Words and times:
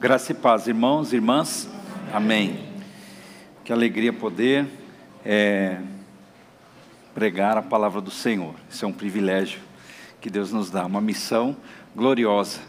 Graça 0.00 0.32
e 0.32 0.34
paz, 0.34 0.66
irmãos 0.66 1.12
e 1.12 1.16
irmãs. 1.16 1.68
Amém. 2.10 2.58
Que 3.62 3.70
alegria 3.70 4.10
poder 4.10 4.66
é, 5.22 5.78
pregar 7.14 7.58
a 7.58 7.62
palavra 7.62 8.00
do 8.00 8.10
Senhor. 8.10 8.54
Isso 8.70 8.82
é 8.82 8.88
um 8.88 8.94
privilégio 8.94 9.60
que 10.18 10.30
Deus 10.30 10.52
nos 10.52 10.70
dá, 10.70 10.86
uma 10.86 11.02
missão 11.02 11.54
gloriosa 11.94 12.60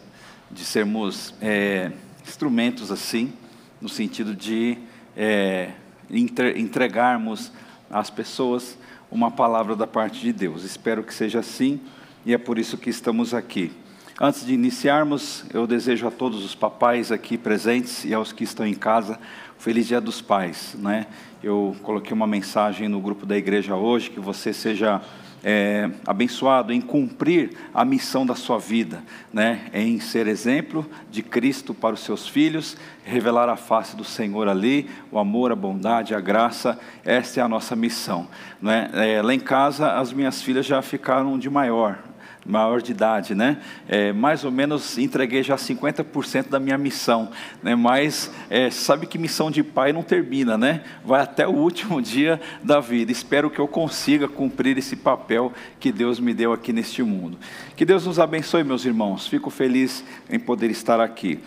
de 0.51 0.65
sermos 0.65 1.33
é, 1.41 1.93
instrumentos 2.27 2.91
assim, 2.91 3.31
no 3.79 3.87
sentido 3.87 4.35
de 4.35 4.77
é, 5.15 5.71
entregarmos 6.09 7.49
às 7.89 8.09
pessoas 8.09 8.77
uma 9.09 9.31
palavra 9.31 9.73
da 9.73 9.87
parte 9.87 10.19
de 10.19 10.33
Deus. 10.33 10.65
Espero 10.65 11.01
que 11.01 11.13
seja 11.13 11.39
assim 11.39 11.79
e 12.25 12.33
é 12.33 12.37
por 12.37 12.59
isso 12.59 12.77
que 12.77 12.89
estamos 12.89 13.33
aqui. 13.33 13.71
Antes 14.19 14.45
de 14.45 14.53
iniciarmos, 14.53 15.45
eu 15.53 15.65
desejo 15.65 16.07
a 16.07 16.11
todos 16.11 16.43
os 16.43 16.53
papais 16.53 17.11
aqui 17.11 17.37
presentes 17.37 18.03
e 18.05 18.13
aos 18.13 18.31
que 18.31 18.43
estão 18.43 18.65
em 18.65 18.73
casa, 18.73 19.19
feliz 19.57 19.87
Dia 19.87 20.01
dos 20.01 20.21
Pais. 20.21 20.75
Né? 20.77 21.07
Eu 21.41 21.75
coloquei 21.81 22.13
uma 22.13 22.27
mensagem 22.27 22.87
no 22.87 22.99
grupo 22.99 23.25
da 23.25 23.37
igreja 23.37 23.75
hoje, 23.75 24.09
que 24.09 24.19
você 24.19 24.53
seja 24.53 25.01
é, 25.43 25.89
abençoado 26.05 26.71
em 26.71 26.79
cumprir 26.79 27.51
a 27.73 27.83
missão 27.83 28.25
da 28.25 28.35
sua 28.35 28.59
vida, 28.59 29.01
né? 29.33 29.69
em 29.73 29.99
ser 29.99 30.27
exemplo 30.27 30.85
de 31.09 31.23
Cristo 31.23 31.73
para 31.73 31.95
os 31.95 32.01
seus 32.01 32.27
filhos, 32.27 32.77
revelar 33.03 33.49
a 33.49 33.55
face 33.55 33.95
do 33.95 34.03
Senhor 34.03 34.47
ali, 34.47 34.87
o 35.11 35.17
amor, 35.17 35.51
a 35.51 35.55
bondade, 35.55 36.13
a 36.13 36.19
graça, 36.19 36.77
essa 37.03 37.39
é 37.39 37.43
a 37.43 37.47
nossa 37.47 37.75
missão. 37.75 38.27
Né? 38.61 38.89
É, 38.93 39.21
lá 39.21 39.33
em 39.33 39.39
casa, 39.39 39.93
as 39.93 40.13
minhas 40.13 40.41
filhas 40.41 40.65
já 40.65 40.81
ficaram 40.81 41.39
de 41.39 41.49
maior, 41.49 41.97
maior 42.45 42.81
de 42.81 42.91
idade, 42.91 43.35
né? 43.35 43.57
É, 43.87 44.11
mais 44.11 44.43
ou 44.43 44.51
menos 44.51 44.97
entreguei 44.97 45.43
já 45.43 45.55
50% 45.55 46.49
da 46.49 46.59
minha 46.59 46.77
missão, 46.77 47.29
né? 47.61 47.75
Mas 47.75 48.31
é, 48.49 48.69
sabe 48.69 49.05
que 49.05 49.17
missão 49.17 49.51
de 49.51 49.63
pai 49.63 49.93
não 49.93 50.03
termina, 50.03 50.57
né? 50.57 50.83
Vai 51.05 51.21
até 51.21 51.47
o 51.47 51.51
último 51.51 52.01
dia 52.01 52.41
da 52.63 52.79
vida. 52.79 53.11
Espero 53.11 53.49
que 53.49 53.59
eu 53.59 53.67
consiga 53.67 54.27
cumprir 54.27 54.77
esse 54.77 54.95
papel 54.95 55.53
que 55.79 55.91
Deus 55.91 56.19
me 56.19 56.33
deu 56.33 56.51
aqui 56.53 56.73
neste 56.73 57.03
mundo. 57.03 57.37
Que 57.75 57.85
Deus 57.85 58.05
nos 58.05 58.19
abençoe, 58.19 58.63
meus 58.63 58.85
irmãos. 58.85 59.27
Fico 59.27 59.49
feliz 59.49 60.03
em 60.29 60.39
poder 60.39 60.71
estar 60.71 60.99
aqui. 60.99 61.39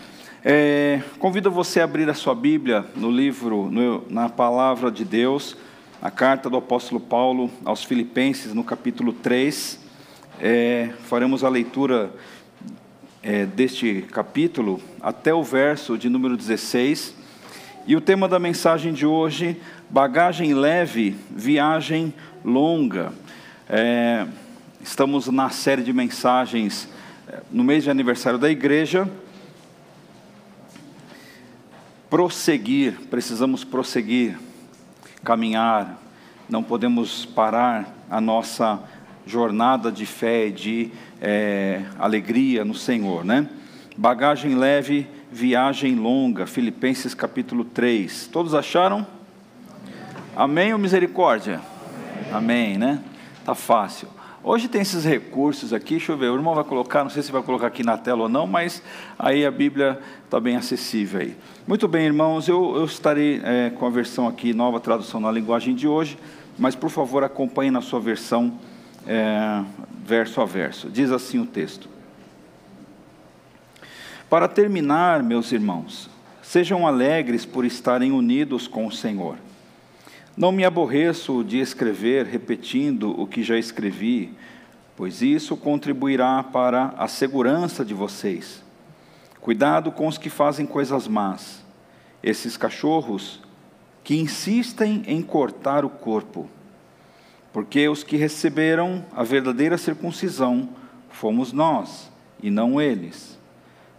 É, 0.45 1.01
convido 1.19 1.51
você 1.51 1.81
a 1.81 1.85
abrir 1.85 2.09
a 2.09 2.15
sua 2.15 2.35
Bíblia 2.35 2.85
no 2.95 3.11
livro, 3.11 3.71
no, 3.71 4.05
na 4.11 4.29
palavra 4.29 4.91
de 4.91 5.03
Deus, 5.03 5.57
a 6.03 6.11
carta 6.11 6.51
do 6.51 6.59
apóstolo 6.59 7.01
Paulo 7.01 7.51
aos 7.65 7.83
Filipenses, 7.83 8.53
no 8.53 8.63
capítulo 8.63 9.13
3 9.13 9.84
é, 10.41 10.91
faremos 11.05 11.45
a 11.45 11.49
leitura 11.49 12.11
é, 13.23 13.47
deste 13.47 14.03
capítulo 14.13 14.81
até 15.01 15.33
o 15.33 15.43
verso 15.43 15.97
de 15.97 16.09
número 16.09 16.37
16. 16.37 17.15
E 17.87 17.95
o 17.97 18.01
tema 18.01 18.29
da 18.29 18.39
mensagem 18.39 18.93
de 18.93 19.07
hoje: 19.07 19.61
bagagem 19.89 20.55
leve, 20.55 21.17
viagem 21.31 22.13
longa. 22.45 23.13
É, 23.69 24.27
estamos 24.83 25.29
na 25.29 25.51
série 25.51 25.83
de 25.83 25.93
mensagens 25.93 26.89
é, 27.29 27.41
no 27.51 27.65
mês 27.65 27.85
de 27.85 27.91
aniversário 27.91 28.39
da 28.39 28.51
igreja. 28.51 29.09
Prosseguir, 32.11 33.01
precisamos 33.11 33.65
prosseguir, 33.65 34.39
caminhar, 35.25 35.99
não 36.49 36.63
podemos 36.63 37.25
parar 37.25 37.93
a 38.11 38.21
nossa 38.21 38.81
jornada 39.27 39.91
de 39.91 40.07
fé, 40.07 40.51
de 40.51 40.91
é, 41.21 41.83
alegria 41.99 42.65
no 42.65 42.75
Senhor, 42.75 43.25
né? 43.25 43.49
Bagagem 43.97 44.55
leve, 44.55 45.07
viagem 45.31 45.95
longa, 45.95 46.47
Filipenses 46.47 47.15
capítulo 47.15 47.65
3. 47.65 48.29
Todos 48.33 48.55
acharam? 48.55 49.07
Amém 50.37 50.73
ou 50.73 50.79
misericórdia? 50.79 51.61
Amém, 52.33 52.75
Amém 52.75 52.79
né? 52.79 53.03
Tá 53.45 53.55
fácil. 53.55 54.09
Hoje 54.47 54.69
tem 54.69 54.83
esses 54.83 55.07
recursos 55.07 55.73
aqui, 55.73 55.95
deixa 55.95 56.13
eu 56.13 56.19
ver, 56.19 56.29
o 56.29 56.35
irmão 56.35 56.55
vai 56.55 56.65
colocar, 56.65 57.03
não 57.03 57.09
sei 57.09 57.23
se 57.23 57.33
vai 57.33 57.43
colocar 57.43 57.69
aqui 57.69 57.83
na 57.83 57.97
tela 57.97 58.25
ou 58.25 58.29
não, 58.29 58.47
mas 58.47 58.83
aí 59.19 59.47
a 59.47 59.51
Bíblia 59.51 59.99
está 60.23 60.39
bem 60.39 60.55
acessível 60.55 61.23
aí. 61.23 61.35
Muito 61.67 61.89
bem, 61.89 62.05
irmãos, 62.05 62.47
eu, 62.47 62.77
eu 62.77 62.85
estarei 62.85 63.41
é, 63.43 63.71
com 63.71 63.87
a 63.87 63.91
versão 63.91 64.29
aqui, 64.29 64.53
nova 64.53 64.79
tradução 64.79 65.19
na 65.19 65.33
linguagem 65.33 65.75
de 65.75 65.89
hoje, 65.89 66.19
mas 66.59 66.75
por 66.75 66.91
favor 66.91 67.25
acompanhe 67.25 67.71
na 67.71 67.81
sua 67.81 68.01
versão 68.01 68.59
é, 69.07 69.65
verso 70.05 70.41
a 70.41 70.45
verso. 70.45 70.89
Diz 70.89 71.11
assim 71.11 71.39
o 71.39 71.47
texto. 71.47 71.89
Para 74.29 74.49
terminar, 74.49 75.23
meus 75.23 75.53
irmãos, 75.53 76.11
sejam 76.43 76.87
alegres 76.87 77.45
por 77.45 77.65
estarem 77.65 78.13
unidos 78.13 78.67
com 78.67 78.87
o 78.87 78.93
Senhor. 78.93 79.37
Não 80.37 80.51
me 80.51 80.65
aborreço 80.65 81.45
de 81.45 81.61
escrever 81.61 82.27
repetindo 82.27 83.11
o 83.21 83.27
que 83.27 83.43
já 83.43 83.57
escrevi, 83.57 84.35
pois 84.97 85.23
isso 85.23 85.57
contribuirá 85.57 86.43
para 86.43 86.95
a 86.99 87.07
segurança 87.07 87.85
de 87.85 87.95
vocês. 87.95 88.63
Cuidado 89.41 89.93
com 89.93 90.09
os 90.09 90.19
que 90.19 90.31
fazem 90.31 90.67
coisas 90.67 91.07
más, 91.07 91.65
esses 92.23 92.57
cachorros 92.57 93.41
que 94.03 94.17
insistem 94.17 95.03
em 95.07 95.23
cortar 95.23 95.85
o 95.85 95.91
corpo 95.91 96.49
porque 97.55 97.89
os 97.89 98.03
que 98.03 98.17
receberam 98.17 99.07
a 99.15 99.23
verdadeira 99.23 99.79
circuncisão 99.79 100.71
fomos 101.09 101.53
nós, 101.53 102.11
e 102.43 102.51
não 102.51 102.81
eles. 102.81 103.39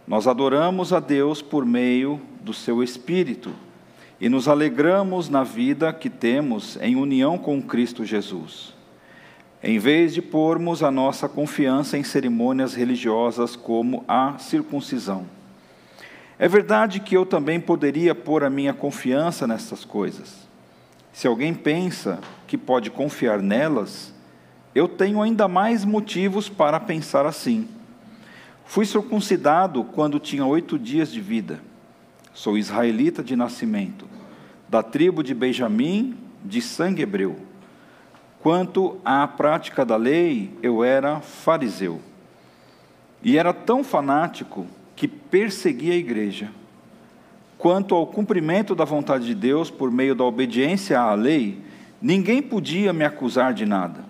Nós 0.06 0.28
adoramos 0.28 0.92
a 0.92 1.00
Deus 1.00 1.40
por 1.40 1.64
meio 1.64 2.20
do 2.42 2.52
seu 2.52 2.82
Espírito 2.82 3.50
e 4.20 4.28
nos 4.28 4.46
alegramos 4.46 5.30
na 5.30 5.42
vida 5.42 5.90
que 5.90 6.10
temos 6.10 6.78
em 6.82 6.96
união 6.96 7.38
com 7.38 7.62
Cristo 7.62 8.04
Jesus. 8.04 8.74
Em 9.62 9.78
vez 9.78 10.12
de 10.12 10.20
pormos 10.20 10.82
a 10.82 10.90
nossa 10.90 11.26
confiança 11.26 11.96
em 11.96 12.04
cerimônias 12.04 12.74
religiosas 12.74 13.56
como 13.56 14.04
a 14.06 14.36
circuncisão. 14.36 15.24
É 16.38 16.46
verdade 16.46 17.00
que 17.00 17.16
eu 17.16 17.24
também 17.24 17.58
poderia 17.58 18.14
pôr 18.14 18.44
a 18.44 18.50
minha 18.50 18.74
confiança 18.74 19.46
nessas 19.46 19.82
coisas 19.82 20.45
se 21.16 21.26
alguém 21.26 21.54
pensa 21.54 22.20
que 22.46 22.58
pode 22.58 22.90
confiar 22.90 23.40
nelas, 23.40 24.12
eu 24.74 24.86
tenho 24.86 25.22
ainda 25.22 25.48
mais 25.48 25.82
motivos 25.82 26.50
para 26.50 26.78
pensar 26.78 27.24
assim. 27.24 27.66
Fui 28.66 28.84
circuncidado 28.84 29.82
quando 29.82 30.20
tinha 30.20 30.44
oito 30.44 30.78
dias 30.78 31.10
de 31.10 31.18
vida. 31.18 31.58
Sou 32.34 32.58
israelita 32.58 33.24
de 33.24 33.34
nascimento, 33.34 34.06
da 34.68 34.82
tribo 34.82 35.22
de 35.22 35.32
Benjamim, 35.32 36.18
de 36.44 36.60
sangue 36.60 37.00
hebreu. 37.00 37.36
Quanto 38.42 39.00
à 39.02 39.26
prática 39.26 39.86
da 39.86 39.96
lei, 39.96 40.52
eu 40.62 40.84
era 40.84 41.22
fariseu. 41.22 41.98
E 43.22 43.38
era 43.38 43.54
tão 43.54 43.82
fanático 43.82 44.66
que 44.94 45.08
perseguia 45.08 45.94
a 45.94 45.96
igreja 45.96 46.50
quanto 47.66 47.96
ao 47.96 48.06
cumprimento 48.06 48.76
da 48.76 48.84
vontade 48.84 49.26
de 49.26 49.34
Deus 49.34 49.72
por 49.72 49.90
meio 49.90 50.14
da 50.14 50.22
obediência 50.22 51.00
à 51.00 51.12
lei, 51.14 51.60
ninguém 52.00 52.40
podia 52.40 52.92
me 52.92 53.04
acusar 53.04 53.52
de 53.52 53.66
nada. 53.66 54.04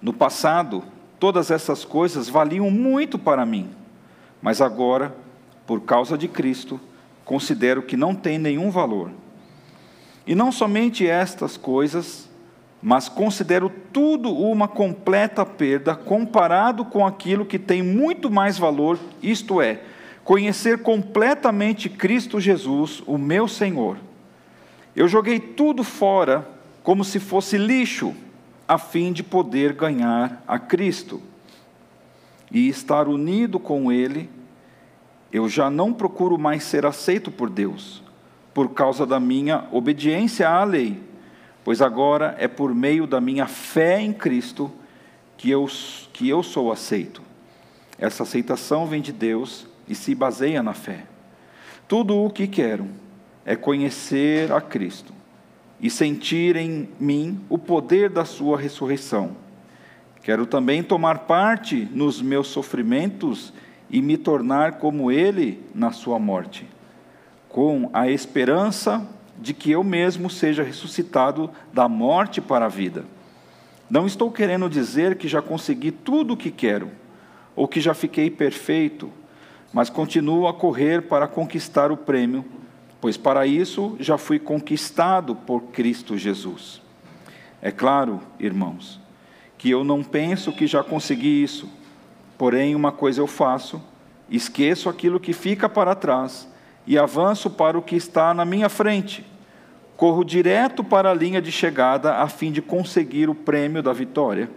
No 0.00 0.12
passado, 0.12 0.84
todas 1.18 1.50
essas 1.50 1.84
coisas 1.84 2.28
valiam 2.28 2.70
muito 2.70 3.18
para 3.18 3.44
mim, 3.44 3.70
mas 4.40 4.60
agora, 4.60 5.12
por 5.66 5.80
causa 5.80 6.16
de 6.16 6.28
Cristo, 6.28 6.80
considero 7.24 7.82
que 7.82 7.96
não 7.96 8.14
tem 8.14 8.38
nenhum 8.38 8.70
valor. 8.70 9.10
E 10.24 10.36
não 10.36 10.52
somente 10.52 11.04
estas 11.08 11.56
coisas, 11.56 12.30
mas 12.80 13.08
considero 13.08 13.68
tudo 13.92 14.32
uma 14.32 14.68
completa 14.68 15.44
perda 15.44 15.96
comparado 15.96 16.84
com 16.84 17.04
aquilo 17.04 17.44
que 17.44 17.58
tem 17.58 17.82
muito 17.82 18.30
mais 18.30 18.56
valor, 18.56 18.96
isto 19.20 19.60
é, 19.60 19.80
conhecer 20.26 20.82
completamente 20.82 21.88
Cristo 21.88 22.40
Jesus, 22.40 23.00
o 23.06 23.16
meu 23.16 23.46
Senhor. 23.46 23.96
Eu 24.94 25.06
joguei 25.06 25.38
tudo 25.38 25.84
fora 25.84 26.44
como 26.82 27.04
se 27.04 27.20
fosse 27.20 27.56
lixo, 27.56 28.12
a 28.66 28.76
fim 28.76 29.12
de 29.12 29.22
poder 29.22 29.72
ganhar 29.72 30.42
a 30.46 30.58
Cristo 30.58 31.22
e 32.50 32.68
estar 32.68 33.06
unido 33.06 33.60
com 33.60 33.92
Ele. 33.92 34.28
Eu 35.32 35.48
já 35.48 35.70
não 35.70 35.92
procuro 35.92 36.36
mais 36.36 36.64
ser 36.64 36.84
aceito 36.84 37.30
por 37.30 37.48
Deus, 37.48 38.02
por 38.52 38.70
causa 38.70 39.06
da 39.06 39.20
minha 39.20 39.68
obediência 39.70 40.48
à 40.48 40.64
lei, 40.64 41.00
pois 41.62 41.80
agora 41.80 42.34
é 42.36 42.48
por 42.48 42.74
meio 42.74 43.06
da 43.06 43.20
minha 43.20 43.46
fé 43.46 44.00
em 44.00 44.12
Cristo 44.12 44.72
que 45.36 45.48
eu, 45.48 45.68
que 46.12 46.28
eu 46.28 46.42
sou 46.42 46.72
aceito. 46.72 47.22
Essa 47.96 48.24
aceitação 48.24 48.86
vem 48.86 49.00
de 49.00 49.12
Deus 49.12 49.68
e 49.88 49.94
se 49.94 50.14
baseia 50.14 50.62
na 50.62 50.74
fé. 50.74 51.04
Tudo 51.88 52.16
o 52.16 52.30
que 52.30 52.46
quero 52.46 52.86
é 53.44 53.54
conhecer 53.54 54.52
a 54.52 54.60
Cristo 54.60 55.12
e 55.80 55.88
sentir 55.88 56.56
em 56.56 56.88
mim 56.98 57.40
o 57.48 57.58
poder 57.58 58.10
da 58.10 58.24
Sua 58.24 58.58
ressurreição. 58.58 59.36
Quero 60.22 60.46
também 60.46 60.82
tomar 60.82 61.20
parte 61.20 61.88
nos 61.92 62.20
meus 62.20 62.48
sofrimentos 62.48 63.52
e 63.88 64.02
me 64.02 64.16
tornar 64.16 64.78
como 64.78 65.12
Ele 65.12 65.62
na 65.74 65.92
Sua 65.92 66.18
morte, 66.18 66.66
com 67.48 67.88
a 67.92 68.10
esperança 68.10 69.06
de 69.38 69.54
que 69.54 69.70
eu 69.70 69.84
mesmo 69.84 70.28
seja 70.28 70.62
ressuscitado 70.62 71.50
da 71.72 71.88
morte 71.88 72.40
para 72.40 72.64
a 72.64 72.68
vida. 72.68 73.04
Não 73.88 74.06
estou 74.06 74.32
querendo 74.32 74.68
dizer 74.68 75.16
que 75.16 75.28
já 75.28 75.40
consegui 75.40 75.92
tudo 75.92 76.34
o 76.34 76.36
que 76.36 76.50
quero, 76.50 76.90
ou 77.54 77.68
que 77.68 77.80
já 77.80 77.94
fiquei 77.94 78.30
perfeito, 78.30 79.10
mas 79.72 79.90
continuo 79.90 80.46
a 80.46 80.54
correr 80.54 81.02
para 81.02 81.26
conquistar 81.26 81.90
o 81.92 81.96
prêmio, 81.96 82.44
pois 83.00 83.16
para 83.16 83.46
isso 83.46 83.96
já 84.00 84.16
fui 84.16 84.38
conquistado 84.38 85.34
por 85.34 85.62
Cristo 85.64 86.16
Jesus. 86.16 86.80
É 87.60 87.70
claro, 87.70 88.20
irmãos, 88.38 89.00
que 89.58 89.70
eu 89.70 89.84
não 89.84 90.02
penso 90.02 90.52
que 90.52 90.66
já 90.66 90.82
consegui 90.82 91.42
isso, 91.42 91.68
porém, 92.38 92.74
uma 92.74 92.92
coisa 92.92 93.20
eu 93.20 93.26
faço: 93.26 93.82
esqueço 94.30 94.88
aquilo 94.88 95.20
que 95.20 95.32
fica 95.32 95.68
para 95.68 95.94
trás 95.94 96.48
e 96.86 96.98
avanço 96.98 97.50
para 97.50 97.78
o 97.78 97.82
que 97.82 97.96
está 97.96 98.32
na 98.32 98.44
minha 98.44 98.68
frente. 98.68 99.24
Corro 99.96 100.24
direto 100.24 100.84
para 100.84 101.10
a 101.10 101.14
linha 101.14 101.40
de 101.40 101.50
chegada 101.50 102.16
a 102.16 102.28
fim 102.28 102.52
de 102.52 102.60
conseguir 102.60 103.30
o 103.30 103.34
prêmio 103.34 103.82
da 103.82 103.92
vitória. 103.92 104.50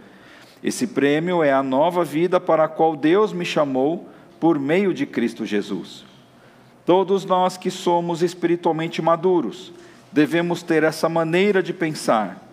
Esse 0.62 0.86
prêmio 0.86 1.42
é 1.42 1.54
a 1.54 1.64
nova 1.64 2.04
vida 2.04 2.40
para 2.40 2.66
a 2.66 2.68
qual 2.68 2.96
Deus 2.96 3.32
me 3.32 3.46
chamou 3.46 4.10
por 4.40 4.60
meio 4.60 4.94
de 4.94 5.06
Cristo 5.06 5.46
Jesus. 5.46 6.06
Todos 6.86 7.26
nós 7.26 7.58
que 7.58 7.70
somos 7.70 8.24
espiritualmente 8.24 9.02
maduros 9.02 9.72
devemos 10.12 10.64
ter 10.64 10.84
essa 10.84 11.08
maneira 11.08 11.62
de 11.62 11.74
pensar. 11.74 12.44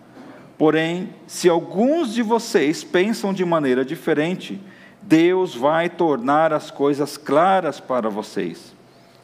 Porém, 0.57 1.09
se 1.25 1.49
alguns 1.49 2.13
de 2.13 2.21
vocês 2.21 2.83
pensam 2.83 3.33
de 3.33 3.45
maneira 3.45 3.85
diferente, 3.85 4.59
Deus 5.01 5.55
vai 5.55 5.89
tornar 5.89 6.51
as 6.51 6.69
coisas 6.69 7.17
claras 7.17 7.79
para 7.79 8.09
vocês. 8.09 8.75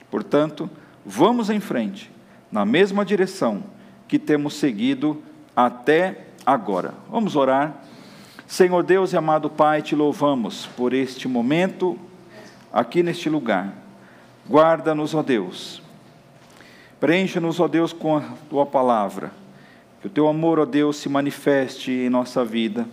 Portanto, 0.10 0.69
vamos 1.06 1.50
em 1.50 1.60
frente, 1.60 2.12
na 2.51 2.65
mesma 2.65 3.04
direção 3.04 3.63
que 4.07 4.19
temos 4.19 4.56
seguido 4.56 5.21
até 5.56 6.27
agora. 6.45 6.94
Vamos 7.10 7.36
orar. 7.36 7.83
Senhor 8.45 8.83
Deus 8.83 9.13
e 9.13 9.18
amado 9.18 9.50
Pai, 9.50 9.81
te 9.81 9.95
louvamos 9.95 10.68
por 10.77 10.94
este 10.94 11.27
momento 11.27 11.98
aqui 12.74 13.04
neste 13.04 13.30
lugar. 13.30 13.72
Guarda-nos, 14.50 15.14
ó 15.14 15.22
Deus. 15.22 15.81
Preencha-nos, 17.00 17.60
ó 17.60 17.68
Deus, 17.68 17.94
com 17.94 18.18
a 18.18 18.24
tua 18.50 18.66
palavra. 18.66 19.31
Que 20.02 20.08
o 20.08 20.10
teu 20.10 20.28
amor, 20.28 20.60
ó 20.60 20.66
Deus, 20.66 20.98
se 20.98 21.08
manifeste 21.08 21.92
em 21.92 22.10
nossa 22.10 22.44
vida. 22.44 22.88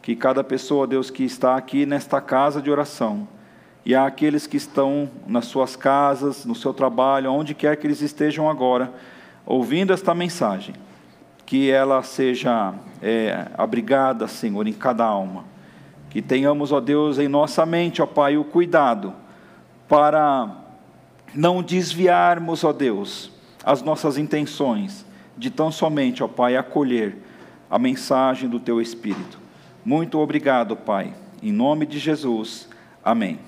Que 0.00 0.14
cada 0.14 0.44
pessoa, 0.44 0.84
ó 0.84 0.86
Deus, 0.86 1.10
que 1.10 1.24
está 1.24 1.56
aqui 1.56 1.84
nesta 1.84 2.20
casa 2.20 2.62
de 2.62 2.70
oração, 2.70 3.26
e 3.84 3.94
aqueles 3.94 4.46
que 4.46 4.56
estão 4.56 5.10
nas 5.26 5.46
suas 5.46 5.74
casas, 5.74 6.44
no 6.44 6.54
seu 6.54 6.72
trabalho, 6.72 7.32
onde 7.32 7.54
quer 7.54 7.76
que 7.76 7.86
eles 7.86 8.00
estejam 8.00 8.48
agora, 8.48 8.92
ouvindo 9.44 9.92
esta 9.92 10.14
mensagem, 10.14 10.74
que 11.46 11.70
ela 11.70 12.02
seja 12.02 12.74
é, 13.02 13.48
abrigada, 13.56 14.28
Senhor, 14.28 14.66
em 14.66 14.72
cada 14.72 15.04
alma. 15.04 15.44
Que 16.10 16.22
tenhamos, 16.22 16.72
ó 16.72 16.80
Deus, 16.80 17.18
em 17.18 17.28
nossa 17.28 17.66
mente, 17.66 18.00
ó 18.00 18.06
Pai, 18.06 18.36
o 18.36 18.44
cuidado 18.44 19.14
para 19.88 20.50
não 21.34 21.62
desviarmos, 21.62 22.64
ó 22.64 22.72
Deus, 22.72 23.30
as 23.64 23.82
nossas 23.82 24.18
intenções 24.18 25.04
de 25.36 25.50
tão 25.50 25.70
somente, 25.70 26.22
ó 26.22 26.28
Pai, 26.28 26.56
acolher 26.56 27.16
a 27.70 27.78
mensagem 27.78 28.48
do 28.48 28.58
Teu 28.58 28.80
Espírito. 28.80 29.38
Muito 29.84 30.18
obrigado, 30.18 30.76
Pai. 30.76 31.14
Em 31.42 31.52
nome 31.52 31.86
de 31.86 31.98
Jesus. 31.98 32.68
Amém. 33.04 33.38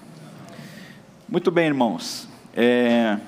Muito 1.29 1.51
bem, 1.51 1.67
irmãos. 1.67 2.29
É, 2.55 3.19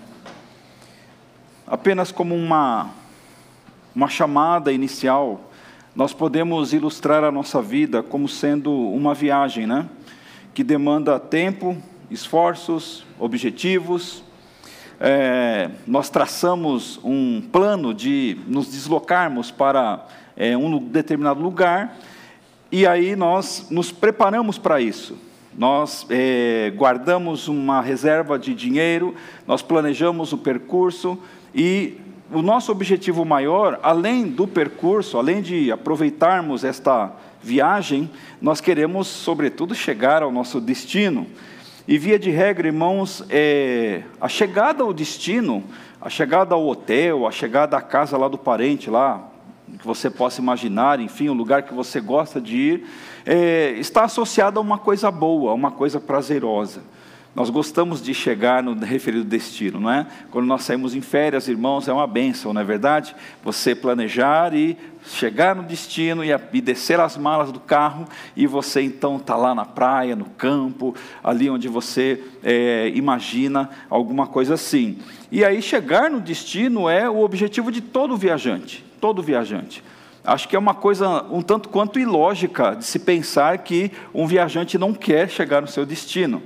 apenas 1.67 2.12
como 2.12 2.34
uma, 2.34 2.90
uma 3.94 4.08
chamada 4.08 4.73
inicial, 4.73 5.52
nós 5.94 6.12
podemos 6.12 6.73
ilustrar 6.73 7.23
a 7.23 7.31
nossa 7.31 7.61
vida 7.61 8.03
como 8.03 8.29
sendo 8.29 8.73
uma 8.73 9.15
viagem, 9.15 9.67
né? 9.67 9.87
Que 10.55 10.65
demanda 10.65 11.21
tempo, 11.21 11.77
esforços, 12.11 13.05
objetivos. 13.19 14.25
É, 14.99 15.71
nós 15.87 16.09
traçamos 16.09 16.99
um 17.05 17.41
plano 17.41 17.93
de 17.93 18.39
nos 18.47 18.69
deslocarmos 18.69 19.50
para 19.50 20.06
é, 20.37 20.56
um 20.56 20.79
determinado 20.79 21.43
lugar 21.43 21.97
e 22.71 22.87
aí 22.87 23.17
nós 23.17 23.67
nos 23.71 23.91
preparamos 23.91 24.59
para 24.59 24.81
isso 24.81 25.19
nós 25.56 26.06
é, 26.09 26.73
guardamos 26.75 27.47
uma 27.49 27.81
reserva 27.81 28.39
de 28.39 28.55
dinheiro, 28.55 29.15
nós 29.47 29.62
planejamos 29.62 30.33
o 30.33 30.39
percurso 30.39 31.19
e 31.55 31.99
o 32.32 32.40
nosso 32.40 32.73
objetivo 32.73 33.25
maior, 33.25 33.79
além 33.82 34.26
do 34.26 34.46
percurso, 34.46 35.19
além 35.19 35.43
de 35.43 35.70
aproveitarmos 35.70 36.64
esta 36.64 37.12
viagem, 37.43 38.11
nós 38.40 38.61
queremos, 38.61 39.06
sobretudo, 39.06 39.75
chegar 39.75 40.23
ao 40.23 40.32
nosso 40.32 40.61
destino. 40.61 41.26
E 41.87 41.99
via 41.99 42.19
de 42.19 42.31
regra, 42.31 42.67
irmãos, 42.67 43.25
é, 43.29 44.02
a 44.20 44.29
chegada 44.29 44.82
ao 44.82 44.93
destino, 44.93 45.62
a 46.00 46.08
chegada 46.08 46.55
ao 46.55 46.67
hotel, 46.67 47.26
a 47.26 47.31
chegada 47.31 47.76
à 47.76 47.82
casa 47.82 48.17
lá 48.17 48.29
do 48.29 48.38
parente, 48.38 48.88
lá, 48.88 49.29
que 49.79 49.87
você 49.87 50.08
possa 50.08 50.40
imaginar, 50.40 51.00
enfim, 51.00 51.29
o 51.29 51.34
lugar 51.34 51.62
que 51.62 51.75
você 51.75 52.00
gosta 52.00 52.40
de 52.40 52.56
ir, 52.56 52.87
é, 53.26 53.75
está 53.79 54.05
associado 54.05 54.58
a 54.58 54.62
uma 54.62 54.79
coisa 54.79 55.11
boa, 55.11 55.50
a 55.50 55.55
uma 55.55 55.70
coisa 55.70 56.00
prazerosa. 56.00 56.82
Nós 57.34 57.49
gostamos 57.49 58.02
de 58.02 58.12
chegar 58.12 58.62
no 58.62 58.75
referido 58.75 59.25
destino, 59.25 59.81
não 59.81 59.90
é? 59.90 60.06
Quando 60.31 60.44
nós 60.44 60.64
saímos 60.64 60.94
em 60.94 61.00
férias, 61.00 61.49
irmãos, 61.49 61.88
é 61.88 61.93
uma 61.93 62.06
bênção, 62.06 62.52
não 62.52 62.61
é 62.61 62.64
verdade? 62.64 63.17
Você 63.43 63.75
planejar 63.75 64.55
e 64.55 64.76
chegar 65.06 65.56
no 65.56 65.62
destino 65.62 66.23
e, 66.23 66.61
descer 66.61 67.00
as 67.00 67.17
malas 67.17 67.50
do 67.50 67.58
carro 67.58 68.06
e 68.37 68.46
você 68.46 68.82
então 68.82 69.17
está 69.17 69.34
lá 69.34 69.55
na 69.55 69.64
praia, 69.64 70.14
no 70.14 70.26
campo, 70.26 70.94
ali 71.25 71.49
onde 71.49 71.69
você 71.69 72.23
é, 72.43 72.93
imagina 72.94 73.70
alguma 73.88 74.26
coisa 74.26 74.52
assim. 74.52 74.99
E 75.31 75.43
aí 75.43 75.62
chegar 75.62 76.11
no 76.11 76.20
destino 76.20 76.87
é 76.87 77.08
o 77.08 77.20
objetivo 77.20 77.73
de 77.73 77.81
todo 77.81 78.14
viajante, 78.14 78.84
todo 79.00 79.23
viajante. 79.23 79.82
Acho 80.23 80.46
que 80.46 80.55
é 80.55 80.58
uma 80.58 80.75
coisa 80.75 81.25
um 81.31 81.40
tanto 81.40 81.70
quanto 81.70 81.99
ilógica 81.99 82.76
de 82.76 82.84
se 82.84 82.99
pensar 82.99 83.56
que 83.58 83.90
um 84.12 84.26
viajante 84.26 84.76
não 84.76 84.93
quer 84.93 85.31
chegar 85.31 85.62
no 85.62 85.67
seu 85.67 85.87
destino. 85.87 86.43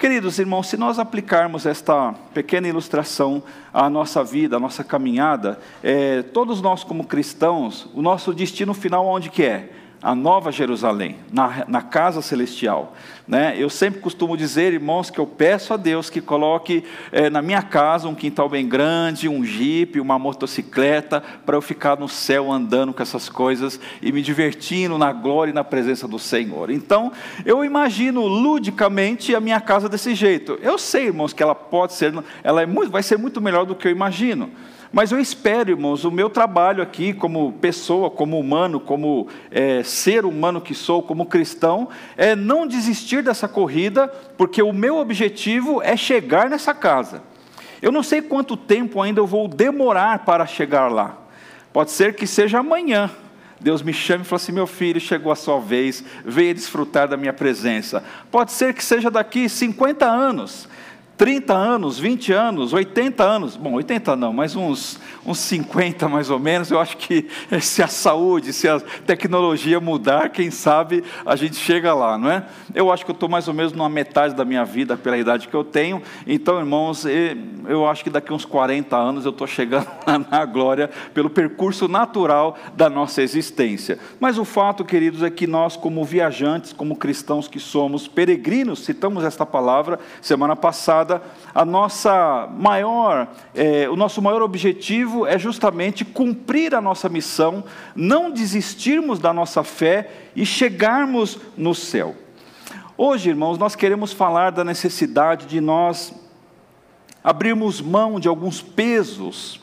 Queridos 0.00 0.38
irmãos, 0.38 0.66
se 0.66 0.78
nós 0.78 0.98
aplicarmos 0.98 1.66
esta 1.66 2.14
pequena 2.32 2.66
ilustração 2.66 3.42
à 3.70 3.90
nossa 3.90 4.24
vida, 4.24 4.56
à 4.56 4.58
nossa 4.58 4.82
caminhada, 4.82 5.60
é, 5.82 6.22
todos 6.22 6.62
nós 6.62 6.82
como 6.82 7.04
cristãos, 7.04 7.86
o 7.92 8.00
nosso 8.00 8.32
destino 8.32 8.72
final 8.72 9.06
onde 9.06 9.28
que 9.28 9.42
é? 9.42 9.68
A 10.02 10.14
nova 10.14 10.50
Jerusalém, 10.50 11.16
na, 11.30 11.64
na 11.68 11.82
casa 11.82 12.22
celestial. 12.22 12.94
Né? 13.28 13.54
Eu 13.56 13.68
sempre 13.68 14.00
costumo 14.00 14.36
dizer, 14.36 14.72
irmãos, 14.72 15.10
que 15.10 15.18
eu 15.18 15.26
peço 15.26 15.74
a 15.74 15.76
Deus 15.76 16.08
que 16.08 16.20
coloque 16.20 16.84
é, 17.12 17.28
na 17.28 17.42
minha 17.42 17.62
casa 17.62 18.08
um 18.08 18.14
quintal 18.14 18.48
bem 18.48 18.66
grande, 18.66 19.28
um 19.28 19.44
jipe, 19.44 20.00
uma 20.00 20.18
motocicleta, 20.18 21.22
para 21.44 21.54
eu 21.54 21.60
ficar 21.60 21.98
no 21.98 22.08
céu 22.08 22.50
andando 22.50 22.94
com 22.94 23.02
essas 23.02 23.28
coisas 23.28 23.78
e 24.00 24.10
me 24.10 24.22
divertindo 24.22 24.96
na 24.96 25.12
glória 25.12 25.50
e 25.50 25.54
na 25.54 25.62
presença 25.62 26.08
do 26.08 26.18
Senhor. 26.18 26.70
Então, 26.70 27.12
eu 27.44 27.64
imagino 27.64 28.26
ludicamente 28.26 29.34
a 29.34 29.40
minha 29.40 29.60
casa 29.60 29.88
desse 29.88 30.14
jeito. 30.14 30.58
Eu 30.62 30.78
sei, 30.78 31.06
irmãos, 31.06 31.32
que 31.32 31.42
ela 31.42 31.54
pode 31.54 31.92
ser, 31.92 32.12
ela 32.42 32.62
é 32.62 32.66
muito, 32.66 32.90
vai 32.90 33.02
ser 33.02 33.18
muito 33.18 33.40
melhor 33.40 33.66
do 33.66 33.74
que 33.74 33.86
eu 33.86 33.92
imagino. 33.92 34.50
Mas 34.92 35.12
eu 35.12 35.20
espero, 35.20 35.70
irmãos, 35.70 36.04
o 36.04 36.10
meu 36.10 36.28
trabalho 36.28 36.82
aqui, 36.82 37.12
como 37.12 37.52
pessoa, 37.54 38.10
como 38.10 38.38
humano, 38.38 38.80
como 38.80 39.28
é, 39.50 39.84
ser 39.84 40.24
humano 40.24 40.60
que 40.60 40.74
sou, 40.74 41.00
como 41.00 41.26
cristão, 41.26 41.88
é 42.16 42.34
não 42.34 42.66
desistir 42.66 43.22
dessa 43.22 43.46
corrida, 43.46 44.08
porque 44.36 44.60
o 44.60 44.72
meu 44.72 44.96
objetivo 44.96 45.80
é 45.80 45.96
chegar 45.96 46.50
nessa 46.50 46.74
casa. 46.74 47.22
Eu 47.80 47.92
não 47.92 48.02
sei 48.02 48.20
quanto 48.20 48.56
tempo 48.56 49.00
ainda 49.00 49.20
eu 49.20 49.26
vou 49.26 49.46
demorar 49.46 50.24
para 50.24 50.44
chegar 50.44 50.90
lá. 50.90 51.16
Pode 51.72 51.92
ser 51.92 52.14
que 52.14 52.26
seja 52.26 52.58
amanhã. 52.58 53.08
Deus 53.60 53.82
me 53.82 53.92
chame 53.92 54.22
e 54.22 54.26
fale 54.26 54.42
assim: 54.42 54.52
meu 54.52 54.66
filho, 54.66 55.00
chegou 55.00 55.30
a 55.30 55.36
sua 55.36 55.60
vez, 55.60 56.02
venha 56.24 56.52
desfrutar 56.52 57.06
da 57.06 57.16
minha 57.16 57.32
presença. 57.32 58.02
Pode 58.30 58.52
ser 58.52 58.74
que 58.74 58.84
seja 58.84 59.10
daqui 59.10 59.48
50 59.48 60.04
anos. 60.04 60.68
30 61.20 61.52
anos, 61.52 61.98
20 61.98 62.32
anos, 62.32 62.72
80 62.72 63.22
anos, 63.22 63.54
bom, 63.54 63.74
80 63.74 64.16
não, 64.16 64.32
mas 64.32 64.56
uns, 64.56 64.98
uns 65.26 65.38
50 65.40 66.08
mais 66.08 66.30
ou 66.30 66.38
menos, 66.38 66.70
eu 66.70 66.80
acho 66.80 66.96
que 66.96 67.28
se 67.60 67.82
a 67.82 67.86
saúde, 67.86 68.54
se 68.54 68.66
a 68.66 68.80
tecnologia 68.80 69.78
mudar, 69.80 70.30
quem 70.30 70.50
sabe 70.50 71.04
a 71.26 71.36
gente 71.36 71.56
chega 71.56 71.92
lá, 71.92 72.16
não 72.16 72.30
é? 72.30 72.46
Eu 72.74 72.90
acho 72.90 73.04
que 73.04 73.10
eu 73.10 73.12
estou 73.12 73.28
mais 73.28 73.46
ou 73.48 73.52
menos 73.52 73.74
numa 73.74 73.90
metade 73.90 74.34
da 74.34 74.46
minha 74.46 74.64
vida 74.64 74.96
pela 74.96 75.18
idade 75.18 75.46
que 75.46 75.54
eu 75.54 75.62
tenho, 75.62 76.02
então, 76.26 76.58
irmãos, 76.58 77.04
eu 77.68 77.86
acho 77.86 78.02
que 78.02 78.08
daqui 78.08 78.32
uns 78.32 78.46
40 78.46 78.96
anos 78.96 79.26
eu 79.26 79.30
estou 79.30 79.46
chegando 79.46 79.88
na 80.30 80.46
glória 80.46 80.88
pelo 81.12 81.28
percurso 81.28 81.86
natural 81.86 82.56
da 82.74 82.88
nossa 82.88 83.20
existência. 83.20 83.98
Mas 84.18 84.38
o 84.38 84.44
fato, 84.46 84.86
queridos, 84.86 85.22
é 85.22 85.28
que 85.28 85.46
nós, 85.46 85.76
como 85.76 86.02
viajantes, 86.02 86.72
como 86.72 86.96
cristãos 86.96 87.46
que 87.46 87.60
somos, 87.60 88.08
peregrinos, 88.08 88.86
citamos 88.86 89.22
esta 89.22 89.44
palavra 89.44 90.00
semana 90.22 90.56
passada, 90.56 91.09
caminhada, 91.10 91.22
a 91.52 91.64
nossa 91.64 92.48
maior, 92.56 93.28
é, 93.54 93.88
o 93.88 93.96
nosso 93.96 94.22
maior 94.22 94.42
objetivo 94.42 95.26
é 95.26 95.38
justamente 95.38 96.04
cumprir 96.04 96.74
a 96.74 96.80
nossa 96.80 97.08
missão, 97.08 97.64
não 97.96 98.30
desistirmos 98.30 99.18
da 99.18 99.32
nossa 99.32 99.64
fé 99.64 100.10
e 100.36 100.46
chegarmos 100.46 101.38
no 101.56 101.74
céu. 101.74 102.14
Hoje, 102.96 103.30
irmãos, 103.30 103.58
nós 103.58 103.74
queremos 103.74 104.12
falar 104.12 104.50
da 104.50 104.62
necessidade 104.62 105.46
de 105.46 105.60
nós 105.60 106.14
abrirmos 107.24 107.80
mão 107.80 108.20
de 108.20 108.28
alguns 108.28 108.62
pesos 108.62 109.60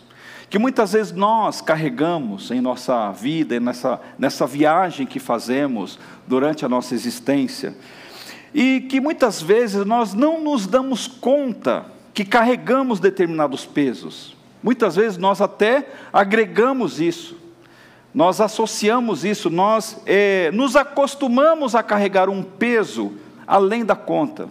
que 0.49 0.57
muitas 0.57 0.93
vezes 0.93 1.11
nós 1.11 1.59
carregamos 1.59 2.51
em 2.51 2.61
nossa 2.61 3.11
vida, 3.11 3.59
nessa, 3.59 3.99
nessa 4.17 4.47
viagem 4.47 5.05
que 5.05 5.19
fazemos 5.19 5.99
durante 6.25 6.65
a 6.65 6.69
nossa 6.69 6.93
existência, 6.93 7.75
e 8.59 8.81
que 8.81 8.99
muitas 8.99 9.39
vezes 9.39 9.85
nós 9.85 10.15
não 10.15 10.43
nos 10.43 10.65
damos 10.65 11.07
conta 11.07 11.85
que 12.11 12.25
carregamos 12.25 12.99
determinados 12.99 13.67
pesos. 13.67 14.35
Muitas 14.63 14.95
vezes 14.95 15.15
nós 15.15 15.41
até 15.41 15.87
agregamos 16.11 16.99
isso, 16.99 17.37
nós 18.11 18.41
associamos 18.41 19.23
isso, 19.23 19.51
nós 19.51 20.01
é, 20.07 20.49
nos 20.53 20.75
acostumamos 20.75 21.75
a 21.75 21.83
carregar 21.83 22.29
um 22.29 22.41
peso 22.41 23.13
além 23.45 23.85
da 23.85 23.95
conta, 23.95 24.49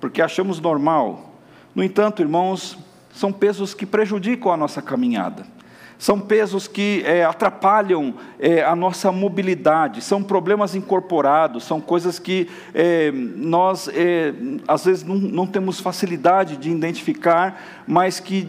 porque 0.00 0.22
achamos 0.22 0.58
normal. 0.58 1.34
No 1.74 1.84
entanto, 1.84 2.22
irmãos, 2.22 2.78
são 3.12 3.30
pesos 3.30 3.74
que 3.74 3.84
prejudicam 3.84 4.50
a 4.50 4.56
nossa 4.56 4.80
caminhada. 4.80 5.46
São 5.98 6.18
pesos 6.18 6.66
que 6.66 7.02
é, 7.06 7.24
atrapalham 7.24 8.14
é, 8.38 8.62
a 8.64 8.74
nossa 8.74 9.12
mobilidade, 9.12 10.02
são 10.02 10.22
problemas 10.22 10.74
incorporados, 10.74 11.64
são 11.64 11.80
coisas 11.80 12.18
que 12.18 12.48
é, 12.74 13.12
nós, 13.12 13.88
às 14.66 14.84
vezes, 14.84 15.04
não, 15.04 15.14
não, 15.14 15.46
temos 15.46 15.80
facilidade 15.80 16.56
de 16.56 16.70
identificar, 16.70 17.84
mas 17.86 18.18
que, 18.18 18.48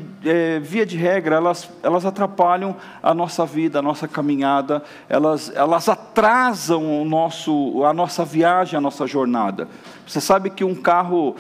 via 0.62 0.86
de 0.86 0.98
regra, 0.98 1.36
elas, 1.36 1.70
elas 1.84 2.06
atrapalham 2.06 2.76
a 3.04 3.14
nossa 3.14 3.46
vida, 3.46 3.80
a 3.80 3.82
nossa 3.82 4.08
caminhada, 4.08 4.84
elas, 5.08 5.52
elas 5.56 5.88
atrasam 5.88 7.02
o 7.02 7.06
nosso, 7.06 7.84
a 7.84 7.94
nossa 7.94 8.26
viagem, 8.26 8.78
a 8.78 8.82
nossa 8.82 9.06
jornada. 9.06 9.68
Você 10.08 10.22
sabe 10.22 10.50
que 10.50 10.64
um 10.64 10.76
carro 10.76 11.36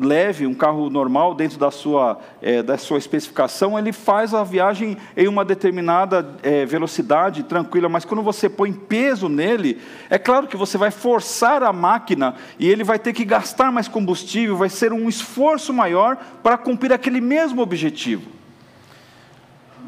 leve, 0.00 0.46
um 0.46 0.54
carro 0.54 0.88
normal, 0.88 1.34
dentro 1.34 1.58
da 1.58 1.70
sua, 1.70 2.18
da 2.64 2.78
sua 2.78 2.98
especificação, 2.98 3.78
ele 3.78 3.92
faz 3.92 4.32
a 4.32 4.42
viagem 4.42 4.79
em 4.84 5.28
uma 5.28 5.44
determinada 5.44 6.36
é, 6.42 6.64
velocidade 6.66 7.42
tranquila, 7.42 7.88
mas 7.88 8.04
quando 8.04 8.22
você 8.22 8.48
põe 8.48 8.72
peso 8.72 9.28
nele, 9.28 9.80
é 10.08 10.18
claro 10.18 10.46
que 10.46 10.56
você 10.56 10.76
vai 10.76 10.90
forçar 10.90 11.62
a 11.62 11.72
máquina 11.72 12.34
e 12.58 12.68
ele 12.68 12.84
vai 12.84 12.98
ter 12.98 13.12
que 13.12 13.24
gastar 13.24 13.70
mais 13.72 13.88
combustível, 13.88 14.56
vai 14.56 14.68
ser 14.68 14.92
um 14.92 15.08
esforço 15.08 15.72
maior 15.72 16.16
para 16.42 16.58
cumprir 16.58 16.92
aquele 16.92 17.20
mesmo 17.20 17.62
objetivo. 17.62 18.30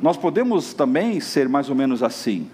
Nós 0.01 0.17
podemos 0.17 0.75
também 0.75 1.21
ser 1.21 1.49
mais 1.49 1.69
ou 1.69 1.75
menos 1.75 2.03
assim 2.03 2.51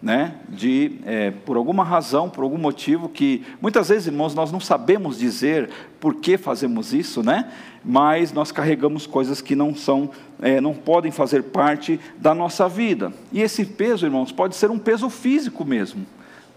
né, 0.00 0.34
de, 0.48 0.92
é, 1.04 1.30
por 1.30 1.56
alguma 1.56 1.82
razão, 1.82 2.30
por 2.30 2.44
algum 2.44 2.58
motivo, 2.58 3.08
que 3.08 3.44
muitas 3.60 3.88
vezes, 3.88 4.06
irmãos, 4.06 4.34
nós 4.34 4.52
não 4.52 4.60
sabemos 4.60 5.18
dizer 5.18 5.68
por 5.98 6.16
que 6.16 6.38
fazemos 6.38 6.92
isso, 6.92 7.22
né, 7.22 7.50
mas 7.84 8.32
nós 8.32 8.52
carregamos 8.52 9.06
coisas 9.06 9.40
que 9.40 9.56
não 9.56 9.74
são, 9.74 10.10
é, 10.40 10.60
não 10.60 10.72
podem 10.72 11.10
fazer 11.10 11.44
parte 11.44 11.98
da 12.16 12.32
nossa 12.32 12.68
vida. 12.68 13.12
E 13.32 13.42
esse 13.42 13.64
peso, 13.64 14.06
irmãos, 14.06 14.30
pode 14.30 14.54
ser 14.54 14.70
um 14.70 14.78
peso 14.78 15.10
físico 15.10 15.64
mesmo. 15.64 16.06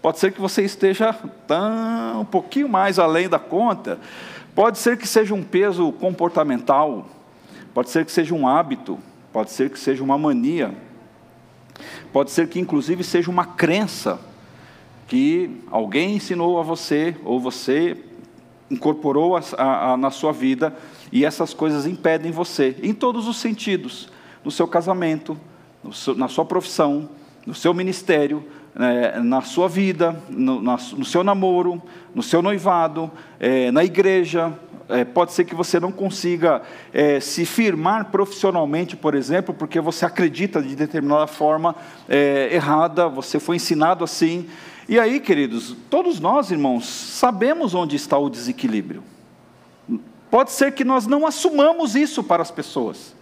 Pode 0.00 0.18
ser 0.18 0.32
que 0.32 0.40
você 0.40 0.62
esteja 0.62 1.14
tão, 1.46 2.22
um 2.22 2.24
pouquinho 2.24 2.68
mais 2.68 2.98
além 2.98 3.28
da 3.28 3.38
conta. 3.38 3.98
Pode 4.54 4.78
ser 4.78 4.96
que 4.96 5.06
seja 5.06 5.32
um 5.32 5.42
peso 5.42 5.92
comportamental. 5.92 7.08
Pode 7.72 7.90
ser 7.90 8.04
que 8.04 8.12
seja 8.12 8.34
um 8.34 8.46
hábito. 8.46 8.98
Pode 9.32 9.50
ser 9.50 9.70
que 9.70 9.78
seja 9.78 10.02
uma 10.02 10.18
mania 10.18 10.74
Pode 12.12 12.30
ser 12.30 12.48
que, 12.48 12.60
inclusive, 12.60 13.02
seja 13.02 13.30
uma 13.30 13.46
crença 13.46 14.20
que 15.08 15.62
alguém 15.70 16.16
ensinou 16.16 16.58
a 16.60 16.62
você, 16.62 17.16
ou 17.24 17.40
você 17.40 17.96
incorporou 18.70 19.36
a, 19.36 19.42
a, 19.56 19.92
a, 19.92 19.96
na 19.96 20.10
sua 20.10 20.32
vida, 20.32 20.76
e 21.10 21.24
essas 21.24 21.52
coisas 21.52 21.86
impedem 21.86 22.30
você, 22.30 22.76
em 22.82 22.92
todos 22.92 23.26
os 23.26 23.36
sentidos: 23.36 24.08
no 24.44 24.50
seu 24.50 24.68
casamento, 24.68 25.38
no 25.82 25.92
seu, 25.92 26.14
na 26.14 26.28
sua 26.28 26.44
profissão, 26.44 27.08
no 27.46 27.54
seu 27.54 27.74
ministério, 27.74 28.44
é, 28.76 29.20
na 29.20 29.42
sua 29.42 29.68
vida, 29.68 30.16
no, 30.28 30.60
na, 30.62 30.76
no, 30.76 31.04
seu 31.04 31.22
namoro, 31.22 31.82
no 32.14 32.22
seu 32.22 32.40
noivado, 32.40 33.10
é, 33.38 33.70
na 33.70 33.84
igreja, 33.84 34.52
é, 34.92 35.04
pode 35.04 35.32
ser 35.32 35.44
que 35.44 35.54
você 35.54 35.80
não 35.80 35.90
consiga 35.90 36.62
é, 36.92 37.18
se 37.20 37.44
firmar 37.44 38.10
profissionalmente, 38.10 38.96
por 38.96 39.14
exemplo, 39.14 39.54
porque 39.54 39.80
você 39.80 40.04
acredita 40.04 40.62
de 40.62 40.76
determinada 40.76 41.26
forma 41.26 41.74
é, 42.08 42.48
errada, 42.52 43.08
você 43.08 43.40
foi 43.40 43.56
ensinado 43.56 44.04
assim. 44.04 44.48
E 44.88 44.98
aí, 44.98 45.20
queridos, 45.20 45.76
todos 45.88 46.20
nós, 46.20 46.50
irmãos, 46.50 46.86
sabemos 46.86 47.74
onde 47.74 47.96
está 47.96 48.18
o 48.18 48.28
desequilíbrio. 48.28 49.02
Pode 50.30 50.52
ser 50.52 50.72
que 50.72 50.84
nós 50.84 51.06
não 51.06 51.26
assumamos 51.26 51.94
isso 51.94 52.22
para 52.22 52.42
as 52.42 52.50
pessoas. 52.50 53.14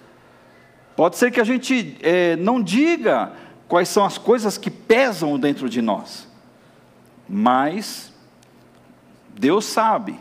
Pode 0.97 1.17
ser 1.17 1.31
que 1.31 1.41
a 1.41 1.45
gente 1.45 1.97
é, 2.03 2.37
não 2.37 2.63
diga 2.63 3.33
quais 3.67 3.89
são 3.89 4.05
as 4.05 4.19
coisas 4.19 4.59
que 4.59 4.71
pesam 4.71 5.39
dentro 5.39 5.69
de 5.69 5.81
nós. 5.81 6.29
Mas 7.29 8.13
Deus 9.39 9.65
sabe. 9.65 10.19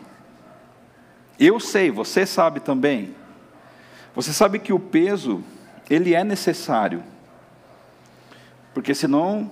Eu 1.40 1.58
sei, 1.58 1.90
você 1.90 2.26
sabe 2.26 2.60
também. 2.60 3.14
Você 4.14 4.30
sabe 4.30 4.58
que 4.58 4.74
o 4.74 4.78
peso, 4.78 5.42
ele 5.88 6.14
é 6.14 6.22
necessário. 6.22 7.02
Porque 8.74 8.94
senão, 8.94 9.50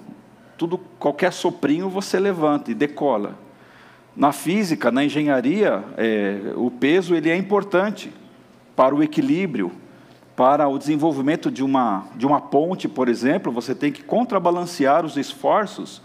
tudo, 0.59 0.77
qualquer 0.99 1.33
soprinho 1.33 1.89
você 1.89 2.19
levanta 2.19 2.71
e 2.71 2.75
decola. 2.75 3.39
Na 4.15 4.33
física, 4.33 4.91
na 4.91 5.03
engenharia, 5.03 5.83
é, 5.97 6.53
o 6.57 6.71
peso 6.71 7.15
ele 7.15 7.31
é 7.31 7.37
importante 7.37 8.13
para 8.77 8.95
o 8.95 9.03
equilíbrio, 9.03 9.73
para 10.37 10.69
o 10.69 10.79
desenvolvimento 10.79 11.51
de 11.51 11.65
uma, 11.65 12.05
de 12.17 12.27
uma 12.27 12.41
ponte, 12.41 12.87
por 12.87 13.09
exemplo, 13.09 13.51
você 13.51 13.75
tem 13.75 13.91
que 13.91 14.03
contrabalancear 14.03 15.07
os 15.07 15.17
esforços 15.17 16.03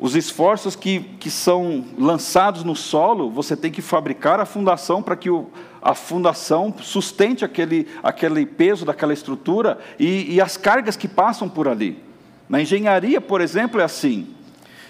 os 0.00 0.16
esforços 0.16 0.74
que, 0.74 1.00
que 1.20 1.30
são 1.30 1.84
lançados 1.98 2.64
no 2.64 2.74
solo, 2.74 3.30
você 3.30 3.54
tem 3.54 3.70
que 3.70 3.82
fabricar 3.82 4.40
a 4.40 4.46
fundação 4.46 5.02
para 5.02 5.14
que 5.14 5.28
o, 5.28 5.48
a 5.82 5.94
fundação 5.94 6.74
sustente 6.80 7.44
aquele, 7.44 7.86
aquele 8.02 8.46
peso 8.46 8.86
daquela 8.86 9.12
estrutura 9.12 9.78
e, 9.98 10.34
e 10.34 10.40
as 10.40 10.56
cargas 10.56 10.96
que 10.96 11.06
passam 11.06 11.50
por 11.50 11.68
ali. 11.68 12.02
Na 12.48 12.62
engenharia, 12.62 13.20
por 13.20 13.42
exemplo, 13.42 13.78
é 13.78 13.84
assim. 13.84 14.28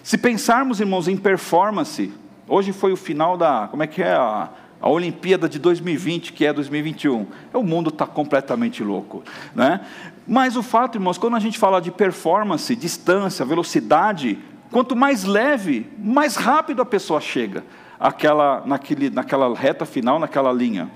Se 0.01 0.17
pensarmos, 0.17 0.79
irmãos, 0.79 1.09
em 1.09 1.17
performance, 1.17 2.13
hoje 2.47 2.73
foi 2.73 2.93
o 2.93 2.97
final 2.97 3.37
da, 3.37 3.67
como 3.69 3.83
é 3.83 3.89
que 3.89 4.03
é 4.03 4.13
a, 4.13 4.49
a 4.81 4.89
Olimpíada 4.89 5.49
de 5.49 5.59
2020, 5.59 6.33
que 6.33 6.47
é 6.47 6.53
2021. 6.53 7.27
O 7.53 7.63
mundo 7.65 7.91
está 7.91 8.07
completamente 8.07 8.83
louco. 8.83 9.25
Né? 9.55 9.81
Mas 10.27 10.57
o 10.57 10.63
fato, 10.63 10.97
irmãos, 10.97 11.19
quando 11.19 11.37
a 11.37 11.41
gente 11.41 11.59
fala 11.59 11.81
de 11.81 11.91
performance, 11.91 12.75
distância, 12.77 13.45
velocidade, 13.45 14.39
Quanto 14.71 14.95
mais 14.95 15.25
leve, 15.25 15.87
mais 15.99 16.37
rápido 16.37 16.81
a 16.81 16.87
pessoa 16.87 17.21
chega 17.21 17.65
àquela, 17.99 18.63
naquele, 18.65 19.11
naquela 19.11 19.53
reta 19.55 19.85
final, 19.85 20.19
naquela 20.19 20.53
linha. 20.53 20.89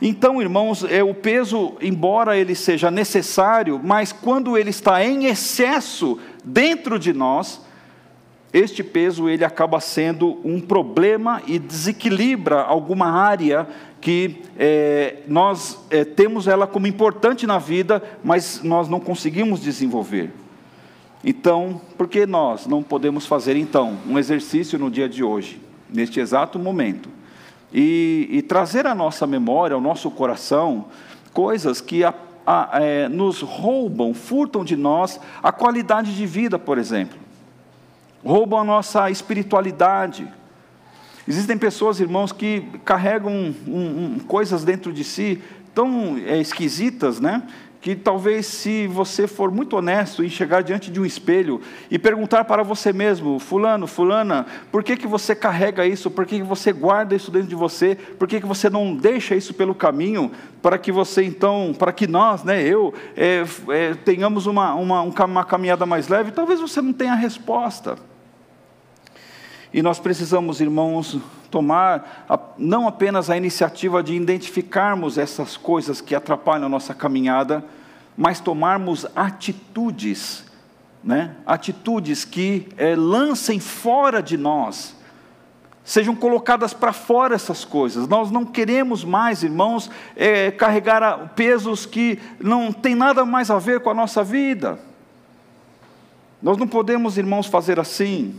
Então, 0.00 0.40
irmãos, 0.40 0.84
é, 0.84 1.02
o 1.02 1.14
peso, 1.14 1.74
embora 1.80 2.36
ele 2.36 2.54
seja 2.54 2.90
necessário, 2.90 3.80
mas 3.82 4.12
quando 4.12 4.56
ele 4.58 4.70
está 4.70 5.04
em 5.04 5.26
excesso 5.26 6.18
dentro 6.44 6.98
de 6.98 7.12
nós, 7.12 7.60
este 8.52 8.82
peso 8.82 9.28
ele 9.28 9.44
acaba 9.44 9.80
sendo 9.80 10.40
um 10.44 10.60
problema 10.60 11.42
e 11.46 11.58
desequilibra 11.58 12.62
alguma 12.62 13.10
área 13.10 13.66
que 14.00 14.42
é, 14.58 15.22
nós 15.26 15.78
é, 15.90 16.04
temos 16.04 16.46
ela 16.46 16.66
como 16.66 16.86
importante 16.86 17.46
na 17.46 17.58
vida, 17.58 18.02
mas 18.22 18.62
nós 18.62 18.88
não 18.88 19.00
conseguimos 19.00 19.60
desenvolver. 19.60 20.30
Então, 21.24 21.80
por 21.96 22.06
que 22.06 22.26
nós 22.26 22.66
não 22.66 22.82
podemos 22.82 23.26
fazer 23.26 23.56
então 23.56 23.96
um 24.06 24.18
exercício 24.18 24.78
no 24.78 24.90
dia 24.90 25.08
de 25.08 25.24
hoje, 25.24 25.58
neste 25.88 26.20
exato 26.20 26.58
momento, 26.58 27.08
e, 27.72 28.28
e 28.30 28.42
trazer 28.42 28.86
à 28.86 28.94
nossa 28.94 29.26
memória, 29.26 29.74
ao 29.74 29.80
nosso 29.80 30.10
coração, 30.10 30.84
coisas 31.32 31.80
que 31.80 32.04
a, 32.04 32.12
a, 32.46 32.68
é, 32.74 33.08
nos 33.08 33.40
roubam, 33.40 34.12
furtam 34.12 34.62
de 34.62 34.76
nós 34.76 35.18
a 35.42 35.50
qualidade 35.50 36.14
de 36.14 36.26
vida, 36.26 36.58
por 36.58 36.76
exemplo, 36.76 37.18
roubam 38.22 38.60
a 38.60 38.64
nossa 38.64 39.10
espiritualidade. 39.10 40.28
Existem 41.26 41.56
pessoas, 41.56 42.00
irmãos, 42.00 42.32
que 42.32 42.60
carregam 42.84 43.32
um, 43.66 43.72
um, 43.72 44.18
coisas 44.28 44.62
dentro 44.62 44.92
de 44.92 45.02
si 45.02 45.42
tão 45.74 46.18
é, 46.18 46.38
esquisitas, 46.38 47.18
né? 47.18 47.42
Que 47.84 47.94
talvez 47.94 48.46
se 48.46 48.86
você 48.86 49.26
for 49.26 49.50
muito 49.50 49.76
honesto 49.76 50.24
em 50.24 50.28
chegar 50.30 50.62
diante 50.62 50.90
de 50.90 50.98
um 50.98 51.04
espelho 51.04 51.60
e 51.90 51.98
perguntar 51.98 52.42
para 52.46 52.62
você 52.62 52.94
mesmo, 52.94 53.38
fulano, 53.38 53.86
fulana, 53.86 54.46
por 54.72 54.82
que, 54.82 54.96
que 54.96 55.06
você 55.06 55.34
carrega 55.34 55.86
isso, 55.86 56.10
por 56.10 56.24
que, 56.24 56.38
que 56.38 56.42
você 56.42 56.72
guarda 56.72 57.14
isso 57.14 57.30
dentro 57.30 57.48
de 57.48 57.54
você, 57.54 57.94
por 58.18 58.26
que, 58.26 58.40
que 58.40 58.46
você 58.46 58.70
não 58.70 58.96
deixa 58.96 59.34
isso 59.34 59.52
pelo 59.52 59.74
caminho, 59.74 60.32
para 60.62 60.78
que 60.78 60.90
você 60.90 61.24
então, 61.24 61.74
para 61.78 61.92
que 61.92 62.06
nós, 62.06 62.42
né, 62.42 62.62
eu, 62.62 62.94
é, 63.14 63.44
é, 63.68 63.92
tenhamos 63.92 64.46
uma, 64.46 64.72
uma, 64.72 65.02
uma 65.02 65.44
caminhada 65.44 65.84
mais 65.84 66.08
leve, 66.08 66.32
talvez 66.32 66.60
você 66.60 66.80
não 66.80 66.94
tenha 66.94 67.12
a 67.12 67.16
resposta. 67.16 67.98
E 69.74 69.82
nós 69.82 69.98
precisamos, 69.98 70.58
irmãos, 70.58 71.18
tomar 71.54 72.24
a, 72.28 72.36
não 72.58 72.88
apenas 72.88 73.30
a 73.30 73.36
iniciativa 73.36 74.02
de 74.02 74.12
identificarmos 74.12 75.16
essas 75.16 75.56
coisas 75.56 76.00
que 76.00 76.12
atrapalham 76.12 76.66
a 76.66 76.68
nossa 76.68 76.92
caminhada, 76.92 77.64
mas 78.16 78.40
tomarmos 78.40 79.06
atitudes, 79.14 80.44
né? 81.02 81.36
atitudes 81.46 82.24
que 82.24 82.66
é, 82.76 82.96
lancem 82.96 83.60
fora 83.60 84.20
de 84.20 84.36
nós, 84.36 84.96
sejam 85.84 86.16
colocadas 86.16 86.74
para 86.74 86.92
fora 86.92 87.36
essas 87.36 87.64
coisas. 87.64 88.08
Nós 88.08 88.32
não 88.32 88.44
queremos 88.44 89.04
mais, 89.04 89.44
irmãos, 89.44 89.88
é, 90.16 90.50
carregar 90.50 91.34
pesos 91.36 91.86
que 91.86 92.18
não 92.40 92.72
tem 92.72 92.96
nada 92.96 93.24
mais 93.24 93.48
a 93.48 93.60
ver 93.60 93.78
com 93.78 93.90
a 93.90 93.94
nossa 93.94 94.24
vida. 94.24 94.76
Nós 96.42 96.56
não 96.56 96.66
podemos, 96.66 97.16
irmãos, 97.16 97.46
fazer 97.46 97.78
assim, 97.78 98.34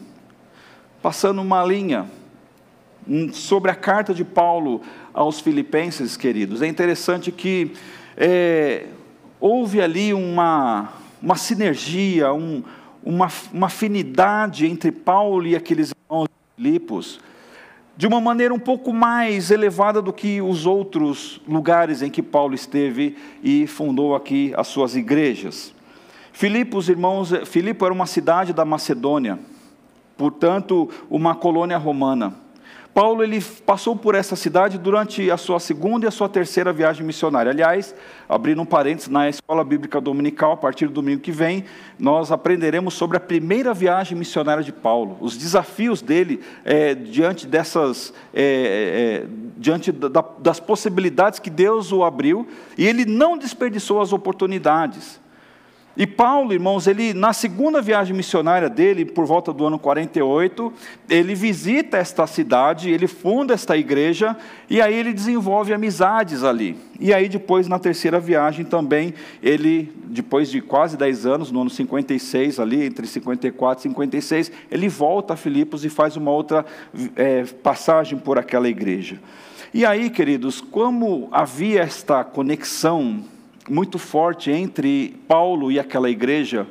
passando 1.01 1.41
uma 1.41 1.63
linha 1.63 2.09
sobre 3.33 3.71
a 3.71 3.75
carta 3.75 4.13
de 4.13 4.23
Paulo 4.23 4.81
aos 5.13 5.39
Filipenses, 5.39 6.17
queridos. 6.17 6.61
É 6.61 6.67
interessante 6.67 7.31
que 7.31 7.71
é, 8.17 8.87
houve 9.39 9.81
ali 9.81 10.13
uma, 10.13 10.93
uma 11.21 11.35
sinergia, 11.35 12.33
um, 12.33 12.63
uma, 13.03 13.27
uma 13.53 13.67
afinidade 13.67 14.65
entre 14.65 14.91
Paulo 14.91 15.45
e 15.45 15.55
aqueles 15.55 15.91
irmãos 15.91 16.27
de 16.27 16.63
Filipos, 16.63 17.19
de 17.97 18.07
uma 18.07 18.19
maneira 18.19 18.53
um 18.53 18.59
pouco 18.59 18.91
mais 18.91 19.51
elevada 19.51 20.01
do 20.01 20.11
que 20.11 20.41
os 20.41 20.65
outros 20.65 21.39
lugares 21.47 22.01
em 22.01 22.09
que 22.09 22.21
Paulo 22.21 22.53
esteve 22.53 23.15
e 23.41 23.67
fundou 23.67 24.15
aqui 24.15 24.53
as 24.57 24.67
suas 24.67 24.95
igrejas. 24.95 25.73
Filipos, 26.33 26.89
irmãos, 26.89 27.31
Filipe 27.45 27.85
era 27.85 27.93
uma 27.93 28.05
cidade 28.05 28.51
da 28.51 28.65
Macedônia, 28.65 29.39
portanto, 30.17 30.89
uma 31.09 31.33
colônia 31.33 31.77
romana. 31.77 32.44
Paulo 32.95 33.21
ele 33.21 33.41
passou 33.65 33.93
por 33.93 34.15
essa 34.15 34.37
cidade 34.37 34.77
durante 34.77 35.29
a 35.29 35.35
sua 35.35 35.59
segunda 35.59 36.05
e 36.05 36.07
a 36.07 36.11
sua 36.11 36.29
terceira 36.29 36.71
viagem 36.71 37.05
missionária. 37.05 37.51
Aliás, 37.51 37.93
abrindo 38.29 38.61
um 38.61 38.65
parênteses, 38.65 39.09
na 39.09 39.27
escola 39.27 39.65
bíblica 39.65 39.99
dominical, 39.99 40.53
a 40.53 40.57
partir 40.57 40.87
do 40.87 40.93
domingo 40.93 41.19
que 41.19 41.29
vem, 41.29 41.65
nós 41.99 42.31
aprenderemos 42.31 42.93
sobre 42.93 43.17
a 43.17 43.19
primeira 43.19 43.73
viagem 43.73 44.17
missionária 44.17 44.63
de 44.63 44.71
Paulo, 44.71 45.17
os 45.19 45.35
desafios 45.35 46.01
dele 46.01 46.39
é, 46.63 46.95
diante 46.95 47.45
dessas, 47.45 48.13
é, 48.33 49.25
é, 49.25 49.27
diante 49.57 49.91
da, 49.91 50.23
das 50.39 50.61
possibilidades 50.61 51.37
que 51.39 51.49
Deus 51.49 51.91
o 51.91 52.01
abriu, 52.01 52.47
e 52.77 52.87
ele 52.87 53.03
não 53.03 53.37
desperdiçou 53.37 53.99
as 53.99 54.13
oportunidades. 54.13 55.19
E 55.97 56.05
Paulo, 56.05 56.51
irmãos, 56.51 56.87
ele 56.87 57.13
na 57.13 57.31
segunda 57.31 57.81
viagem 57.81 58.13
missionária 58.13 58.69
dele, 58.69 59.05
por 59.05 59.25
volta 59.25 59.53
do 59.53 59.65
ano 59.65 59.79
48, 59.79 60.73
ele 61.09 61.33
visita 61.33 61.97
esta 61.97 62.27
cidade, 62.27 62.89
ele 62.89 63.07
funda 63.07 63.53
esta 63.53 63.77
igreja 63.77 64.35
e 64.69 64.81
aí 64.81 64.93
ele 64.93 65.13
desenvolve 65.13 65.73
amizades 65.73 66.43
ali. 66.43 66.77
E 66.99 67.13
aí 67.13 67.29
depois 67.29 67.69
na 67.69 67.79
terceira 67.79 68.19
viagem 68.19 68.65
também, 68.65 69.13
ele 69.41 69.89
depois 70.07 70.49
de 70.49 70.59
quase 70.59 70.97
10 70.97 71.25
anos, 71.25 71.51
no 71.51 71.61
ano 71.61 71.69
56 71.69 72.59
ali, 72.59 72.83
entre 72.83 73.07
54 73.07 73.79
e 73.79 73.89
56, 73.89 74.51
ele 74.69 74.89
volta 74.89 75.33
a 75.33 75.37
Filipos 75.37 75.85
e 75.85 75.89
faz 75.89 76.17
uma 76.17 76.31
outra 76.31 76.65
é, 77.15 77.45
passagem 77.63 78.19
por 78.19 78.37
aquela 78.37 78.67
igreja. 78.67 79.17
E 79.73 79.85
aí, 79.85 80.09
queridos, 80.09 80.59
como 80.59 81.29
havia 81.31 81.81
esta 81.81 82.23
conexão 82.23 83.23
muito 83.69 83.97
forte 83.97 84.51
entre 84.51 85.19
Paulo 85.27 85.71
e 85.71 85.79
aquela 85.79 86.09
igreja. 86.09 86.67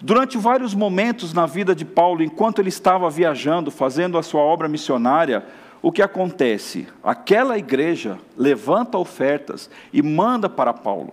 Durante 0.00 0.38
vários 0.38 0.74
momentos 0.74 1.32
na 1.32 1.46
vida 1.46 1.74
de 1.74 1.84
Paulo, 1.84 2.22
enquanto 2.22 2.60
ele 2.60 2.68
estava 2.68 3.08
viajando, 3.10 3.70
fazendo 3.70 4.16
a 4.16 4.22
sua 4.22 4.40
obra 4.40 4.68
missionária, 4.68 5.44
o 5.80 5.92
que 5.92 6.00
acontece? 6.00 6.86
Aquela 7.02 7.58
igreja 7.58 8.18
levanta 8.36 8.96
ofertas 8.96 9.68
e 9.92 10.00
manda 10.02 10.48
para 10.48 10.72
Paulo. 10.72 11.12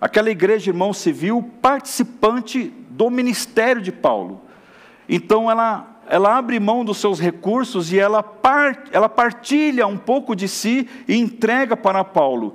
Aquela 0.00 0.30
igreja, 0.30 0.70
irmão, 0.70 0.92
viu 0.92 1.42
participante 1.60 2.72
do 2.90 3.10
ministério 3.10 3.82
de 3.82 3.90
Paulo. 3.90 4.42
Então 5.08 5.50
ela, 5.50 6.00
ela 6.08 6.36
abre 6.36 6.60
mão 6.60 6.84
dos 6.84 6.98
seus 6.98 7.18
recursos 7.18 7.92
e 7.92 7.98
ela, 7.98 8.22
part, 8.22 8.88
ela 8.92 9.08
partilha 9.08 9.86
um 9.86 9.96
pouco 9.96 10.36
de 10.36 10.46
si 10.46 10.88
e 11.08 11.16
entrega 11.16 11.76
para 11.76 12.04
Paulo. 12.04 12.54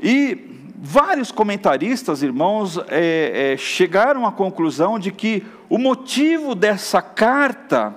E 0.00 0.61
Vários 0.74 1.30
comentaristas, 1.30 2.22
irmãos, 2.22 2.78
é, 2.88 3.52
é, 3.52 3.56
chegaram 3.56 4.26
à 4.26 4.32
conclusão 4.32 4.98
de 4.98 5.12
que 5.12 5.44
o 5.68 5.78
motivo 5.78 6.54
dessa 6.54 7.02
carta 7.02 7.94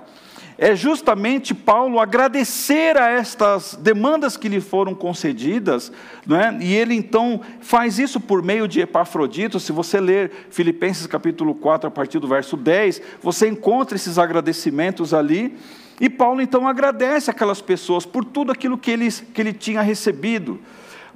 é 0.58 0.74
justamente 0.74 1.54
Paulo 1.54 2.00
agradecer 2.00 2.96
a 2.96 3.10
estas 3.10 3.74
demandas 3.74 4.36
que 4.36 4.48
lhe 4.48 4.60
foram 4.60 4.94
concedidas, 4.94 5.92
não 6.26 6.36
é? 6.36 6.56
e 6.60 6.74
ele 6.74 6.94
então 6.94 7.40
faz 7.60 7.98
isso 7.98 8.18
por 8.18 8.42
meio 8.42 8.66
de 8.66 8.80
Epafrodito. 8.80 9.60
Se 9.60 9.70
você 9.70 10.00
ler 10.00 10.30
Filipenses 10.50 11.06
capítulo 11.06 11.54
4, 11.54 11.88
a 11.88 11.90
partir 11.90 12.18
do 12.18 12.28
verso 12.28 12.56
10, 12.56 13.02
você 13.22 13.48
encontra 13.48 13.96
esses 13.96 14.18
agradecimentos 14.18 15.12
ali. 15.12 15.56
E 16.00 16.08
Paulo 16.08 16.40
então 16.40 16.66
agradece 16.66 17.30
aquelas 17.30 17.60
pessoas 17.60 18.06
por 18.06 18.24
tudo 18.24 18.52
aquilo 18.52 18.78
que 18.78 18.90
ele, 18.90 19.10
que 19.10 19.40
ele 19.40 19.52
tinha 19.52 19.82
recebido. 19.82 20.58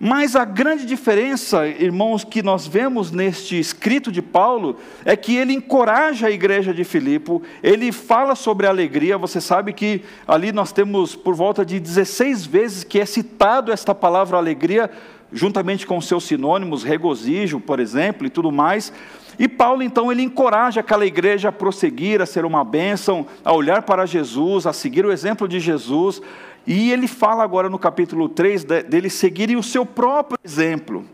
Mas 0.02 0.34
a 0.34 0.46
grande 0.46 0.86
diferença, 0.86 1.66
irmãos, 1.66 2.24
que 2.24 2.42
nós 2.42 2.66
vemos 2.66 3.12
neste 3.12 3.60
escrito 3.60 4.10
de 4.10 4.22
Paulo, 4.22 4.78
é 5.04 5.14
que 5.14 5.36
ele 5.36 5.52
encoraja 5.52 6.28
a 6.28 6.30
igreja 6.30 6.72
de 6.72 6.84
Filipe, 6.84 7.42
ele 7.62 7.92
fala 7.92 8.34
sobre 8.34 8.66
alegria. 8.66 9.18
Você 9.18 9.42
sabe 9.42 9.74
que 9.74 10.00
ali 10.26 10.52
nós 10.52 10.72
temos 10.72 11.14
por 11.14 11.34
volta 11.34 11.66
de 11.66 11.78
16 11.78 12.46
vezes 12.46 12.82
que 12.82 12.98
é 12.98 13.04
citado 13.04 13.70
esta 13.70 13.94
palavra 13.94 14.38
alegria, 14.38 14.90
juntamente 15.30 15.86
com 15.86 16.00
seus 16.00 16.24
sinônimos, 16.24 16.82
regozijo, 16.82 17.60
por 17.60 17.78
exemplo, 17.78 18.26
e 18.26 18.30
tudo 18.30 18.50
mais. 18.50 18.90
E 19.38 19.48
Paulo, 19.48 19.82
então, 19.82 20.10
ele 20.10 20.22
encoraja 20.22 20.80
aquela 20.80 21.06
igreja 21.06 21.50
a 21.50 21.52
prosseguir, 21.52 22.20
a 22.20 22.26
ser 22.26 22.44
uma 22.44 22.64
bênção, 22.64 23.26
a 23.44 23.52
olhar 23.52 23.82
para 23.82 24.06
Jesus, 24.06 24.66
a 24.66 24.72
seguir 24.72 25.04
o 25.04 25.12
exemplo 25.12 25.46
de 25.46 25.60
Jesus, 25.60 26.20
e 26.66 26.92
ele 26.92 27.09
fala 27.09 27.42
agora 27.42 27.68
no 27.68 27.79
capítulo 27.79 28.29
3 28.29 28.64
deles 28.64 29.14
seguirem 29.14 29.57
o 29.57 29.62
seu 29.62 29.85
próprio 29.85 30.38
exemplo. 30.44 31.05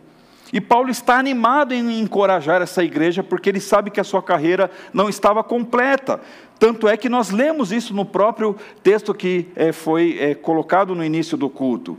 E 0.52 0.60
Paulo 0.60 0.90
está 0.90 1.18
animado 1.18 1.72
em 1.72 2.00
encorajar 2.00 2.62
essa 2.62 2.82
igreja, 2.84 3.22
porque 3.22 3.48
ele 3.48 3.60
sabe 3.60 3.90
que 3.90 4.00
a 4.00 4.04
sua 4.04 4.22
carreira 4.22 4.70
não 4.92 5.08
estava 5.08 5.42
completa. 5.42 6.20
Tanto 6.58 6.86
é 6.86 6.96
que 6.96 7.08
nós 7.08 7.30
lemos 7.30 7.72
isso 7.72 7.92
no 7.92 8.04
próprio 8.04 8.56
texto 8.82 9.12
que 9.12 9.48
é, 9.56 9.72
foi 9.72 10.16
é, 10.20 10.34
colocado 10.34 10.94
no 10.94 11.04
início 11.04 11.36
do 11.36 11.50
culto. 11.50 11.96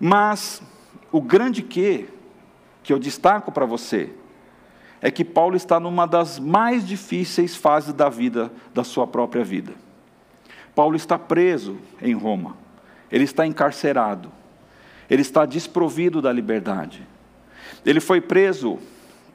Mas 0.00 0.62
o 1.12 1.20
grande 1.20 1.62
que, 1.62 2.08
que 2.82 2.92
eu 2.92 2.98
destaco 2.98 3.52
para 3.52 3.66
você, 3.66 4.10
é 5.02 5.10
que 5.10 5.24
Paulo 5.24 5.56
está 5.56 5.80
numa 5.80 6.06
das 6.06 6.38
mais 6.38 6.86
difíceis 6.86 7.56
fases 7.56 7.92
da 7.92 8.08
vida, 8.08 8.52
da 8.74 8.84
sua 8.84 9.06
própria 9.06 9.42
vida. 9.42 9.72
Paulo 10.80 10.96
está 10.96 11.18
preso 11.18 11.76
em 12.00 12.14
Roma, 12.14 12.56
ele 13.12 13.24
está 13.24 13.46
encarcerado, 13.46 14.32
ele 15.10 15.20
está 15.20 15.44
desprovido 15.44 16.22
da 16.22 16.32
liberdade. 16.32 17.06
Ele 17.84 18.00
foi 18.00 18.18
preso, 18.18 18.78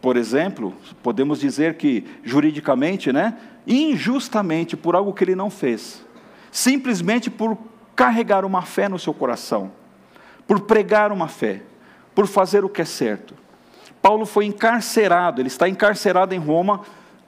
por 0.02 0.18
exemplo, 0.18 0.74
podemos 1.04 1.40
dizer 1.40 1.76
que 1.76 2.04
juridicamente, 2.24 3.14
né, 3.14 3.38
injustamente 3.68 4.76
por 4.76 4.96
algo 4.96 5.14
que 5.14 5.24
ele 5.24 5.36
não 5.36 5.52
fez, 5.52 6.04
simplesmente 6.52 7.30
por 7.30 7.56
carregar 7.96 8.44
uma 8.44 8.64
fé 8.64 8.90
no 8.90 8.98
seu 8.98 9.14
coração, 9.14 9.72
por 10.48 10.62
pregar 10.62 11.12
uma 11.12 11.28
fé, 11.28 11.62
por 12.16 12.26
fazer 12.26 12.66
o 12.66 12.70
que 12.70 12.82
é 12.82 12.86
certo. 12.86 13.36
Paulo 14.02 14.26
foi 14.26 14.46
encarcerado, 14.46 15.40
ele 15.40 15.48
está 15.48 15.70
encarcerado 15.70 16.34
em 16.34 16.40
Roma 16.40 16.82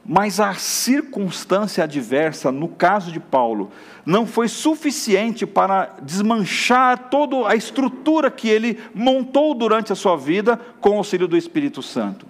mas 0.07 0.39
a 0.39 0.53
circunstância 0.53 1.83
adversa, 1.83 2.49
no 2.49 2.69
caso 2.69 3.11
de 3.11 3.19
Paulo, 3.19 3.69
não 4.05 4.25
foi 4.25 4.47
suficiente 4.47 5.45
para 5.45 5.97
desmanchar 6.01 7.09
toda 7.09 7.49
a 7.49 7.55
estrutura 7.55 8.31
que 8.31 8.47
ele 8.47 8.79
montou 8.95 9.53
durante 9.53 9.91
a 9.91 9.95
sua 9.95 10.15
vida 10.15 10.57
com 10.79 10.91
o 10.91 10.97
auxílio 10.99 11.27
do 11.27 11.35
Espírito 11.35 11.83
Santo. 11.83 12.25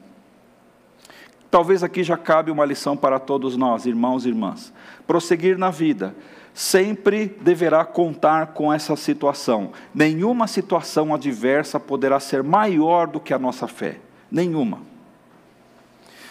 Talvez 1.52 1.84
aqui 1.84 2.04
já 2.04 2.18
cabe 2.18 2.50
uma 2.50 2.66
lição 2.66 2.98
para 2.98 3.20
todos 3.20 3.56
nós, 3.56 3.86
irmãos 3.86 4.26
e 4.26 4.30
irmãs. 4.30 4.74
Prosseguir 5.06 5.56
na 5.56 5.70
vida 5.70 6.16
sempre 6.54 7.38
deverá 7.42 7.86
contar 7.86 8.48
com 8.48 8.74
essa 8.74 8.96
situação. 8.96 9.72
Nenhuma 9.94 10.48
situação 10.48 11.13
adversa 11.13 11.80
poderá 11.80 12.20
ser 12.20 12.42
maior 12.42 13.06
do 13.06 13.20
que 13.20 13.36
a 13.36 13.40
nossa 13.40 13.68
fé. 13.68 14.00
Nenhuma. 14.32 14.97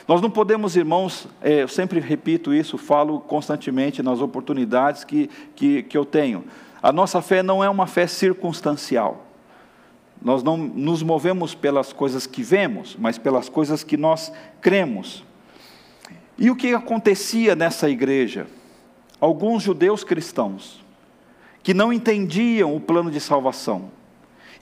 Nós 0.07 0.21
não 0.21 0.31
podemos, 0.31 0.77
irmãos, 0.77 1.27
é, 1.43 1.63
eu 1.63 1.69
sempre 1.69 1.99
repito 1.99 2.55
isso, 2.55 2.79
falo 2.79 3.19
constantemente 3.19 4.03
nas 4.03 4.21
oportunidades 4.21 5.03
que, 5.03 5.29
que, 5.57 5.83
que 5.83 5.99
eu 5.99 6.05
tenho. 6.05 6.45
A 6.81 6.93
nossa 6.93 7.21
fé 7.21 7.43
não 7.43 7.63
é 7.63 7.69
uma 7.69 7.89
fé 7.89 8.07
circunstancial. 8.07 9.27
Nós 10.23 10.45
não 10.45 10.57
nos 10.57 11.03
movemos 11.03 11.55
pelas 11.55 11.93
coisas 11.93 12.27
que 12.27 12.43
vemos, 12.43 12.97
mas 12.99 13.19
pelas 13.19 13.49
coisas 13.49 13.83
que 13.83 13.97
nós 13.97 14.33
cremos. 14.61 15.25
E 16.39 16.51
o 16.51 16.57
que 16.57 16.73
acontecia 16.73 17.57
nessa 17.57 17.89
igreja? 17.91 18.47
Alguns 19.21 19.63
judeus 19.63 20.05
cristãos, 20.05 20.85
que 21.63 21.75
não 21.75 21.93
entendiam 21.93 22.77
o 22.77 22.81
plano 22.81 23.11
de 23.11 23.19
salvação, 23.19 23.91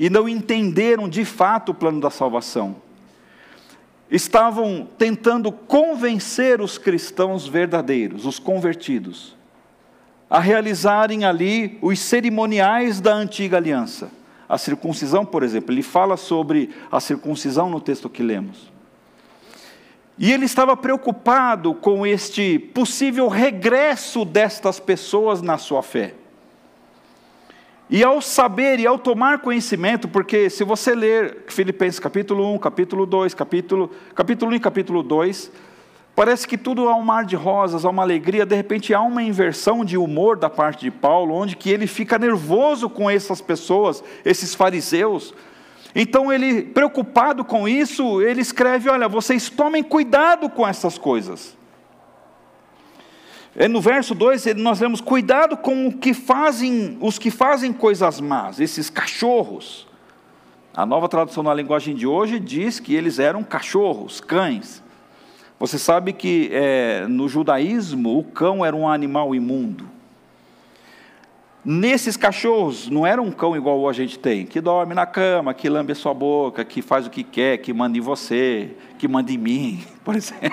e 0.00 0.08
não 0.08 0.26
entenderam 0.28 1.08
de 1.08 1.24
fato 1.24 1.70
o 1.72 1.74
plano 1.74 2.00
da 2.00 2.10
salvação, 2.10 2.76
estavam 4.14 4.86
tentando 4.96 5.50
convencer 5.50 6.60
os 6.60 6.78
cristãos 6.78 7.48
verdadeiros, 7.48 8.26
os 8.26 8.38
convertidos, 8.38 9.36
a 10.30 10.38
realizarem 10.38 11.24
ali 11.24 11.78
os 11.82 11.98
cerimoniais 11.98 13.00
da 13.00 13.12
antiga 13.12 13.56
aliança. 13.56 14.10
A 14.48 14.56
circuncisão, 14.56 15.24
por 15.24 15.42
exemplo, 15.42 15.74
ele 15.74 15.82
fala 15.82 16.16
sobre 16.16 16.70
a 16.92 17.00
circuncisão 17.00 17.68
no 17.68 17.80
texto 17.80 18.08
que 18.08 18.22
lemos. 18.22 18.72
E 20.16 20.30
ele 20.32 20.44
estava 20.44 20.76
preocupado 20.76 21.74
com 21.74 22.06
este 22.06 22.58
possível 22.58 23.26
regresso 23.26 24.24
destas 24.24 24.78
pessoas 24.78 25.42
na 25.42 25.58
sua 25.58 25.82
fé. 25.82 26.14
E 27.88 28.02
ao 28.02 28.22
saber 28.22 28.80
e 28.80 28.86
ao 28.86 28.98
tomar 28.98 29.40
conhecimento, 29.40 30.08
porque 30.08 30.48
se 30.48 30.64
você 30.64 30.94
ler 30.94 31.44
Filipenses 31.48 32.00
capítulo 32.00 32.54
1, 32.54 32.58
capítulo 32.58 33.04
2, 33.04 33.34
capítulo, 33.34 33.90
capítulo 34.14 34.52
1 34.52 34.54
e 34.54 34.60
capítulo 34.60 35.02
2, 35.02 35.52
parece 36.16 36.48
que 36.48 36.56
tudo 36.56 36.88
há 36.88 36.96
um 36.96 37.02
mar 37.02 37.26
de 37.26 37.36
rosas, 37.36 37.84
há 37.84 37.90
uma 37.90 38.02
alegria, 38.02 38.46
de 38.46 38.56
repente 38.56 38.94
há 38.94 39.02
uma 39.02 39.22
inversão 39.22 39.84
de 39.84 39.98
humor 39.98 40.38
da 40.38 40.48
parte 40.48 40.80
de 40.80 40.90
Paulo, 40.90 41.34
onde 41.34 41.56
que 41.56 41.68
ele 41.68 41.86
fica 41.86 42.18
nervoso 42.18 42.88
com 42.88 43.10
essas 43.10 43.42
pessoas, 43.42 44.02
esses 44.24 44.54
fariseus. 44.54 45.34
Então 45.94 46.32
ele, 46.32 46.62
preocupado 46.62 47.44
com 47.44 47.68
isso, 47.68 48.22
ele 48.22 48.40
escreve: 48.40 48.88
"Olha, 48.88 49.08
vocês 49.08 49.50
tomem 49.50 49.82
cuidado 49.82 50.48
com 50.48 50.66
essas 50.66 50.96
coisas". 50.96 51.54
É, 53.56 53.68
no 53.68 53.80
verso 53.80 54.16
2, 54.16 54.56
nós 54.56 54.80
vemos 54.80 55.00
cuidado 55.00 55.56
com 55.56 55.86
o 55.86 55.92
que 55.92 56.12
fazem, 56.12 56.98
os 57.00 57.20
que 57.20 57.30
fazem 57.30 57.72
coisas 57.72 58.20
más, 58.20 58.58
esses 58.58 58.90
cachorros. 58.90 59.86
A 60.74 60.84
nova 60.84 61.08
tradução 61.08 61.40
na 61.44 61.54
linguagem 61.54 61.94
de 61.94 62.04
hoje 62.04 62.40
diz 62.40 62.80
que 62.80 62.96
eles 62.96 63.20
eram 63.20 63.44
cachorros, 63.44 64.20
cães. 64.20 64.82
Você 65.56 65.78
sabe 65.78 66.12
que 66.12 66.50
é, 66.52 67.06
no 67.06 67.28
judaísmo 67.28 68.18
o 68.18 68.24
cão 68.24 68.64
era 68.64 68.74
um 68.74 68.88
animal 68.88 69.36
imundo. 69.36 69.88
Nesses 71.66 72.14
cachorros, 72.14 72.90
não 72.90 73.06
era 73.06 73.22
um 73.22 73.32
cão 73.32 73.56
igual 73.56 73.88
a 73.88 73.92
gente 73.94 74.18
tem, 74.18 74.44
que 74.44 74.60
dorme 74.60 74.94
na 74.94 75.06
cama, 75.06 75.54
que 75.54 75.66
lambe 75.66 75.92
a 75.92 75.94
sua 75.94 76.12
boca, 76.12 76.62
que 76.62 76.82
faz 76.82 77.06
o 77.06 77.10
que 77.10 77.24
quer, 77.24 77.56
que 77.56 77.72
manda 77.72 77.96
em 77.96 78.02
você, 78.02 78.72
que 78.98 79.08
manda 79.08 79.32
em 79.32 79.38
mim, 79.38 79.82
por 80.04 80.14
exemplo. 80.14 80.50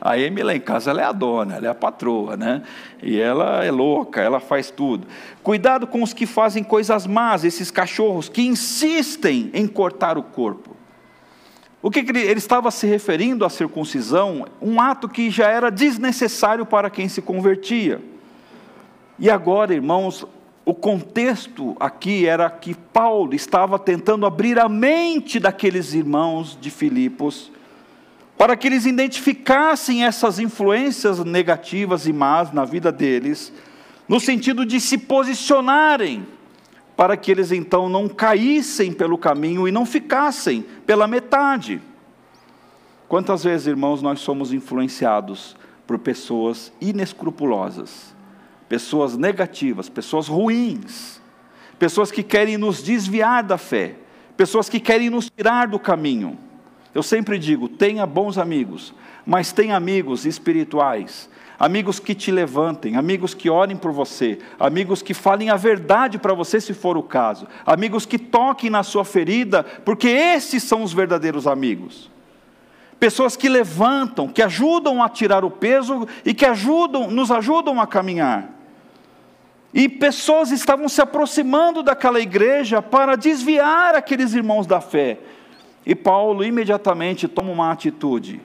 A 0.00 0.14
Amy 0.14 0.42
lá 0.42 0.52
em 0.52 0.60
casa, 0.60 0.90
ela 0.90 1.02
é 1.02 1.04
a 1.04 1.12
dona, 1.12 1.54
ela 1.54 1.68
é 1.68 1.70
a 1.70 1.74
patroa, 1.74 2.36
né? 2.36 2.62
E 3.00 3.20
ela 3.20 3.64
é 3.64 3.70
louca, 3.70 4.20
ela 4.20 4.40
faz 4.40 4.72
tudo. 4.72 5.06
Cuidado 5.40 5.86
com 5.86 6.02
os 6.02 6.12
que 6.12 6.26
fazem 6.26 6.64
coisas 6.64 7.06
más, 7.06 7.44
esses 7.44 7.70
cachorros 7.70 8.28
que 8.28 8.42
insistem 8.42 9.52
em 9.54 9.68
cortar 9.68 10.18
o 10.18 10.22
corpo. 10.24 10.76
O 11.80 11.92
que, 11.92 12.00
ele 12.00 12.32
estava 12.32 12.72
se 12.72 12.88
referindo 12.88 13.44
à 13.44 13.50
circuncisão? 13.50 14.46
Um 14.60 14.80
ato 14.80 15.08
que 15.08 15.30
já 15.30 15.48
era 15.48 15.70
desnecessário 15.70 16.66
para 16.66 16.90
quem 16.90 17.08
se 17.08 17.22
convertia. 17.22 18.00
E 19.18 19.30
agora, 19.30 19.72
irmãos, 19.72 20.26
o 20.64 20.74
contexto 20.74 21.76
aqui 21.78 22.26
era 22.26 22.50
que 22.50 22.74
Paulo 22.74 23.34
estava 23.34 23.78
tentando 23.78 24.26
abrir 24.26 24.58
a 24.58 24.68
mente 24.68 25.38
daqueles 25.38 25.94
irmãos 25.94 26.58
de 26.60 26.70
Filipos, 26.70 27.52
para 28.36 28.56
que 28.56 28.66
eles 28.66 28.84
identificassem 28.86 30.04
essas 30.04 30.38
influências 30.38 31.24
negativas 31.24 32.06
e 32.06 32.12
más 32.12 32.52
na 32.52 32.64
vida 32.64 32.90
deles, 32.90 33.52
no 34.08 34.18
sentido 34.18 34.66
de 34.66 34.80
se 34.80 34.98
posicionarem, 34.98 36.26
para 36.96 37.16
que 37.16 37.30
eles 37.30 37.52
então 37.52 37.88
não 37.88 38.08
caíssem 38.08 38.92
pelo 38.92 39.16
caminho 39.16 39.68
e 39.68 39.72
não 39.72 39.86
ficassem 39.86 40.64
pela 40.84 41.06
metade. 41.06 41.80
Quantas 43.08 43.44
vezes, 43.44 43.66
irmãos, 43.66 44.02
nós 44.02 44.20
somos 44.20 44.52
influenciados 44.52 45.54
por 45.86 45.98
pessoas 45.98 46.72
inescrupulosas? 46.80 48.14
Pessoas 48.68 49.16
negativas, 49.16 49.88
pessoas 49.88 50.28
ruins, 50.28 51.20
pessoas 51.78 52.10
que 52.10 52.22
querem 52.22 52.56
nos 52.56 52.82
desviar 52.82 53.42
da 53.42 53.58
fé, 53.58 53.96
pessoas 54.36 54.68
que 54.68 54.80
querem 54.80 55.10
nos 55.10 55.30
tirar 55.30 55.68
do 55.68 55.78
caminho. 55.78 56.38
Eu 56.94 57.02
sempre 57.02 57.38
digo: 57.38 57.68
tenha 57.68 58.06
bons 58.06 58.38
amigos, 58.38 58.94
mas 59.26 59.52
tenha 59.52 59.76
amigos 59.76 60.24
espirituais, 60.24 61.28
amigos 61.58 61.98
que 61.98 62.14
te 62.14 62.30
levantem, 62.30 62.96
amigos 62.96 63.34
que 63.34 63.50
orem 63.50 63.76
por 63.76 63.92
você, 63.92 64.38
amigos 64.58 65.02
que 65.02 65.14
falem 65.14 65.50
a 65.50 65.56
verdade 65.56 66.18
para 66.18 66.34
você, 66.34 66.60
se 66.60 66.72
for 66.72 66.96
o 66.96 67.02
caso, 67.02 67.46
amigos 67.66 68.06
que 68.06 68.18
toquem 68.18 68.70
na 68.70 68.82
sua 68.82 69.04
ferida, 69.04 69.62
porque 69.62 70.08
esses 70.08 70.62
são 70.62 70.82
os 70.82 70.92
verdadeiros 70.92 71.46
amigos. 71.46 72.13
Pessoas 73.04 73.36
que 73.36 73.50
levantam, 73.50 74.28
que 74.28 74.40
ajudam 74.40 75.02
a 75.02 75.10
tirar 75.10 75.44
o 75.44 75.50
peso 75.50 76.08
e 76.24 76.32
que 76.32 76.46
ajudam, 76.46 77.10
nos 77.10 77.30
ajudam 77.30 77.78
a 77.78 77.86
caminhar. 77.86 78.48
E 79.74 79.90
pessoas 79.90 80.50
estavam 80.50 80.88
se 80.88 81.02
aproximando 81.02 81.82
daquela 81.82 82.18
igreja 82.18 82.80
para 82.80 83.14
desviar 83.14 83.94
aqueles 83.94 84.32
irmãos 84.32 84.66
da 84.66 84.80
fé. 84.80 85.18
E 85.84 85.94
Paulo 85.94 86.42
imediatamente 86.42 87.28
toma 87.28 87.52
uma 87.52 87.70
atitude 87.70 88.40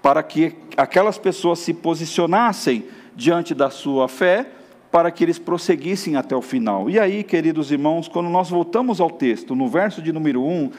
para 0.00 0.22
que 0.22 0.54
aquelas 0.76 1.18
pessoas 1.18 1.58
se 1.58 1.74
posicionassem 1.74 2.84
diante 3.16 3.52
da 3.52 3.68
sua 3.68 4.06
fé, 4.06 4.46
para 4.92 5.10
que 5.10 5.24
eles 5.24 5.40
prosseguissem 5.40 6.14
até 6.14 6.36
o 6.36 6.40
final. 6.40 6.88
E 6.88 7.00
aí, 7.00 7.24
queridos 7.24 7.72
irmãos, 7.72 8.06
quando 8.06 8.28
nós 8.28 8.48
voltamos 8.48 9.00
ao 9.00 9.10
texto, 9.10 9.56
no 9.56 9.66
verso 9.66 10.00
de 10.00 10.12
número 10.12 10.44
1, 10.44 10.70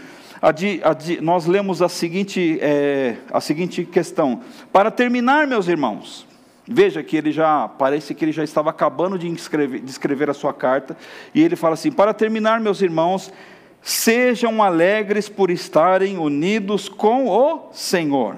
nós 1.21 1.45
lemos 1.45 1.81
a 1.81 1.89
seguinte, 1.89 2.57
é, 2.61 3.17
a 3.31 3.41
seguinte 3.41 3.83
questão: 3.83 4.41
Para 4.71 4.89
terminar, 4.89 5.47
meus 5.47 5.67
irmãos, 5.67 6.27
Veja 6.71 7.01
que 7.01 7.17
ele 7.17 7.31
já, 7.31 7.67
parece 7.67 8.13
que 8.13 8.23
ele 8.23 8.31
já 8.31 8.43
estava 8.43 8.69
acabando 8.69 9.17
de 9.17 9.27
escrever, 9.27 9.79
de 9.79 9.89
escrever 9.89 10.29
a 10.29 10.35
sua 10.35 10.53
carta, 10.53 10.95
e 11.33 11.41
ele 11.41 11.55
fala 11.55 11.73
assim: 11.73 11.91
Para 11.91 12.13
terminar, 12.13 12.59
meus 12.59 12.79
irmãos, 12.79 13.33
sejam 13.81 14.61
alegres 14.61 15.27
por 15.27 15.49
estarem 15.49 16.19
unidos 16.19 16.87
com 16.87 17.27
o 17.27 17.73
Senhor. 17.73 18.35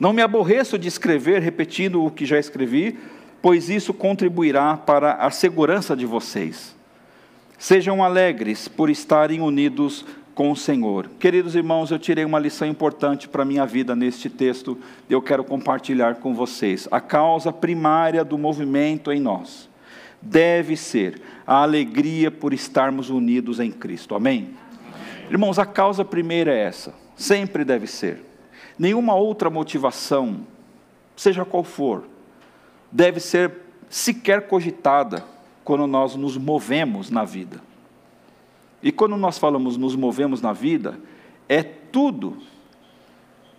Não 0.00 0.14
me 0.14 0.22
aborreço 0.22 0.78
de 0.78 0.88
escrever 0.88 1.42
repetindo 1.42 2.02
o 2.02 2.10
que 2.10 2.24
já 2.24 2.38
escrevi, 2.38 2.98
pois 3.42 3.68
isso 3.68 3.92
contribuirá 3.92 4.74
para 4.74 5.16
a 5.16 5.30
segurança 5.30 5.94
de 5.94 6.06
vocês. 6.06 6.74
Sejam 7.58 8.02
alegres 8.02 8.68
por 8.68 8.88
estarem 8.88 9.42
unidos 9.42 10.06
com 10.34 10.50
o 10.50 10.56
Senhor. 10.56 11.08
Queridos 11.18 11.54
irmãos, 11.54 11.90
eu 11.90 11.98
tirei 11.98 12.24
uma 12.24 12.38
lição 12.38 12.66
importante 12.66 13.28
para 13.28 13.42
a 13.42 13.46
minha 13.46 13.64
vida 13.64 13.94
neste 13.94 14.28
texto, 14.28 14.76
eu 15.08 15.22
quero 15.22 15.44
compartilhar 15.44 16.16
com 16.16 16.34
vocês. 16.34 16.88
A 16.90 17.00
causa 17.00 17.52
primária 17.52 18.24
do 18.24 18.36
movimento 18.36 19.12
em 19.12 19.20
nós 19.20 19.68
deve 20.20 20.76
ser 20.76 21.20
a 21.46 21.62
alegria 21.62 22.30
por 22.30 22.52
estarmos 22.52 23.10
unidos 23.10 23.60
em 23.60 23.70
Cristo. 23.70 24.14
Amém? 24.14 24.50
Amém? 24.92 25.30
Irmãos, 25.30 25.58
a 25.58 25.66
causa 25.66 26.04
primeira 26.04 26.52
é 26.52 26.64
essa, 26.64 26.94
sempre 27.14 27.64
deve 27.64 27.86
ser. 27.86 28.24
Nenhuma 28.78 29.14
outra 29.14 29.48
motivação, 29.48 30.40
seja 31.14 31.44
qual 31.44 31.62
for, 31.62 32.04
deve 32.90 33.20
ser 33.20 33.52
sequer 33.88 34.48
cogitada 34.48 35.24
quando 35.62 35.86
nós 35.86 36.16
nos 36.16 36.36
movemos 36.36 37.10
na 37.10 37.24
vida. 37.24 37.60
E 38.84 38.92
quando 38.92 39.16
nós 39.16 39.38
falamos 39.38 39.78
nos 39.78 39.96
movemos 39.96 40.42
na 40.42 40.52
vida, 40.52 41.00
é 41.48 41.62
tudo. 41.62 42.36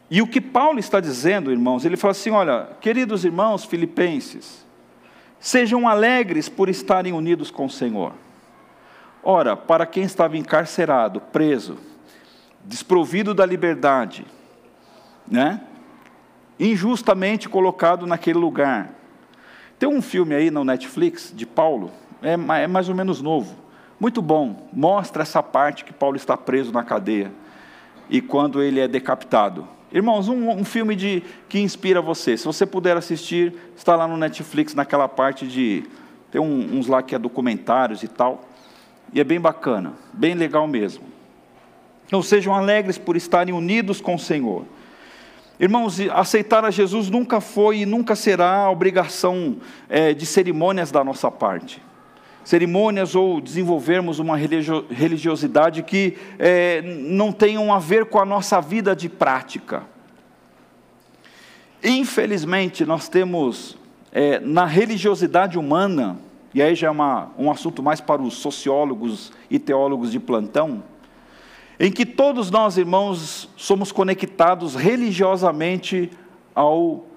E 0.07 0.21
o 0.21 0.27
que 0.27 0.39
Paulo 0.39 0.77
está 0.77 0.99
dizendo, 0.99 1.51
irmãos, 1.51 1.83
ele 1.83 1.97
fala 1.97 2.11
assim: 2.11 2.29
olha, 2.29 2.69
queridos 2.79 3.25
irmãos 3.25 3.65
filipenses, 3.65 4.63
sejam 5.39 5.87
alegres 5.89 6.47
por 6.47 6.69
estarem 6.69 7.11
unidos 7.11 7.49
com 7.49 7.65
o 7.65 7.69
Senhor. 7.69 8.13
Ora, 9.23 9.57
para 9.57 9.87
quem 9.87 10.03
estava 10.03 10.37
encarcerado, 10.37 11.19
preso, 11.19 11.77
desprovido 12.63 13.33
da 13.33 13.47
liberdade, 13.47 14.23
né? 15.27 15.59
injustamente 16.59 17.49
colocado 17.49 18.05
naquele 18.05 18.37
lugar, 18.37 18.91
Tem 19.79 19.89
um 19.89 20.01
filme 20.01 20.35
aí 20.35 20.51
no 20.51 20.63
Netflix 20.63 21.33
de 21.35 21.45
Paulo, 21.45 21.91
é, 22.21 22.33
é 22.33 22.67
mais 22.67 22.87
ou 22.87 22.95
menos 22.95 23.21
novo, 23.21 23.64
muito 23.99 24.21
bom, 24.21 24.67
mostra 24.73 25.23
essa 25.23 25.41
parte 25.41 25.85
que 25.85 25.93
Paulo 25.93 26.17
está 26.17 26.35
preso 26.35 26.71
na 26.71 26.83
cadeia 26.83 27.31
e 28.09 28.21
quando 28.21 28.61
ele 28.61 28.79
é 28.79 28.87
decapitado. 28.87 29.67
Irmãos, 29.91 30.27
um, 30.27 30.49
um 30.49 30.65
filme 30.65 30.95
de, 30.95 31.23
que 31.47 31.59
inspira 31.59 32.01
você. 32.01 32.35
Se 32.35 32.45
você 32.45 32.65
puder 32.65 32.97
assistir, 32.97 33.53
está 33.75 33.95
lá 33.95 34.07
no 34.07 34.17
Netflix, 34.17 34.73
naquela 34.73 35.07
parte 35.07 35.47
de. 35.47 35.83
Tem 36.29 36.41
um, 36.41 36.77
uns 36.77 36.87
lá 36.87 37.01
que 37.01 37.15
é 37.15 37.19
documentários 37.19 38.03
e 38.03 38.07
tal. 38.07 38.43
E 39.13 39.21
é 39.21 39.23
bem 39.23 39.39
bacana, 39.39 39.93
bem 40.11 40.33
legal 40.33 40.67
mesmo. 40.67 41.05
Então 42.05 42.21
sejam 42.21 42.53
alegres 42.53 42.97
por 42.97 43.15
estarem 43.15 43.53
unidos 43.53 44.01
com 44.01 44.15
o 44.15 44.19
Senhor. 44.19 44.65
Irmãos, 45.57 45.99
aceitar 46.11 46.65
a 46.65 46.71
Jesus 46.71 47.09
nunca 47.09 47.39
foi 47.39 47.77
e 47.79 47.85
nunca 47.85 48.15
será 48.15 48.69
obrigação 48.69 49.55
é, 49.87 50.13
de 50.13 50.25
cerimônias 50.25 50.91
da 50.91 51.03
nossa 51.03 51.31
parte. 51.31 51.81
Cerimônias 52.45 53.15
ou 53.15 53.41
desenvolvermos 53.41 54.19
uma 54.19 54.37
religiosidade 54.37 55.81
que 55.81 56.15
é, 56.37 56.79
não 56.83 57.31
tenham 57.31 57.73
a 57.73 57.79
ver 57.79 58.05
com 58.05 58.19
a 58.19 58.25
nossa 58.25 58.61
vida 58.61 58.95
de 58.95 59.09
prática. 59.09 59.83
Infelizmente, 61.83 62.85
nós 62.85 63.09
temos 63.09 63.75
é, 64.11 64.39
na 64.39 64.63
religiosidade 64.63 65.57
humana, 65.57 66.19
e 66.53 66.61
aí 66.61 66.75
já 66.75 66.87
é 66.87 66.91
uma, 66.91 67.31
um 67.35 67.49
assunto 67.49 67.81
mais 67.81 67.99
para 67.99 68.21
os 68.21 68.35
sociólogos 68.35 69.33
e 69.49 69.57
teólogos 69.57 70.11
de 70.11 70.19
plantão, 70.19 70.83
em 71.79 71.91
que 71.91 72.05
todos 72.05 72.51
nós, 72.51 72.77
irmãos, 72.77 73.49
somos 73.57 73.91
conectados 73.91 74.75
religiosamente 74.75 76.11
ao, 76.53 77.07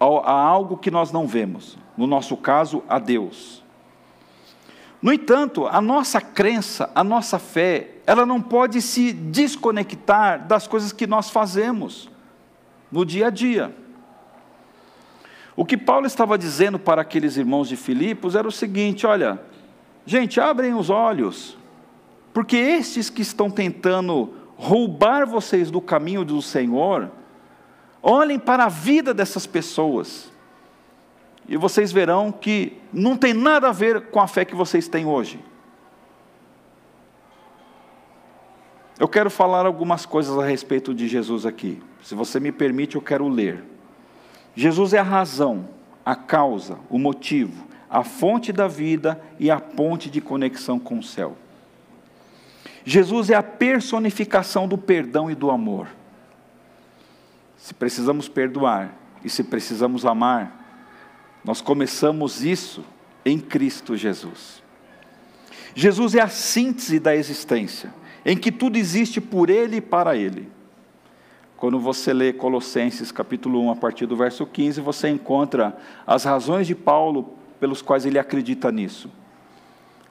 ao, 0.00 0.18
a 0.26 0.32
algo 0.32 0.76
que 0.76 0.90
nós 0.90 1.12
não 1.12 1.28
vemos, 1.28 1.78
no 1.96 2.08
nosso 2.08 2.36
caso, 2.36 2.82
a 2.88 2.98
Deus. 2.98 3.63
No 5.04 5.12
entanto, 5.12 5.66
a 5.66 5.82
nossa 5.82 6.18
crença, 6.18 6.90
a 6.94 7.04
nossa 7.04 7.38
fé, 7.38 7.90
ela 8.06 8.24
não 8.24 8.40
pode 8.40 8.80
se 8.80 9.12
desconectar 9.12 10.46
das 10.46 10.66
coisas 10.66 10.92
que 10.92 11.06
nós 11.06 11.28
fazemos 11.28 12.08
no 12.90 13.04
dia 13.04 13.26
a 13.26 13.30
dia. 13.30 13.76
O 15.54 15.62
que 15.62 15.76
Paulo 15.76 16.06
estava 16.06 16.38
dizendo 16.38 16.78
para 16.78 17.02
aqueles 17.02 17.36
irmãos 17.36 17.68
de 17.68 17.76
Filipos 17.76 18.34
era 18.34 18.48
o 18.48 18.50
seguinte: 18.50 19.06
olha, 19.06 19.42
gente, 20.06 20.40
abrem 20.40 20.72
os 20.72 20.88
olhos, 20.88 21.58
porque 22.32 22.56
estes 22.56 23.10
que 23.10 23.20
estão 23.20 23.50
tentando 23.50 24.32
roubar 24.56 25.26
vocês 25.26 25.70
do 25.70 25.82
caminho 25.82 26.24
do 26.24 26.40
Senhor, 26.40 27.10
olhem 28.02 28.38
para 28.38 28.64
a 28.64 28.70
vida 28.70 29.12
dessas 29.12 29.46
pessoas, 29.46 30.32
e 31.48 31.56
vocês 31.56 31.92
verão 31.92 32.32
que 32.32 32.78
não 32.92 33.16
tem 33.16 33.34
nada 33.34 33.68
a 33.68 33.72
ver 33.72 34.06
com 34.06 34.20
a 34.20 34.26
fé 34.26 34.44
que 34.44 34.54
vocês 34.54 34.88
têm 34.88 35.04
hoje. 35.04 35.38
Eu 38.98 39.08
quero 39.08 39.28
falar 39.28 39.66
algumas 39.66 40.06
coisas 40.06 40.38
a 40.38 40.44
respeito 40.44 40.94
de 40.94 41.08
Jesus 41.08 41.44
aqui. 41.44 41.82
Se 42.02 42.14
você 42.14 42.38
me 42.38 42.52
permite, 42.52 42.94
eu 42.94 43.02
quero 43.02 43.28
ler. 43.28 43.64
Jesus 44.54 44.94
é 44.94 44.98
a 44.98 45.02
razão, 45.02 45.68
a 46.06 46.14
causa, 46.14 46.78
o 46.88 46.98
motivo, 46.98 47.66
a 47.90 48.04
fonte 48.04 48.52
da 48.52 48.68
vida 48.68 49.20
e 49.38 49.50
a 49.50 49.58
ponte 49.58 50.08
de 50.08 50.20
conexão 50.20 50.78
com 50.78 50.98
o 50.98 51.02
céu. 51.02 51.36
Jesus 52.84 53.30
é 53.30 53.34
a 53.34 53.42
personificação 53.42 54.68
do 54.68 54.78
perdão 54.78 55.30
e 55.30 55.34
do 55.34 55.50
amor. 55.50 55.88
Se 57.56 57.74
precisamos 57.74 58.28
perdoar 58.28 58.94
e 59.24 59.30
se 59.30 59.42
precisamos 59.42 60.04
amar, 60.04 60.63
nós 61.44 61.60
começamos 61.60 62.42
isso 62.42 62.82
em 63.24 63.38
Cristo 63.38 63.96
Jesus. 63.96 64.62
Jesus 65.74 66.14
é 66.14 66.20
a 66.20 66.28
síntese 66.28 66.98
da 66.98 67.14
existência, 67.14 67.92
em 68.24 68.36
que 68.36 68.50
tudo 68.50 68.76
existe 68.76 69.20
por 69.20 69.50
Ele 69.50 69.76
e 69.76 69.80
para 69.80 70.16
Ele. 70.16 70.48
Quando 71.56 71.78
você 71.78 72.12
lê 72.12 72.32
Colossenses 72.32 73.12
capítulo 73.12 73.60
1, 73.66 73.70
a 73.72 73.76
partir 73.76 74.06
do 74.06 74.16
verso 74.16 74.46
15, 74.46 74.80
você 74.80 75.08
encontra 75.08 75.76
as 76.06 76.24
razões 76.24 76.66
de 76.66 76.74
Paulo 76.74 77.34
pelos 77.60 77.80
quais 77.80 78.04
ele 78.04 78.18
acredita 78.18 78.70
nisso. 78.70 79.10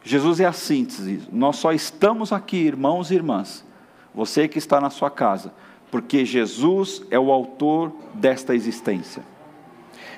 Jesus 0.03 0.39
é 0.39 0.45
a 0.45 0.53
síntese. 0.53 1.21
Nós 1.31 1.57
só 1.57 1.71
estamos 1.71 2.33
aqui, 2.33 2.57
irmãos 2.57 3.11
e 3.11 3.15
irmãs, 3.15 3.65
você 4.13 4.47
que 4.47 4.57
está 4.57 4.81
na 4.81 4.89
sua 4.89 5.09
casa, 5.09 5.53
porque 5.91 6.25
Jesus 6.25 7.03
é 7.11 7.19
o 7.19 7.31
autor 7.31 7.91
desta 8.13 8.55
existência. 8.55 9.23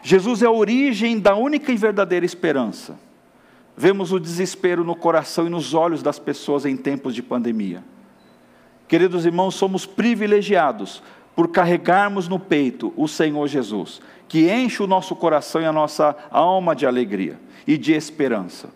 Jesus 0.06 0.44
é 0.44 0.46
a 0.46 0.52
origem 0.52 1.18
da 1.18 1.36
única 1.36 1.72
e 1.72 1.76
verdadeira 1.76 2.24
esperança. 2.24 2.96
Vemos 3.76 4.12
o 4.12 4.20
desespero 4.20 4.84
no 4.84 4.96
coração 4.96 5.48
e 5.48 5.50
nos 5.50 5.74
olhos 5.74 6.04
das 6.04 6.20
pessoas 6.20 6.64
em 6.64 6.78
tempos 6.78 7.16
de 7.16 7.24
pandemia. 7.24 7.84
Queridos 8.88 9.26
irmãos, 9.26 9.56
somos 9.56 9.84
privilegiados 9.88 11.02
por 11.36 11.48
carregarmos 11.48 12.28
no 12.28 12.38
peito 12.38 12.94
o 12.96 13.08
Senhor 13.08 13.48
Jesus, 13.48 14.00
que 14.28 14.48
enche 14.48 14.84
o 14.84 14.88
nosso 14.88 15.16
coração 15.16 15.60
e 15.60 15.66
a 15.66 15.74
nossa 15.74 16.16
alma 16.30 16.76
de 16.76 16.86
alegria 16.86 17.40
e 17.66 17.76
de 17.76 17.92
esperança. 17.92 18.70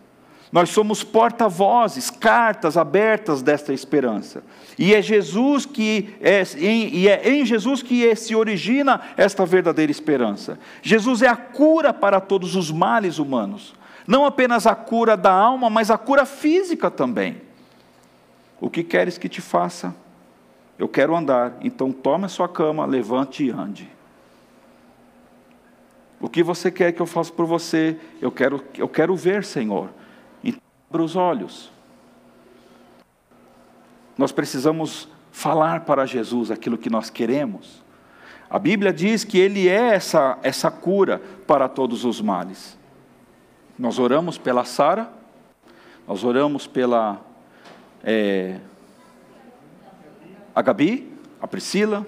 Nós 0.52 0.70
somos 0.70 1.04
porta-vozes, 1.04 2.10
cartas 2.10 2.76
abertas 2.76 3.44
desta 3.44 3.72
esperança. 3.72 4.44
E 4.80 4.96
é 4.96 5.02
Jesus 5.02 5.66
que 5.66 6.16
é 6.20 6.42
em, 6.58 6.96
e 6.96 7.08
é 7.08 7.30
em 7.30 7.46
Jesus 7.46 7.84
que 7.84 8.16
se 8.16 8.36
origina 8.36 9.00
esta 9.16 9.46
verdadeira 9.46 9.92
esperança. 9.92 10.58
Jesus 10.82 11.22
é 11.22 11.28
a 11.28 11.36
cura 11.36 11.94
para 11.94 12.20
todos 12.20 12.56
os 12.56 12.72
males 12.72 13.20
humanos. 13.20 13.76
Não 14.08 14.26
apenas 14.26 14.66
a 14.66 14.74
cura 14.74 15.16
da 15.16 15.32
alma, 15.32 15.70
mas 15.70 15.92
a 15.92 15.98
cura 15.98 16.26
física 16.26 16.90
também. 16.90 17.42
O 18.60 18.72
que 18.72 18.84
queres 18.84 19.20
que 19.20 19.30
te 19.30 19.42
faça? 19.42 19.96
Eu 20.80 20.88
quero 20.88 21.16
andar. 21.16 21.58
Então 21.62 21.92
tome 21.92 22.26
a 22.26 22.30
sua 22.30 22.50
cama, 22.50 22.88
levante 22.88 23.44
e 23.44 23.52
ande. 23.52 23.88
O 26.20 26.28
que 26.28 26.42
você 26.42 26.72
quer 26.72 26.92
que 26.92 27.02
eu 27.02 27.06
faça 27.06 27.32
por 27.32 27.46
você? 27.46 27.98
Eu 28.20 28.32
quero, 28.32 28.64
eu 28.78 28.90
quero 28.90 29.16
ver, 29.16 29.46
Senhor. 29.46 29.90
Abra 30.90 31.04
os 31.04 31.16
olhos. 31.16 31.72
Nós 34.18 34.32
precisamos 34.32 35.08
falar 35.32 35.82
para 35.82 36.04
Jesus 36.08 36.50
aquilo 36.50 36.80
que 36.80 36.90
nós 36.90 37.12
queremos. 37.12 37.84
A 38.50 38.58
Bíblia 38.58 38.92
diz 38.92 39.24
que 39.24 39.38
Ele 39.38 39.70
é 39.70 39.94
essa, 39.94 40.40
essa 40.42 40.72
cura 40.72 41.22
para 41.46 41.70
todos 41.70 42.04
os 42.06 42.20
males. 42.20 42.76
Nós 43.78 44.00
oramos 44.00 44.40
pela 44.40 44.66
Sara, 44.66 45.08
nós 46.08 46.24
oramos 46.24 46.66
pela 46.66 47.22
é, 48.04 48.60
a 50.56 50.62
Gabi, 50.64 51.14
a 51.40 51.48
Priscila, 51.48 52.04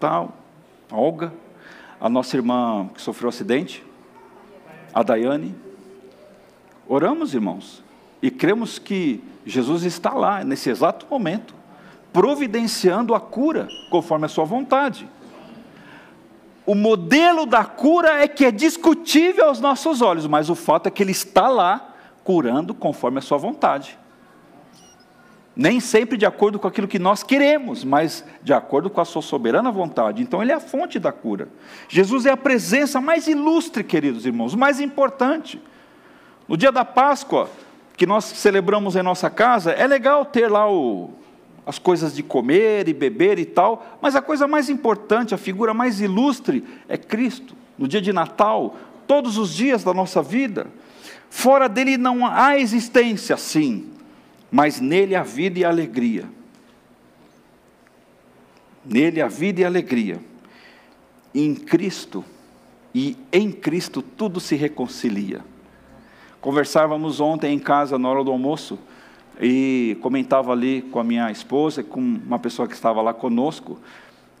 tal, 0.00 0.36
a 0.90 0.96
Olga, 0.96 1.32
a 2.00 2.08
nossa 2.08 2.36
irmã 2.36 2.90
que 2.92 3.00
sofreu 3.00 3.28
acidente, 3.28 3.84
a 4.92 5.04
Daiane. 5.04 5.54
Oramos, 6.88 7.32
irmãos. 7.32 7.85
E 8.22 8.30
cremos 8.30 8.78
que 8.78 9.22
Jesus 9.44 9.84
está 9.84 10.12
lá, 10.12 10.42
nesse 10.42 10.70
exato 10.70 11.06
momento, 11.08 11.54
providenciando 12.12 13.14
a 13.14 13.20
cura, 13.20 13.68
conforme 13.90 14.26
a 14.26 14.28
sua 14.28 14.44
vontade. 14.44 15.08
O 16.64 16.74
modelo 16.74 17.46
da 17.46 17.64
cura 17.64 18.22
é 18.22 18.26
que 18.26 18.44
é 18.44 18.50
discutível 18.50 19.44
aos 19.44 19.60
nossos 19.60 20.02
olhos, 20.02 20.26
mas 20.26 20.50
o 20.50 20.54
fato 20.54 20.88
é 20.88 20.90
que 20.90 21.02
Ele 21.02 21.12
está 21.12 21.48
lá, 21.48 21.94
curando 22.24 22.74
conforme 22.74 23.18
a 23.18 23.22
sua 23.22 23.38
vontade. 23.38 23.96
Nem 25.54 25.78
sempre 25.78 26.18
de 26.18 26.26
acordo 26.26 26.58
com 26.58 26.66
aquilo 26.66 26.88
que 26.88 26.98
nós 26.98 27.22
queremos, 27.22 27.84
mas 27.84 28.24
de 28.42 28.52
acordo 28.52 28.90
com 28.90 29.00
a 29.00 29.04
sua 29.04 29.22
soberana 29.22 29.70
vontade. 29.70 30.22
Então, 30.22 30.42
Ele 30.42 30.50
é 30.50 30.56
a 30.56 30.60
fonte 30.60 30.98
da 30.98 31.12
cura. 31.12 31.48
Jesus 31.88 32.26
é 32.26 32.30
a 32.30 32.36
presença 32.36 33.00
mais 33.00 33.28
ilustre, 33.28 33.84
queridos 33.84 34.26
irmãos, 34.26 34.54
mais 34.54 34.80
importante. 34.80 35.62
No 36.48 36.56
dia 36.56 36.72
da 36.72 36.84
Páscoa, 36.84 37.48
que 37.96 38.06
nós 38.06 38.24
celebramos 38.24 38.94
em 38.94 39.02
nossa 39.02 39.30
casa, 39.30 39.72
é 39.72 39.86
legal 39.86 40.24
ter 40.24 40.48
lá 40.48 40.70
o, 40.70 41.10
as 41.64 41.78
coisas 41.78 42.14
de 42.14 42.22
comer 42.22 42.88
e 42.88 42.92
beber 42.92 43.38
e 43.38 43.44
tal, 43.44 43.98
mas 44.00 44.14
a 44.14 44.22
coisa 44.22 44.46
mais 44.46 44.68
importante, 44.68 45.34
a 45.34 45.38
figura 45.38 45.72
mais 45.72 46.00
ilustre 46.00 46.62
é 46.88 46.96
Cristo. 46.96 47.56
No 47.78 47.88
dia 47.88 48.00
de 48.00 48.12
Natal, 48.12 48.76
todos 49.06 49.38
os 49.38 49.54
dias 49.54 49.82
da 49.82 49.92
nossa 49.92 50.22
vida, 50.22 50.66
fora 51.30 51.68
dele 51.68 51.96
não 51.96 52.26
há 52.26 52.58
existência, 52.58 53.36
sim, 53.36 53.90
mas 54.50 54.80
nele 54.80 55.14
a 55.14 55.22
vida 55.22 55.58
e 55.58 55.64
a 55.64 55.68
alegria. 55.68 56.24
Nele 58.84 59.20
a 59.20 59.26
vida 59.26 59.62
e 59.62 59.64
a 59.64 59.66
alegria. 59.66 60.20
Em 61.34 61.54
Cristo 61.54 62.24
e 62.94 63.16
em 63.32 63.50
Cristo 63.50 64.00
tudo 64.00 64.38
se 64.38 64.54
reconcilia. 64.54 65.44
Conversávamos 66.40 67.20
ontem 67.20 67.54
em 67.54 67.58
casa, 67.58 67.98
na 67.98 68.08
hora 68.08 68.22
do 68.22 68.30
almoço, 68.30 68.78
e 69.40 69.98
comentava 70.00 70.52
ali 70.52 70.82
com 70.82 70.98
a 70.98 71.04
minha 71.04 71.30
esposa, 71.30 71.82
com 71.82 72.00
uma 72.00 72.38
pessoa 72.38 72.66
que 72.66 72.74
estava 72.74 73.02
lá 73.02 73.12
conosco, 73.12 73.78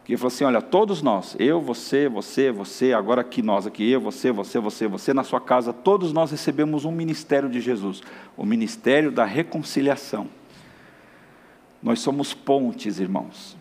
Que 0.04 0.16
falou 0.16 0.28
assim: 0.28 0.44
olha, 0.44 0.62
todos 0.62 1.02
nós, 1.02 1.36
eu, 1.38 1.60
você, 1.60 2.08
você, 2.08 2.50
você, 2.50 2.92
agora 2.92 3.20
aqui 3.22 3.42
nós, 3.42 3.66
aqui 3.66 3.90
eu, 3.90 4.00
você, 4.00 4.30
você, 4.30 4.58
você, 4.58 4.86
você, 4.86 5.12
na 5.12 5.24
sua 5.24 5.40
casa, 5.40 5.72
todos 5.72 6.12
nós 6.12 6.30
recebemos 6.30 6.84
um 6.84 6.92
ministério 6.92 7.48
de 7.48 7.60
Jesus, 7.60 8.02
o 8.36 8.46
ministério 8.46 9.10
da 9.10 9.24
reconciliação. 9.24 10.28
Nós 11.82 12.00
somos 12.00 12.32
pontes, 12.32 12.98
irmãos. 13.00 13.56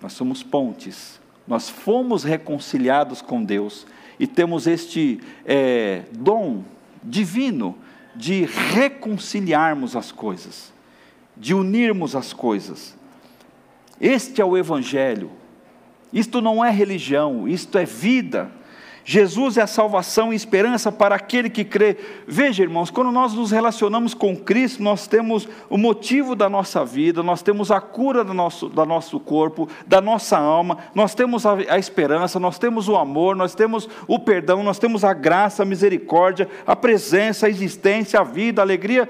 Nós 0.00 0.12
somos 0.12 0.42
pontes. 0.42 1.20
Nós 1.46 1.68
fomos 1.68 2.24
reconciliados 2.24 3.20
com 3.20 3.42
Deus 3.42 3.86
e 4.18 4.26
temos 4.26 4.66
este 4.66 5.20
é, 5.44 6.04
dom 6.12 6.62
divino 7.04 7.76
de 8.16 8.44
reconciliarmos 8.44 9.94
as 9.94 10.10
coisas, 10.10 10.72
de 11.36 11.54
unirmos 11.54 12.16
as 12.16 12.32
coisas. 12.32 12.96
Este 14.00 14.40
é 14.40 14.44
o 14.44 14.56
Evangelho. 14.56 15.30
Isto 16.12 16.40
não 16.40 16.64
é 16.64 16.70
religião, 16.70 17.48
isto 17.48 17.76
é 17.76 17.84
vida. 17.84 18.50
Jesus 19.06 19.58
é 19.58 19.62
a 19.62 19.66
salvação 19.66 20.32
e 20.32 20.36
esperança 20.36 20.90
para 20.90 21.14
aquele 21.14 21.50
que 21.50 21.62
crê. 21.62 21.98
Veja, 22.26 22.62
irmãos, 22.62 22.90
quando 22.90 23.12
nós 23.12 23.34
nos 23.34 23.50
relacionamos 23.50 24.14
com 24.14 24.34
Cristo, 24.34 24.82
nós 24.82 25.06
temos 25.06 25.46
o 25.68 25.76
motivo 25.76 26.34
da 26.34 26.48
nossa 26.48 26.82
vida, 26.86 27.22
nós 27.22 27.42
temos 27.42 27.70
a 27.70 27.82
cura 27.82 28.24
do 28.24 28.32
nosso, 28.32 28.66
do 28.66 28.86
nosso 28.86 29.20
corpo, 29.20 29.68
da 29.86 30.00
nossa 30.00 30.38
alma, 30.38 30.78
nós 30.94 31.14
temos 31.14 31.44
a, 31.44 31.52
a 31.68 31.78
esperança, 31.78 32.40
nós 32.40 32.58
temos 32.58 32.88
o 32.88 32.96
amor, 32.96 33.36
nós 33.36 33.54
temos 33.54 33.86
o 34.08 34.18
perdão, 34.18 34.62
nós 34.62 34.78
temos 34.78 35.04
a 35.04 35.12
graça, 35.12 35.62
a 35.62 35.66
misericórdia, 35.66 36.48
a 36.66 36.74
presença, 36.74 37.44
a 37.44 37.50
existência, 37.50 38.18
a 38.18 38.24
vida, 38.24 38.62
a 38.62 38.64
alegria. 38.64 39.06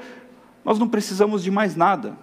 Nós 0.64 0.76
não 0.76 0.88
precisamos 0.88 1.44
de 1.44 1.52
mais 1.52 1.76
nada. 1.76 2.16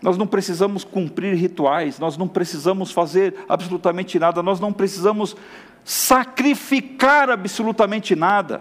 Nós 0.00 0.16
não 0.16 0.28
precisamos 0.28 0.84
cumprir 0.84 1.34
rituais, 1.34 1.98
nós 1.98 2.16
não 2.16 2.28
precisamos 2.28 2.92
fazer 2.92 3.34
absolutamente 3.48 4.16
nada, 4.16 4.42
nós 4.44 4.60
não 4.60 4.72
precisamos 4.72 5.36
sacrificar 5.88 7.30
absolutamente 7.30 8.14
nada. 8.14 8.60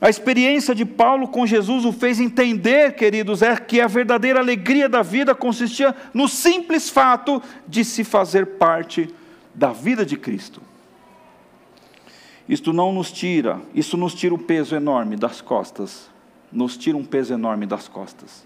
A 0.00 0.10
experiência 0.10 0.74
de 0.74 0.84
Paulo 0.84 1.28
com 1.28 1.46
Jesus 1.46 1.84
o 1.84 1.92
fez 1.92 2.18
entender, 2.18 2.96
queridos, 2.96 3.42
é 3.42 3.56
que 3.56 3.80
a 3.80 3.86
verdadeira 3.86 4.40
alegria 4.40 4.88
da 4.88 5.02
vida 5.02 5.36
consistia 5.36 5.94
no 6.12 6.26
simples 6.26 6.90
fato 6.90 7.40
de 7.64 7.84
se 7.84 8.02
fazer 8.02 8.44
parte 8.58 9.14
da 9.54 9.70
vida 9.70 10.04
de 10.04 10.16
Cristo. 10.16 10.60
Isto 12.48 12.72
não 12.72 12.92
nos 12.92 13.12
tira, 13.12 13.60
isso 13.72 13.96
nos 13.96 14.12
tira 14.12 14.34
um 14.34 14.38
peso 14.38 14.74
enorme 14.74 15.14
das 15.14 15.40
costas, 15.40 16.10
nos 16.50 16.76
tira 16.76 16.98
um 16.98 17.04
peso 17.04 17.32
enorme 17.32 17.66
das 17.66 17.86
costas. 17.86 18.44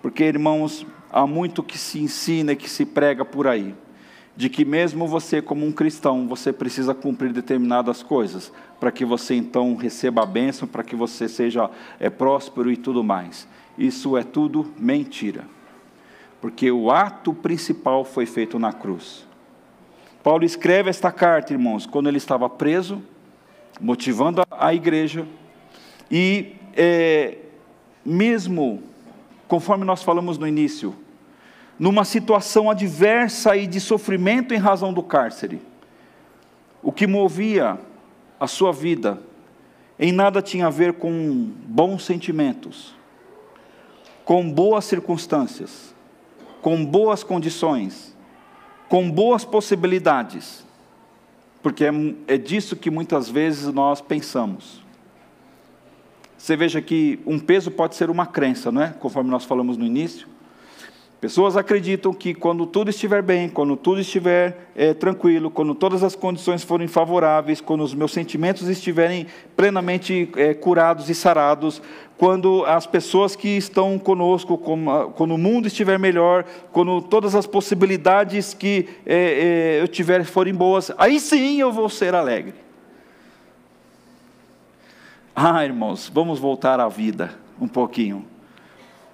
Porque, 0.00 0.22
irmãos, 0.22 0.86
há 1.10 1.26
muito 1.26 1.60
que 1.60 1.76
se 1.76 1.98
ensina 1.98 2.52
e 2.52 2.56
que 2.56 2.70
se 2.70 2.86
prega 2.86 3.24
por 3.24 3.48
aí, 3.48 3.74
de 4.36 4.48
que 4.48 4.64
mesmo 4.64 5.06
você, 5.06 5.42
como 5.42 5.66
um 5.66 5.72
cristão, 5.72 6.26
você 6.26 6.52
precisa 6.52 6.94
cumprir 6.94 7.32
determinadas 7.32 8.02
coisas, 8.02 8.52
para 8.80 8.90
que 8.90 9.04
você 9.04 9.34
então 9.34 9.76
receba 9.76 10.22
a 10.22 10.26
bênção, 10.26 10.66
para 10.66 10.82
que 10.82 10.96
você 10.96 11.28
seja 11.28 11.70
é, 12.00 12.08
próspero 12.08 12.70
e 12.70 12.76
tudo 12.76 13.04
mais. 13.04 13.46
Isso 13.76 14.16
é 14.16 14.22
tudo 14.22 14.72
mentira. 14.78 15.44
Porque 16.40 16.70
o 16.70 16.90
ato 16.90 17.32
principal 17.34 18.04
foi 18.04 18.26
feito 18.26 18.58
na 18.58 18.72
cruz. 18.72 19.26
Paulo 20.22 20.44
escreve 20.44 20.88
esta 20.88 21.12
carta, 21.12 21.52
irmãos, 21.52 21.84
quando 21.84 22.08
ele 22.08 22.18
estava 22.18 22.48
preso, 22.48 23.02
motivando 23.80 24.42
a 24.50 24.72
igreja, 24.72 25.26
e 26.10 26.54
é, 26.74 27.38
mesmo 28.04 28.82
conforme 29.52 29.84
nós 29.84 30.02
falamos 30.02 30.38
no 30.38 30.48
início, 30.48 30.94
numa 31.82 32.04
situação 32.04 32.70
adversa 32.70 33.56
e 33.56 33.66
de 33.66 33.80
sofrimento 33.80 34.54
em 34.54 34.56
razão 34.56 34.92
do 34.92 35.02
cárcere. 35.02 35.60
O 36.80 36.92
que 36.92 37.08
movia 37.08 37.76
a 38.38 38.46
sua 38.46 38.72
vida 38.72 39.20
em 39.98 40.12
nada 40.12 40.40
tinha 40.40 40.68
a 40.68 40.70
ver 40.70 40.92
com 40.92 41.50
bons 41.66 42.04
sentimentos, 42.04 42.94
com 44.24 44.48
boas 44.48 44.84
circunstâncias, 44.84 45.92
com 46.60 46.84
boas 46.84 47.24
condições, 47.24 48.16
com 48.88 49.10
boas 49.10 49.44
possibilidades, 49.44 50.64
porque 51.64 51.84
é, 51.84 51.90
é 52.28 52.38
disso 52.38 52.76
que 52.76 52.92
muitas 52.92 53.28
vezes 53.28 53.74
nós 53.74 54.00
pensamos. 54.00 54.80
Você 56.38 56.54
veja 56.54 56.80
que 56.80 57.18
um 57.26 57.40
peso 57.40 57.72
pode 57.72 57.96
ser 57.96 58.08
uma 58.08 58.24
crença, 58.24 58.70
não 58.70 58.82
é? 58.82 58.90
Conforme 58.90 59.30
nós 59.30 59.44
falamos 59.44 59.76
no 59.76 59.84
início. 59.84 60.30
Pessoas 61.22 61.56
acreditam 61.56 62.12
que 62.12 62.34
quando 62.34 62.66
tudo 62.66 62.90
estiver 62.90 63.22
bem, 63.22 63.48
quando 63.48 63.76
tudo 63.76 64.00
estiver 64.00 64.72
é, 64.74 64.92
tranquilo, 64.92 65.52
quando 65.52 65.72
todas 65.72 66.02
as 66.02 66.16
condições 66.16 66.64
forem 66.64 66.88
favoráveis, 66.88 67.60
quando 67.60 67.84
os 67.84 67.94
meus 67.94 68.10
sentimentos 68.10 68.66
estiverem 68.66 69.28
plenamente 69.56 70.28
é, 70.34 70.52
curados 70.52 71.08
e 71.08 71.14
sarados, 71.14 71.80
quando 72.18 72.64
as 72.64 72.88
pessoas 72.88 73.36
que 73.36 73.50
estão 73.50 74.00
conosco, 74.00 74.58
quando 74.58 75.36
o 75.36 75.38
mundo 75.38 75.68
estiver 75.68 75.96
melhor, 75.96 76.44
quando 76.72 77.00
todas 77.00 77.36
as 77.36 77.46
possibilidades 77.46 78.52
que 78.52 78.88
é, 79.06 79.78
eu 79.80 79.86
tiver 79.86 80.24
forem 80.24 80.52
boas, 80.52 80.90
aí 80.98 81.20
sim 81.20 81.60
eu 81.60 81.70
vou 81.70 81.88
ser 81.88 82.16
alegre. 82.16 82.54
Ah, 85.36 85.64
irmãos, 85.64 86.10
vamos 86.12 86.40
voltar 86.40 86.80
à 86.80 86.88
vida 86.88 87.32
um 87.60 87.68
pouquinho. 87.68 88.26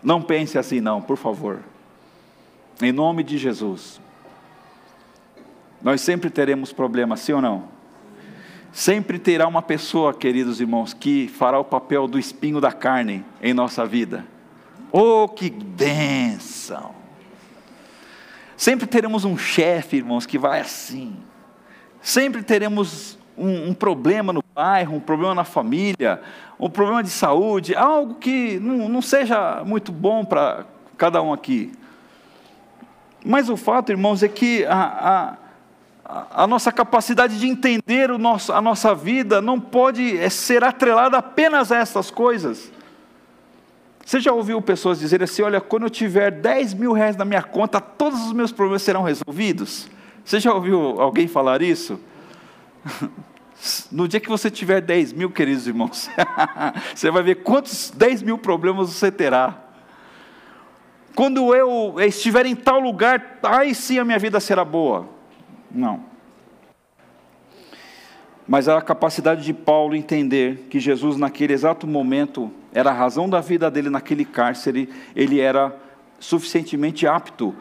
Não 0.03 0.23
pense 0.23 0.57
assim, 0.57 0.81
não, 0.81 1.03
por 1.03 1.19
favor. 1.19 1.59
Em 2.81 2.93
nome 2.93 3.25
de 3.25 3.37
Jesus. 3.37 4.01
Nós 5.83 6.01
sempre 6.01 6.31
teremos 6.31 6.73
problemas, 6.73 7.21
sim 7.21 7.33
ou 7.33 7.43
não? 7.43 7.65
Sempre 8.73 9.19
terá 9.19 9.47
uma 9.49 9.63
pessoa, 9.63 10.15
queridos 10.15 10.61
irmãos, 10.61 10.93
que 10.93 11.29
fará 11.29 11.59
o 11.59 11.65
papel 11.65 12.07
do 12.07 12.19
espinho 12.19 12.61
da 12.61 12.71
carne 12.71 13.25
em 13.43 13.53
nossa 13.53 13.85
vida. 13.85 14.25
Oh, 14.93 15.29
que 15.29 15.51
bênção! 15.51 16.95
Sempre 18.57 18.87
teremos 18.87 19.25
um 19.25 19.37
chefe, 19.37 19.97
irmãos, 19.97 20.27
que 20.27 20.39
vai 20.39 20.61
assim. 20.61 21.17
Sempre 22.01 22.43
teremos 22.43 23.19
um, 23.37 23.71
um, 23.71 23.75
problema 23.75 24.33
no 24.33 24.43
bairro, 24.55 24.97
um 24.97 25.01
problema 25.01 25.35
na 25.35 25.45
família, 25.45 26.21
um 26.59 26.69
problema 26.69 27.03
de 27.03 27.11
saúde, 27.11 27.75
algo 27.75 28.17
que 28.17 28.59
não, 28.59 28.89
não 28.89 29.03
seja 29.03 29.63
muito 29.65 29.93
bom 29.93 30.25
para 30.25 30.65
cada 30.97 31.23
um 31.23 31.33
aqui. 31.33 31.73
Mas 33.25 33.49
o 33.49 33.57
fato, 33.57 33.91
irmãos, 33.91 34.23
é 34.23 34.29
que 34.29 34.65
a, 34.67 35.37
a, 36.05 36.43
a 36.45 36.47
nossa 36.47 36.73
capacidade 36.73 37.39
de 37.39 37.47
entender 37.47 38.11
o 38.11 38.19
nosso, 38.19 38.53
a 38.53 38.61
nossa 38.61 38.95
vida 38.95 39.41
não 39.41 39.61
pode 39.61 40.17
é, 40.17 40.31
ser 40.31 40.65
atrelada 40.65 41.19
apenas 41.19 41.71
a 41.71 41.77
essas 41.77 42.11
coisas. 42.11 42.73
Você 44.05 44.21
já 44.21 44.33
ouviu 44.33 44.63
pessoas 44.63 44.99
dizerem 44.99 45.25
assim: 45.25 45.43
olha, 45.43 45.61
quando 45.61 45.83
eu 45.83 45.91
tiver 45.91 46.31
10 46.31 46.75
mil 46.75 46.93
reais 46.93 47.17
na 47.17 47.25
minha 47.25 47.43
conta, 47.43 47.81
todos 47.81 48.21
os 48.27 48.33
meus 48.33 48.51
problemas 48.51 48.83
serão 48.83 49.03
resolvidos? 49.03 49.89
Você 50.25 50.41
já 50.41 50.53
ouviu 50.53 51.01
alguém 51.01 51.29
falar 51.29 51.63
isso? 51.63 52.01
No 53.91 54.07
dia 54.07 54.21
que 54.21 54.29
você 54.29 54.49
tiver 54.49 54.81
10 54.81 55.15
mil, 55.15 55.33
queridos 55.33 55.67
irmãos, 55.67 56.09
você 56.95 57.11
vai 57.11 57.25
ver 57.25 57.43
quantos 57.43 57.91
10 57.91 58.23
mil 58.23 58.39
problemas 58.39 58.89
você 58.91 59.11
terá. 59.11 59.68
Quando 61.19 61.53
eu 61.53 61.97
estiver 61.99 62.47
em 62.47 62.55
tal 62.55 62.79
lugar, 62.79 63.41
aí 63.43 63.75
sim 63.75 63.99
a 63.99 64.05
minha 64.05 64.21
vida 64.21 64.39
será 64.39 64.65
boa. 64.65 65.09
Não. 65.69 66.05
Mas 68.47 68.69
a 68.69 68.81
capacidade 68.81 69.43
de 69.43 69.53
Paulo 69.53 69.97
entender 69.97 70.69
que 70.71 70.79
Jesus, 70.79 71.17
naquele 71.17 71.53
exato 71.53 71.89
momento, 71.89 72.53
era 72.73 72.91
a 72.91 72.93
razão 72.93 73.29
da 73.29 73.41
vida 73.41 73.69
dele 73.69 73.91
naquele 73.91 74.25
cárcere, 74.25 74.89
ele 75.17 75.41
era 75.41 75.77
suficientemente 76.21 77.05
apto, 77.05 77.53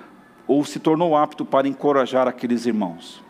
ou 0.45 0.63
se 0.63 0.77
tornou 0.77 1.17
apto 1.17 1.43
para 1.43 1.67
encorajar 1.67 2.27
aqueles 2.27 2.67
irmãos. 2.67 3.23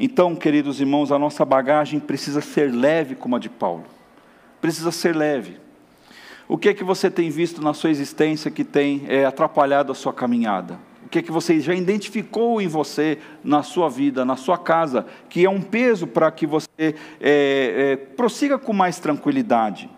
Então, 0.00 0.34
queridos 0.34 0.80
irmãos, 0.80 1.12
a 1.12 1.18
nossa 1.20 1.44
bagagem 1.44 2.00
precisa 2.00 2.40
ser 2.40 2.74
leve 2.74 3.14
como 3.14 3.36
a 3.36 3.38
de 3.38 3.48
Paulo. 3.48 3.84
Precisa 4.60 4.90
ser 4.90 5.14
leve. 5.14 5.60
O 6.52 6.58
que 6.58 6.68
é 6.68 6.74
que 6.74 6.84
você 6.84 7.10
tem 7.10 7.30
visto 7.30 7.62
na 7.62 7.72
sua 7.72 7.88
existência 7.88 8.50
que 8.50 8.62
tem 8.62 9.04
é, 9.08 9.24
atrapalhado 9.24 9.90
a 9.90 9.94
sua 9.94 10.12
caminhada? 10.12 10.78
O 11.02 11.08
que 11.08 11.20
é 11.20 11.22
que 11.22 11.32
você 11.32 11.58
já 11.58 11.74
identificou 11.74 12.60
em 12.60 12.68
você, 12.68 13.16
na 13.42 13.62
sua 13.62 13.88
vida, 13.88 14.22
na 14.22 14.36
sua 14.36 14.58
casa, 14.58 15.06
que 15.30 15.46
é 15.46 15.48
um 15.48 15.62
peso 15.62 16.06
para 16.06 16.30
que 16.30 16.46
você 16.46 16.68
é, 16.78 16.94
é, 17.22 17.96
prossiga 17.96 18.58
com 18.58 18.74
mais 18.74 18.98
tranquilidade? 18.98 19.88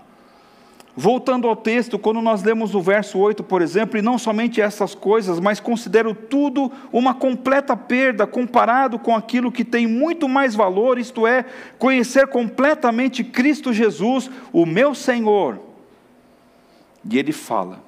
Voltando 0.95 1.49
ao 1.49 1.57
texto, 1.57 1.99
quando 1.99 2.23
nós 2.23 2.45
lemos 2.45 2.73
o 2.73 2.81
verso 2.81 3.19
8, 3.19 3.43
por 3.43 3.61
exemplo, 3.61 3.99
e 3.99 4.03
não 4.03 4.17
somente 4.17 4.61
essas 4.61 4.95
coisas, 4.95 5.41
mas 5.41 5.59
considero 5.59 6.15
tudo 6.15 6.71
uma 6.93 7.15
completa 7.15 7.77
perda 7.77 8.29
comparado 8.29 8.97
com 8.97 9.17
aquilo 9.17 9.51
que 9.51 9.65
tem 9.65 9.89
muito 9.89 10.29
mais 10.29 10.55
valor, 10.55 11.01
isto 11.01 11.27
é, 11.27 11.45
conhecer 11.81 12.29
completamente 12.29 13.25
Cristo 13.25 13.73
Jesus, 13.73 14.31
o 14.53 14.65
meu 14.65 14.95
Senhor. 14.95 15.74
E 17.11 17.19
ele 17.19 17.33
fala: 17.33 17.83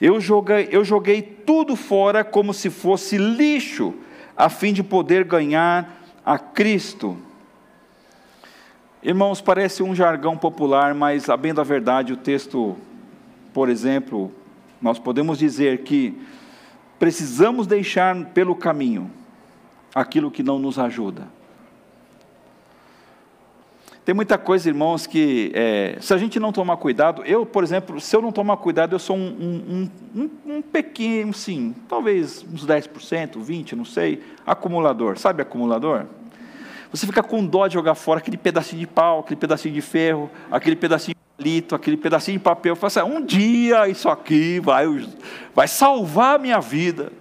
eu 0.00 0.20
joguei, 0.20 0.68
eu 0.70 0.84
joguei 0.84 1.22
tudo 1.22 1.76
fora 1.76 2.24
como 2.24 2.52
se 2.52 2.70
fosse 2.70 3.16
lixo, 3.16 3.94
a 4.36 4.48
fim 4.48 4.72
de 4.72 4.82
poder 4.82 5.24
ganhar 5.24 6.02
a 6.24 6.38
Cristo. 6.38 7.16
Irmãos, 9.02 9.40
parece 9.40 9.82
um 9.82 9.94
jargão 9.94 10.36
popular, 10.36 10.94
mas 10.94 11.28
a 11.28 11.36
bem 11.36 11.54
da 11.54 11.62
verdade, 11.62 12.12
o 12.12 12.16
texto, 12.16 12.76
por 13.52 13.68
exemplo, 13.68 14.32
nós 14.82 14.98
podemos 14.98 15.38
dizer 15.38 15.82
que 15.82 16.20
precisamos 16.98 17.66
deixar 17.66 18.14
pelo 18.26 18.54
caminho 18.56 19.10
aquilo 19.94 20.30
que 20.30 20.42
não 20.42 20.58
nos 20.58 20.78
ajuda. 20.78 21.37
Tem 24.08 24.14
muita 24.14 24.38
coisa, 24.38 24.66
irmãos, 24.70 25.06
que 25.06 25.52
é, 25.54 25.98
se 26.00 26.14
a 26.14 26.16
gente 26.16 26.40
não 26.40 26.50
tomar 26.50 26.78
cuidado, 26.78 27.22
eu, 27.26 27.44
por 27.44 27.62
exemplo, 27.62 28.00
se 28.00 28.16
eu 28.16 28.22
não 28.22 28.32
tomar 28.32 28.56
cuidado, 28.56 28.94
eu 28.94 28.98
sou 28.98 29.14
um, 29.14 29.20
um, 29.28 29.90
um, 30.16 30.30
um 30.46 30.62
pequeno, 30.62 31.34
sim, 31.34 31.74
talvez 31.86 32.42
uns 32.50 32.66
10%, 32.66 33.36
20%, 33.36 33.72
não 33.72 33.84
sei, 33.84 34.22
acumulador. 34.46 35.18
Sabe 35.18 35.42
acumulador? 35.42 36.06
Você 36.90 37.04
fica 37.06 37.22
com 37.22 37.44
dó 37.44 37.66
de 37.66 37.74
jogar 37.74 37.94
fora 37.94 38.18
aquele 38.18 38.38
pedacinho 38.38 38.80
de 38.80 38.86
pau, 38.86 39.20
aquele 39.20 39.38
pedacinho 39.38 39.74
de 39.74 39.82
ferro, 39.82 40.30
aquele 40.50 40.76
pedacinho 40.76 41.14
de 41.14 41.36
palito, 41.36 41.74
aquele 41.74 41.98
pedacinho 41.98 42.38
de 42.38 42.44
papel. 42.44 42.74
Fala 42.76 42.86
assim, 42.86 43.02
um 43.02 43.22
dia 43.22 43.88
isso 43.88 44.08
aqui 44.08 44.58
vai, 44.58 44.86
vai 45.54 45.68
salvar 45.68 46.36
a 46.36 46.38
minha 46.38 46.60
vida. 46.60 47.12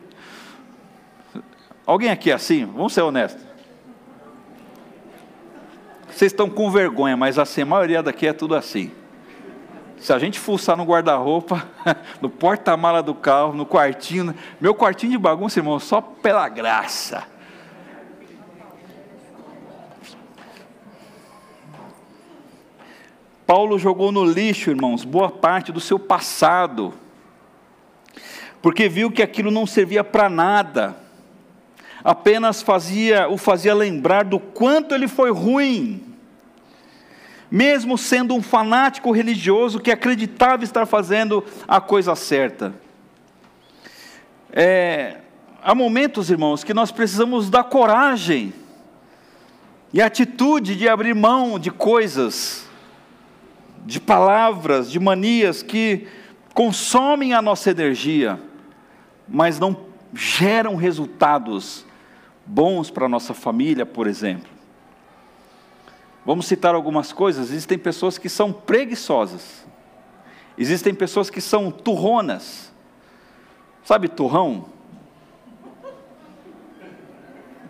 Alguém 1.85 2.11
aqui 2.11 2.31
é 2.31 2.33
assim? 2.33 2.63
Vamos 2.63 2.93
ser 2.93 3.01
honestos. 3.01 3.46
Vocês 6.17 6.31
estão 6.31 6.49
com 6.49 6.71
vergonha, 6.71 7.15
mas 7.15 7.37
assim, 7.37 7.61
a 7.61 7.65
maioria 7.67 8.01
daqui 8.01 8.25
é 8.25 8.33
tudo 8.33 8.55
assim. 8.55 8.91
Se 9.99 10.11
a 10.11 10.17
gente 10.17 10.39
fuçar 10.39 10.75
no 10.75 10.83
guarda-roupa, 10.83 11.69
no 12.19 12.27
porta-mala 12.27 13.03
do 13.03 13.13
carro, 13.13 13.53
no 13.53 13.67
quartinho, 13.67 14.33
meu 14.59 14.73
quartinho 14.73 15.11
de 15.11 15.17
bagunça, 15.19 15.59
irmão, 15.59 15.79
só 15.79 16.01
pela 16.01 16.49
graça. 16.49 17.23
Paulo 23.45 23.77
jogou 23.77 24.11
no 24.11 24.25
lixo, 24.25 24.71
irmãos, 24.71 25.03
boa 25.03 25.29
parte 25.29 25.71
do 25.71 25.79
seu 25.79 25.99
passado, 25.99 26.95
porque 28.59 28.89
viu 28.89 29.11
que 29.11 29.21
aquilo 29.21 29.51
não 29.51 29.67
servia 29.67 30.03
para 30.03 30.27
nada, 30.27 30.97
apenas 32.03 32.63
fazia, 32.63 33.29
o 33.29 33.37
fazia 33.37 33.75
lembrar 33.75 34.25
do 34.25 34.39
quanto 34.39 34.95
ele 34.95 35.07
foi 35.07 35.31
ruim, 35.31 36.06
mesmo 37.49 37.97
sendo 37.97 38.35
um 38.35 38.41
fanático 38.41 39.11
religioso 39.11 39.79
que 39.79 39.91
acreditava 39.91 40.63
estar 40.63 40.85
fazendo 40.85 41.43
a 41.67 41.79
coisa 41.79 42.15
certa. 42.15 42.73
É, 44.51 45.17
há 45.61 45.73
momentos, 45.73 46.29
irmãos, 46.29 46.63
que 46.63 46.73
nós 46.73 46.91
precisamos 46.91 47.49
da 47.49 47.63
coragem 47.63 48.53
e 49.93 50.01
atitude 50.01 50.75
de 50.75 50.89
abrir 50.89 51.15
mão 51.15 51.57
de 51.57 51.71
coisas, 51.71 52.67
de 53.85 53.99
palavras, 53.99 54.91
de 54.91 54.99
manias 54.99 55.63
que 55.63 56.07
consomem 56.53 57.33
a 57.33 57.41
nossa 57.41 57.69
energia, 57.69 58.39
mas 59.27 59.59
não 59.59 59.85
geram 60.13 60.75
resultados 60.75 61.85
bons 62.45 62.89
para 62.89 63.05
a 63.05 63.09
nossa 63.09 63.33
família, 63.33 63.85
por 63.85 64.07
exemplo. 64.07 64.56
Vamos 66.27 66.45
citar 66.45 66.75
algumas 66.75 67.13
coisas. 67.13 67.51
Existem 67.51 67.77
pessoas 67.77 68.17
que 68.17 68.27
são 68.27 68.51
preguiçosas. 68.51 69.65
Existem 70.57 70.93
pessoas 70.93 71.29
que 71.29 71.39
são 71.39 71.71
turronas. 71.71 72.69
Sabe 73.81 74.09
turrão? 74.09 74.65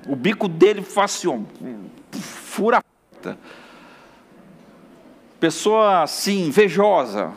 O 0.08 0.16
bico 0.16 0.48
dele 0.48 0.82
faz 0.82 1.12
assim, 1.12 1.46
fura 2.12 2.80
a 2.80 3.36
Pessoa 5.40 6.02
assim, 6.02 6.48
invejosa, 6.48 7.34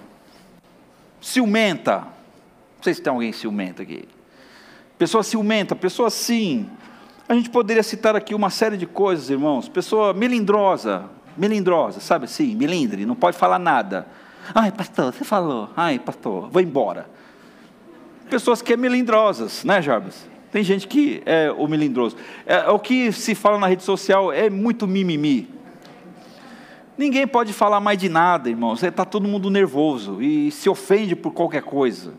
ciumenta. 1.21 1.99
Não 1.99 2.83
sei 2.83 2.95
se 2.95 3.03
tem 3.03 3.13
alguém 3.13 3.31
ciumenta 3.31 3.83
aqui. 3.83 4.09
Pessoa 4.97 5.23
ciumenta, 5.23 5.77
pessoa 5.77 6.09
assim, 6.09 6.71
a 7.31 7.35
gente 7.35 7.49
poderia 7.49 7.85
citar 7.85 8.17
aqui 8.17 8.35
uma 8.35 8.51
série 8.51 8.77
de 8.77 8.87
coisas, 8.87 9.31
irmãos. 9.31 9.69
Pessoa 9.69 10.13
melindrosa, 10.13 11.05
melindrosa, 11.37 12.01
sabe 12.01 12.25
assim, 12.25 12.57
melindre, 12.57 13.07
não 13.07 13.15
pode 13.15 13.37
falar 13.37 13.57
nada. 13.57 14.05
Ai, 14.53 14.73
pastor, 14.73 15.15
você 15.15 15.23
falou. 15.23 15.71
Ai, 15.77 16.01
pastor, 16.01 16.51
vou 16.51 16.61
embora. 16.61 17.09
Pessoas 18.29 18.61
que 18.61 18.73
é 18.73 18.77
melindrosas, 18.77 19.63
né, 19.63 19.81
Jarbas? 19.81 20.29
Tem 20.51 20.65
gente 20.65 20.89
que 20.89 21.23
é 21.25 21.53
o 21.57 21.69
melindroso. 21.69 22.17
É, 22.45 22.69
o 22.69 22.81
que 22.81 23.13
se 23.13 23.37
fala 23.37 23.61
na 23.61 23.69
rede 23.69 23.85
social 23.85 24.33
é 24.33 24.51
muito 24.51 24.85
mimimi. 24.89 25.49
Ninguém 26.99 27.29
pode 27.29 27.53
falar 27.53 27.79
mais 27.79 27.97
de 27.97 28.09
nada, 28.09 28.51
irmãos. 28.51 28.83
Está 28.83 29.05
todo 29.05 29.29
mundo 29.29 29.49
nervoso 29.49 30.21
e 30.21 30.51
se 30.51 30.69
ofende 30.69 31.15
por 31.15 31.33
qualquer 31.33 31.63
coisa 31.63 32.13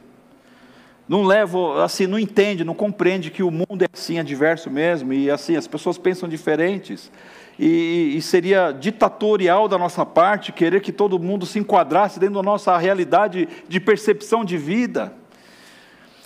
não 1.12 1.24
leva, 1.24 1.84
assim, 1.84 2.08
não 2.08 2.18
entende, 2.18 2.64
não 2.64 2.74
compreende 2.74 3.30
que 3.30 3.44
o 3.44 3.52
mundo 3.52 3.82
é 3.82 3.88
assim, 3.92 4.18
é 4.18 4.24
diverso 4.24 4.70
mesmo, 4.72 5.12
e 5.12 5.30
assim, 5.30 5.58
as 5.58 5.68
pessoas 5.68 5.98
pensam 5.98 6.30
diferentes, 6.30 7.12
e, 7.60 8.14
e, 8.16 8.22
seria 8.22 8.72
ditatorial 8.72 9.68
da 9.68 9.78
nossa 9.78 10.06
parte 10.06 10.54
querer 10.54 10.80
que 10.80 10.94
todo 10.94 11.20
mundo 11.20 11.46
se 11.46 11.60
enquadrasse 11.60 12.18
dentro 12.18 12.36
da 12.36 12.42
nossa 12.42 12.78
realidade 12.78 13.46
de 13.68 13.78
percepção 13.78 14.46
de 14.46 14.58
vida. 14.58 15.14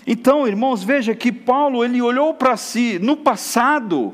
Então, 0.05 0.47
irmãos, 0.47 0.83
veja 0.83 1.15
que 1.15 1.31
Paulo, 1.31 1.83
ele 1.83 1.99
olhou 1.99 2.35
para 2.35 2.55
si, 2.55 2.99
no 2.99 3.17
passado, 3.17 4.13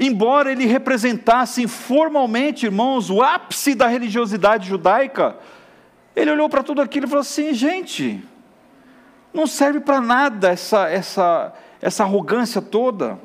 embora 0.00 0.50
ele 0.50 0.64
representasse 0.64 1.68
formalmente, 1.68 2.64
irmãos, 2.64 3.10
o 3.10 3.20
ápice 3.20 3.74
da 3.74 3.88
religiosidade 3.88 4.66
judaica, 4.66 5.36
ele 6.16 6.30
olhou 6.30 6.48
para 6.48 6.62
tudo 6.62 6.80
aquilo 6.80 7.04
e 7.04 7.08
falou 7.10 7.20
assim: 7.20 7.52
gente, 7.52 8.22
não 9.32 9.46
serve 9.46 9.80
para 9.80 10.00
nada 10.00 10.50
essa, 10.50 10.88
essa, 10.88 11.52
essa 11.80 12.02
arrogância 12.02 12.60
toda. 12.60 13.18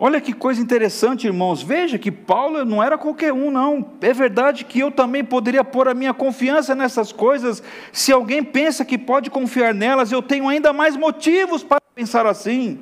Olha 0.00 0.20
que 0.20 0.32
coisa 0.32 0.60
interessante, 0.62 1.26
irmãos. 1.26 1.60
Veja 1.60 1.98
que 1.98 2.12
Paulo 2.12 2.64
não 2.64 2.80
era 2.80 2.96
qualquer 2.96 3.32
um, 3.32 3.50
não. 3.50 3.94
É 4.00 4.12
verdade 4.12 4.64
que 4.64 4.78
eu 4.78 4.92
também 4.92 5.24
poderia 5.24 5.64
pôr 5.64 5.88
a 5.88 5.94
minha 5.94 6.14
confiança 6.14 6.72
nessas 6.72 7.10
coisas. 7.10 7.60
Se 7.92 8.12
alguém 8.12 8.44
pensa 8.44 8.84
que 8.84 8.96
pode 8.96 9.28
confiar 9.28 9.74
nelas, 9.74 10.12
eu 10.12 10.22
tenho 10.22 10.48
ainda 10.48 10.72
mais 10.72 10.96
motivos 10.96 11.64
para 11.64 11.80
pensar 11.96 12.26
assim. 12.26 12.78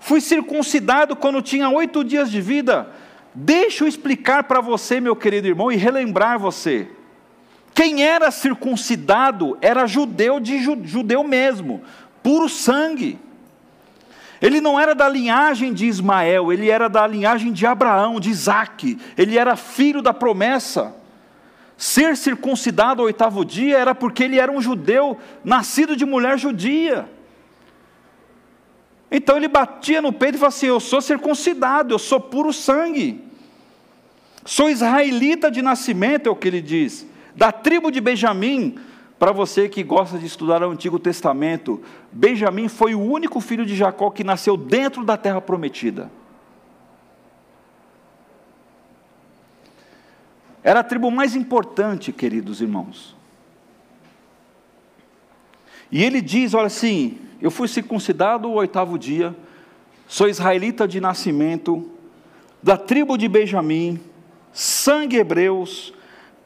Fui 0.00 0.20
circuncidado 0.20 1.14
quando 1.14 1.42
tinha 1.42 1.68
oito 1.68 2.02
dias 2.02 2.30
de 2.30 2.40
vida. 2.40 2.88
Deixa 3.34 3.84
eu 3.84 3.88
explicar 3.88 4.44
para 4.44 4.62
você, 4.62 4.98
meu 4.98 5.14
querido 5.14 5.46
irmão, 5.46 5.70
e 5.70 5.76
relembrar 5.76 6.38
você. 6.38 6.88
Quem 7.76 8.02
era 8.02 8.30
circuncidado 8.30 9.58
era 9.60 9.86
judeu 9.86 10.40
de 10.40 10.58
judeu 10.62 11.22
mesmo, 11.22 11.82
puro 12.22 12.48
sangue. 12.48 13.18
Ele 14.40 14.62
não 14.62 14.80
era 14.80 14.94
da 14.94 15.06
linhagem 15.06 15.74
de 15.74 15.84
Ismael, 15.84 16.50
ele 16.50 16.70
era 16.70 16.88
da 16.88 17.06
linhagem 17.06 17.52
de 17.52 17.66
Abraão, 17.66 18.18
de 18.18 18.30
Isaac, 18.30 18.98
ele 19.14 19.36
era 19.36 19.56
filho 19.56 20.00
da 20.00 20.14
promessa. 20.14 20.96
Ser 21.76 22.16
circuncidado 22.16 23.02
ao 23.02 23.08
oitavo 23.08 23.44
dia 23.44 23.76
era 23.76 23.94
porque 23.94 24.24
ele 24.24 24.40
era 24.40 24.50
um 24.50 24.62
judeu 24.62 25.18
nascido 25.44 25.94
de 25.94 26.06
mulher 26.06 26.38
judia. 26.38 27.06
Então 29.10 29.36
ele 29.36 29.48
batia 29.48 30.00
no 30.00 30.14
peito 30.14 30.36
e 30.36 30.38
falava 30.38 30.56
assim: 30.56 30.64
Eu 30.64 30.80
sou 30.80 31.02
circuncidado, 31.02 31.92
eu 31.92 31.98
sou 31.98 32.20
puro 32.20 32.54
sangue, 32.54 33.22
sou 34.46 34.70
israelita 34.70 35.50
de 35.50 35.60
nascimento, 35.60 36.26
é 36.26 36.32
o 36.32 36.36
que 36.36 36.48
ele 36.48 36.62
diz 36.62 37.06
da 37.36 37.52
tribo 37.52 37.90
de 37.90 38.00
Benjamim, 38.00 38.78
para 39.18 39.30
você 39.30 39.68
que 39.68 39.82
gosta 39.82 40.18
de 40.18 40.24
estudar 40.24 40.62
o 40.62 40.70
Antigo 40.70 40.98
Testamento, 40.98 41.82
Benjamim 42.10 42.66
foi 42.66 42.94
o 42.94 43.00
único 43.00 43.40
filho 43.40 43.66
de 43.66 43.76
Jacó 43.76 44.10
que 44.10 44.24
nasceu 44.24 44.56
dentro 44.56 45.04
da 45.04 45.18
terra 45.18 45.40
prometida. 45.40 46.10
Era 50.62 50.80
a 50.80 50.84
tribo 50.84 51.10
mais 51.10 51.36
importante, 51.36 52.10
queridos 52.10 52.60
irmãos. 52.62 53.14
E 55.92 56.02
ele 56.02 56.20
diz: 56.20 56.54
olha 56.54 56.66
assim, 56.66 57.18
eu 57.40 57.50
fui 57.50 57.68
circuncidado 57.68 58.48
o 58.48 58.54
oitavo 58.54 58.98
dia, 58.98 59.36
sou 60.08 60.26
israelita 60.26 60.88
de 60.88 61.00
nascimento, 61.00 61.88
da 62.62 62.76
tribo 62.76 63.16
de 63.16 63.28
Benjamim, 63.28 64.00
sangue 64.52 65.18
hebreus, 65.18 65.94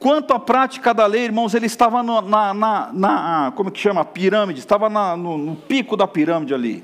Quanto 0.00 0.32
à 0.32 0.40
prática 0.40 0.94
da 0.94 1.04
lei, 1.04 1.24
irmãos, 1.24 1.52
ele 1.52 1.66
estava 1.66 2.02
no, 2.02 2.22
na, 2.22 2.54
na, 2.54 2.90
na, 2.90 3.52
como 3.54 3.70
que 3.70 3.78
chama, 3.78 4.02
pirâmide, 4.02 4.58
estava 4.58 4.88
na, 4.88 5.14
no, 5.14 5.36
no 5.36 5.54
pico 5.54 5.94
da 5.94 6.08
pirâmide 6.08 6.54
ali. 6.54 6.82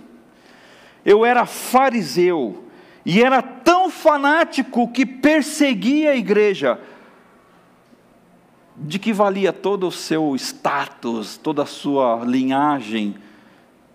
Eu 1.02 1.24
era 1.24 1.46
fariseu 1.46 2.62
e 3.06 3.22
era 3.22 3.40
tão 3.40 3.88
fanático 3.88 4.86
que 4.88 5.06
perseguia 5.06 6.10
a 6.10 6.16
igreja, 6.16 6.78
de 8.76 8.98
que 8.98 9.14
valia 9.14 9.50
todo 9.50 9.86
o 9.86 9.92
seu 9.92 10.36
status, 10.36 11.38
toda 11.38 11.62
a 11.62 11.66
sua 11.66 12.22
linhagem 12.22 13.16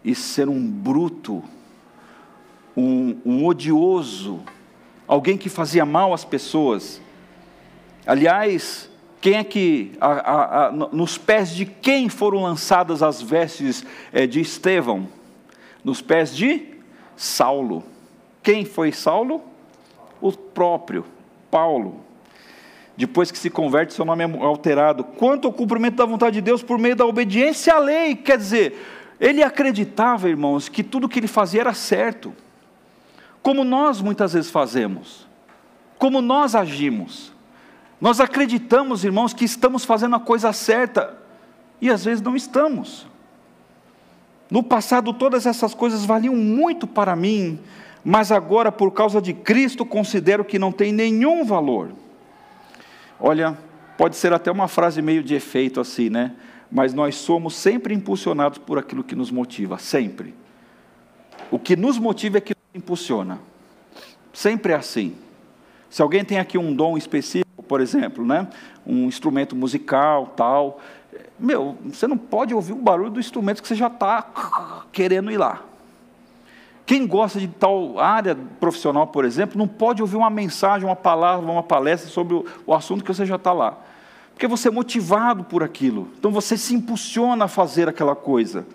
e 0.03 0.15
ser 0.15 0.49
um 0.49 0.65
bruto, 0.67 1.43
um, 2.75 3.15
um 3.23 3.45
odioso, 3.45 4.41
alguém 5.07 5.37
que 5.37 5.47
fazia 5.47 5.85
mal 5.85 6.11
às 6.11 6.25
pessoas. 6.25 6.99
Aliás, 8.03 8.90
quem 9.21 9.35
é 9.35 9.43
que, 9.43 9.91
a, 10.01 10.07
a, 10.07 10.67
a, 10.67 10.71
nos 10.71 11.15
pés 11.15 11.51
de 11.51 11.63
quem 11.63 12.09
foram 12.09 12.41
lançadas 12.41 13.03
as 13.03 13.21
vestes 13.21 13.85
é, 14.11 14.25
de 14.25 14.41
Estevão? 14.41 15.07
Nos 15.83 16.01
pés 16.01 16.35
de 16.35 16.65
Saulo. 17.15 17.83
Quem 18.41 18.65
foi 18.65 18.91
Saulo? 18.91 19.43
O 20.19 20.31
próprio 20.31 21.05
Paulo. 21.51 22.03
Depois 22.97 23.31
que 23.31 23.37
se 23.37 23.51
converte, 23.51 23.93
seu 23.93 24.03
nome 24.03 24.23
é 24.23 24.43
alterado. 24.43 25.03
Quanto 25.03 25.47
ao 25.47 25.53
cumprimento 25.53 25.97
da 25.97 26.05
vontade 26.05 26.35
de 26.35 26.41
Deus 26.41 26.63
por 26.63 26.79
meio 26.79 26.95
da 26.95 27.05
obediência 27.05 27.75
à 27.75 27.79
lei, 27.79 28.15
quer 28.15 28.37
dizer, 28.37 28.75
ele 29.19 29.43
acreditava, 29.43 30.29
irmãos, 30.29 30.67
que 30.67 30.81
tudo 30.81 31.07
que 31.07 31.19
ele 31.19 31.27
fazia 31.27 31.61
era 31.61 31.75
certo, 31.75 32.33
como 33.43 33.63
nós 33.63 34.01
muitas 34.01 34.33
vezes 34.33 34.49
fazemos, 34.49 35.27
como 35.99 36.21
nós 36.21 36.55
agimos. 36.55 37.31
Nós 38.01 38.19
acreditamos, 38.19 39.05
irmãos, 39.05 39.31
que 39.31 39.45
estamos 39.45 39.85
fazendo 39.85 40.15
a 40.15 40.19
coisa 40.19 40.51
certa 40.51 41.15
e 41.79 41.87
às 41.87 42.03
vezes 42.03 42.19
não 42.19 42.35
estamos. 42.35 43.05
No 44.49 44.63
passado, 44.63 45.13
todas 45.13 45.45
essas 45.45 45.75
coisas 45.75 46.03
valiam 46.03 46.35
muito 46.35 46.87
para 46.87 47.15
mim, 47.15 47.59
mas 48.03 48.31
agora, 48.31 48.71
por 48.71 48.91
causa 48.91 49.21
de 49.21 49.33
Cristo, 49.33 49.85
considero 49.85 50.43
que 50.43 50.57
não 50.57 50.71
tem 50.71 50.91
nenhum 50.91 51.45
valor. 51.45 51.91
Olha, 53.19 53.55
pode 53.97 54.15
ser 54.15 54.33
até 54.33 54.51
uma 54.51 54.67
frase 54.67 54.99
meio 54.99 55.23
de 55.23 55.35
efeito 55.35 55.79
assim, 55.79 56.09
né? 56.09 56.33
Mas 56.71 56.93
nós 56.93 57.15
somos 57.15 57.53
sempre 57.53 57.93
impulsionados 57.93 58.57
por 58.57 58.79
aquilo 58.79 59.03
que 59.03 59.15
nos 59.15 59.29
motiva, 59.29 59.77
sempre. 59.77 60.33
O 61.51 61.59
que 61.59 61.75
nos 61.75 61.99
motiva 61.99 62.39
é 62.39 62.41
que 62.41 62.55
nos 62.55 62.81
impulsiona. 62.81 63.39
Sempre 64.33 64.73
é 64.73 64.75
assim. 64.75 65.15
Se 65.89 66.01
alguém 66.01 66.25
tem 66.25 66.39
aqui 66.39 66.57
um 66.57 66.73
dom 66.73 66.97
específico, 66.97 67.50
por 67.71 67.79
exemplo, 67.79 68.25
né? 68.25 68.49
um 68.85 69.05
instrumento 69.05 69.55
musical, 69.55 70.33
tal, 70.35 70.81
meu, 71.39 71.77
você 71.85 72.05
não 72.05 72.17
pode 72.17 72.53
ouvir 72.53 72.73
o 72.73 72.75
barulho 72.75 73.11
do 73.11 73.17
instrumento 73.17 73.61
que 73.61 73.67
você 73.69 73.75
já 73.75 73.87
está 73.87 74.27
querendo 74.91 75.31
ir 75.31 75.37
lá. 75.37 75.61
Quem 76.85 77.07
gosta 77.07 77.39
de 77.39 77.47
tal 77.47 77.97
área 77.97 78.37
profissional, 78.59 79.07
por 79.07 79.23
exemplo, 79.23 79.57
não 79.57 79.69
pode 79.69 80.01
ouvir 80.01 80.17
uma 80.17 80.29
mensagem, 80.29 80.85
uma 80.85 80.97
palavra, 80.97 81.49
uma 81.49 81.63
palestra 81.63 82.09
sobre 82.09 82.43
o, 82.67 82.73
assunto 82.73 83.05
que 83.05 83.13
você 83.13 83.25
já 83.25 83.37
está 83.37 83.53
lá. 83.53 83.77
Porque 84.33 84.49
você 84.49 84.67
é 84.67 84.71
motivado 84.71 85.45
por 85.45 85.63
aquilo. 85.63 86.09
Então 86.19 86.29
você 86.29 86.57
se 86.57 86.75
impulsiona 86.75 87.45
a 87.45 87.47
fazer 87.47 87.87
aquela 87.87 88.17
coisa. 88.17 88.65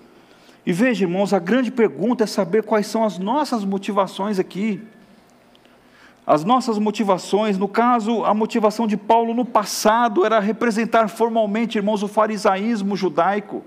E 0.64 0.72
veja, 0.72 1.05
irmãos, 1.05 1.34
a 1.34 1.38
grande 1.38 1.70
pergunta 1.70 2.24
é 2.24 2.26
saber 2.26 2.62
quais 2.62 2.86
são 2.86 3.05
as 3.05 3.18
nossas 3.18 3.62
motivações 3.62 4.38
aqui. 4.38 4.82
As 6.26 6.42
nossas 6.42 6.76
motivações, 6.76 7.56
no 7.56 7.68
caso, 7.68 8.24
a 8.24 8.34
motivação 8.34 8.84
de 8.84 8.96
Paulo 8.96 9.32
no 9.32 9.44
passado 9.44 10.26
era 10.26 10.40
representar 10.40 11.06
formalmente, 11.06 11.78
irmãos, 11.78 12.02
o 12.02 12.08
farisaísmo 12.08 12.96
judaico. 12.96 13.62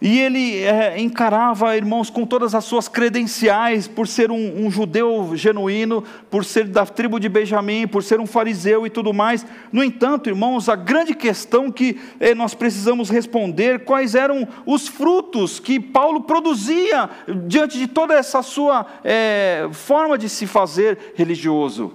E 0.00 0.18
ele 0.20 0.62
é, 0.62 1.00
encarava, 1.00 1.74
irmãos, 1.74 2.10
com 2.10 2.26
todas 2.26 2.54
as 2.54 2.64
suas 2.64 2.86
credenciais, 2.86 3.88
por 3.88 4.06
ser 4.06 4.30
um, 4.30 4.66
um, 4.66 4.70
judeu 4.70 5.34
genuíno, 5.34 6.04
por 6.30 6.44
ser 6.44 6.68
da 6.68 6.84
tribo 6.84 7.18
de 7.18 7.30
Benjamim, 7.30 7.86
por 7.86 8.02
ser 8.02 8.20
um 8.20 8.26
fariseu 8.26 8.86
e 8.86 8.90
tudo 8.90 9.14
mais. 9.14 9.46
No 9.72 9.82
entanto, 9.82 10.28
irmãos, 10.28 10.68
a 10.68 10.76
grande 10.76 11.14
questão 11.14 11.72
que 11.72 11.98
é, 12.20 12.34
nós 12.34 12.52
precisamos 12.52 13.08
responder: 13.08 13.84
quais 13.84 14.14
eram 14.14 14.46
os 14.66 14.86
frutos 14.86 15.58
que 15.58 15.80
Paulo 15.80 16.22
produzia 16.22 17.08
diante 17.46 17.78
de 17.78 17.86
toda 17.86 18.12
essa 18.12 18.42
sua 18.42 18.86
é, 19.02 19.66
forma 19.72 20.18
de 20.18 20.28
se 20.28 20.46
fazer 20.46 21.14
religioso? 21.14 21.94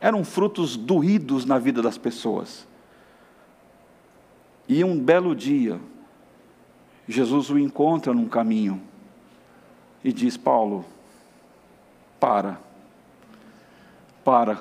Eram 0.00 0.24
frutos 0.24 0.74
doídos 0.74 1.44
na 1.44 1.58
vida 1.58 1.82
das 1.82 1.98
pessoas. 1.98 2.66
E 4.66 4.84
um 4.84 4.98
belo 4.98 5.34
dia, 5.34 5.80
Jesus 7.08 7.48
o 7.48 7.58
encontra 7.58 8.12
num 8.12 8.28
caminho 8.28 8.80
e 10.04 10.12
diz: 10.12 10.36
Paulo, 10.36 10.84
para, 12.20 12.60
para, 14.22 14.60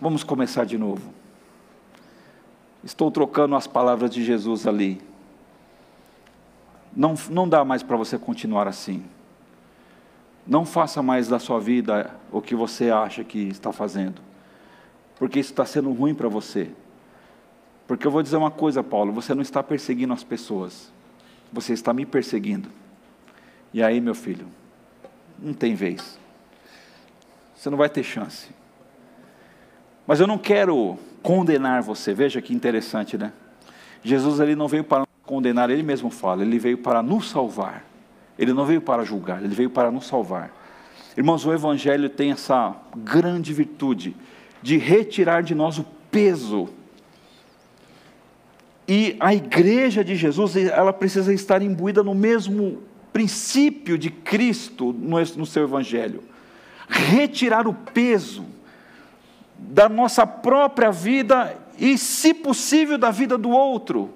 vamos 0.00 0.24
começar 0.24 0.64
de 0.64 0.76
novo. 0.76 1.14
Estou 2.82 3.10
trocando 3.10 3.54
as 3.54 3.66
palavras 3.66 4.10
de 4.10 4.24
Jesus 4.24 4.66
ali. 4.66 5.00
Não, 6.94 7.14
não 7.30 7.48
dá 7.48 7.64
mais 7.64 7.82
para 7.82 7.96
você 7.96 8.18
continuar 8.18 8.66
assim. 8.66 9.04
Não 10.46 10.64
faça 10.64 11.02
mais 11.02 11.28
da 11.28 11.38
sua 11.38 11.60
vida 11.60 12.14
o 12.32 12.40
que 12.40 12.54
você 12.54 12.90
acha 12.90 13.22
que 13.22 13.48
está 13.48 13.72
fazendo, 13.72 14.22
porque 15.18 15.40
isso 15.40 15.50
está 15.52 15.64
sendo 15.64 15.92
ruim 15.92 16.14
para 16.14 16.28
você. 16.28 16.70
Porque 17.86 18.06
eu 18.06 18.10
vou 18.10 18.22
dizer 18.22 18.36
uma 18.36 18.50
coisa, 18.50 18.82
Paulo: 18.82 19.12
você 19.12 19.34
não 19.34 19.42
está 19.42 19.62
perseguindo 19.62 20.12
as 20.12 20.24
pessoas, 20.24 20.92
você 21.56 21.72
está 21.72 21.92
me 21.92 22.04
perseguindo. 22.04 22.68
E 23.72 23.82
aí, 23.82 23.98
meu 23.98 24.14
filho, 24.14 24.46
não 25.38 25.54
tem 25.54 25.74
vez. 25.74 26.18
Você 27.54 27.70
não 27.70 27.78
vai 27.78 27.88
ter 27.88 28.02
chance. 28.02 28.48
Mas 30.06 30.20
eu 30.20 30.26
não 30.26 30.36
quero 30.36 30.98
condenar 31.22 31.82
você. 31.82 32.12
Veja 32.12 32.42
que 32.42 32.54
interessante, 32.54 33.16
né? 33.16 33.32
Jesus 34.02 34.38
ele 34.38 34.54
não 34.54 34.68
veio 34.68 34.84
para 34.84 35.06
condenar, 35.24 35.70
ele 35.70 35.82
mesmo 35.82 36.10
fala, 36.10 36.42
ele 36.42 36.58
veio 36.58 36.78
para 36.78 37.02
nos 37.02 37.30
salvar. 37.30 37.84
Ele 38.38 38.52
não 38.52 38.66
veio 38.66 38.82
para 38.82 39.02
julgar, 39.02 39.42
ele 39.42 39.54
veio 39.54 39.70
para 39.70 39.90
nos 39.90 40.06
salvar. 40.06 40.54
Irmãos, 41.16 41.46
o 41.46 41.52
evangelho 41.52 42.10
tem 42.10 42.32
essa 42.32 42.76
grande 42.94 43.54
virtude 43.54 44.14
de 44.62 44.76
retirar 44.76 45.42
de 45.42 45.54
nós 45.54 45.78
o 45.78 45.86
peso 46.10 46.68
e 48.88 49.16
a 49.18 49.34
igreja 49.34 50.04
de 50.04 50.14
Jesus, 50.14 50.56
ela 50.56 50.92
precisa 50.92 51.34
estar 51.34 51.60
imbuída 51.60 52.02
no 52.02 52.14
mesmo 52.14 52.82
princípio 53.12 53.98
de 53.98 54.10
Cristo 54.10 54.92
no 54.92 55.46
seu 55.46 55.64
evangelho. 55.64 56.22
Retirar 56.88 57.66
o 57.66 57.74
peso 57.74 58.44
da 59.58 59.88
nossa 59.88 60.26
própria 60.26 60.92
vida 60.92 61.56
e, 61.78 61.98
se 61.98 62.32
possível, 62.32 62.96
da 62.96 63.10
vida 63.10 63.36
do 63.36 63.50
outro. 63.50 64.10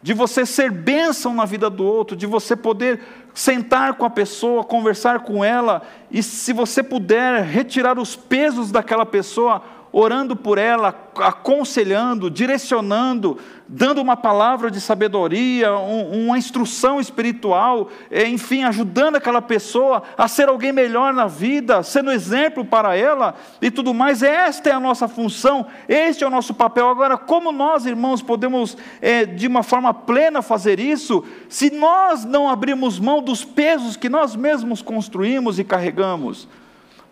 De 0.00 0.14
você 0.14 0.46
ser 0.46 0.70
bênção 0.70 1.34
na 1.34 1.44
vida 1.44 1.68
do 1.68 1.84
outro, 1.84 2.16
de 2.16 2.26
você 2.26 2.56
poder 2.56 3.00
sentar 3.34 3.94
com 3.94 4.04
a 4.04 4.10
pessoa, 4.10 4.64
conversar 4.64 5.20
com 5.20 5.44
ela, 5.44 5.82
e 6.10 6.22
se 6.22 6.52
você 6.52 6.82
puder 6.82 7.42
retirar 7.44 7.98
os 7.98 8.16
pesos 8.16 8.70
daquela 8.70 9.06
pessoa, 9.06 9.62
orando 9.92 10.34
por 10.34 10.56
ela, 10.56 10.94
aconselhando, 11.16 12.30
direcionando, 12.30 13.36
dando 13.68 14.00
uma 14.00 14.16
palavra 14.16 14.70
de 14.70 14.80
sabedoria, 14.80 15.72
um, 15.74 16.26
uma 16.26 16.38
instrução 16.38 16.98
espiritual, 16.98 17.88
é, 18.10 18.26
enfim, 18.26 18.64
ajudando 18.64 19.16
aquela 19.16 19.42
pessoa 19.42 20.02
a 20.16 20.26
ser 20.26 20.48
alguém 20.48 20.72
melhor 20.72 21.12
na 21.12 21.26
vida, 21.26 21.82
sendo 21.82 22.10
exemplo 22.10 22.64
para 22.64 22.96
ela 22.96 23.34
e 23.60 23.70
tudo 23.70 23.92
mais. 23.92 24.22
Esta 24.22 24.70
é 24.70 24.72
a 24.72 24.80
nossa 24.80 25.06
função, 25.06 25.66
este 25.86 26.24
é 26.24 26.26
o 26.26 26.30
nosso 26.30 26.54
papel. 26.54 26.88
Agora, 26.88 27.18
como 27.18 27.52
nós, 27.52 27.84
irmãos, 27.84 28.22
podemos 28.22 28.76
é, 29.00 29.26
de 29.26 29.46
uma 29.46 29.62
forma 29.62 29.92
plena 29.92 30.40
fazer 30.40 30.80
isso, 30.80 31.22
se 31.48 31.70
nós 31.70 32.24
não 32.24 32.48
abrimos 32.48 32.98
mão 32.98 33.22
dos 33.22 33.44
pesos 33.44 33.96
que 33.96 34.08
nós 34.08 34.34
mesmos 34.34 34.80
construímos 34.80 35.58
e 35.58 35.64
carregamos? 35.64 36.48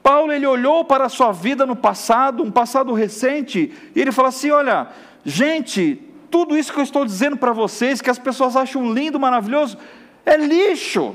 Paulo 0.02 0.32
ele 0.32 0.46
olhou 0.46 0.84
para 0.84 1.04
a 1.04 1.08
sua 1.08 1.32
vida 1.32 1.66
no 1.66 1.76
passado, 1.76 2.42
um 2.42 2.50
passado 2.50 2.92
recente, 2.92 3.72
e 3.94 4.00
ele 4.00 4.12
falou 4.12 4.28
assim: 4.28 4.50
olha, 4.50 4.88
gente, 5.24 6.00
tudo 6.30 6.56
isso 6.56 6.72
que 6.72 6.78
eu 6.78 6.84
estou 6.84 7.04
dizendo 7.04 7.36
para 7.36 7.52
vocês, 7.52 8.00
que 8.00 8.10
as 8.10 8.18
pessoas 8.18 8.56
acham 8.56 8.92
lindo, 8.92 9.20
maravilhoso, 9.20 9.76
é 10.24 10.36
lixo, 10.36 11.14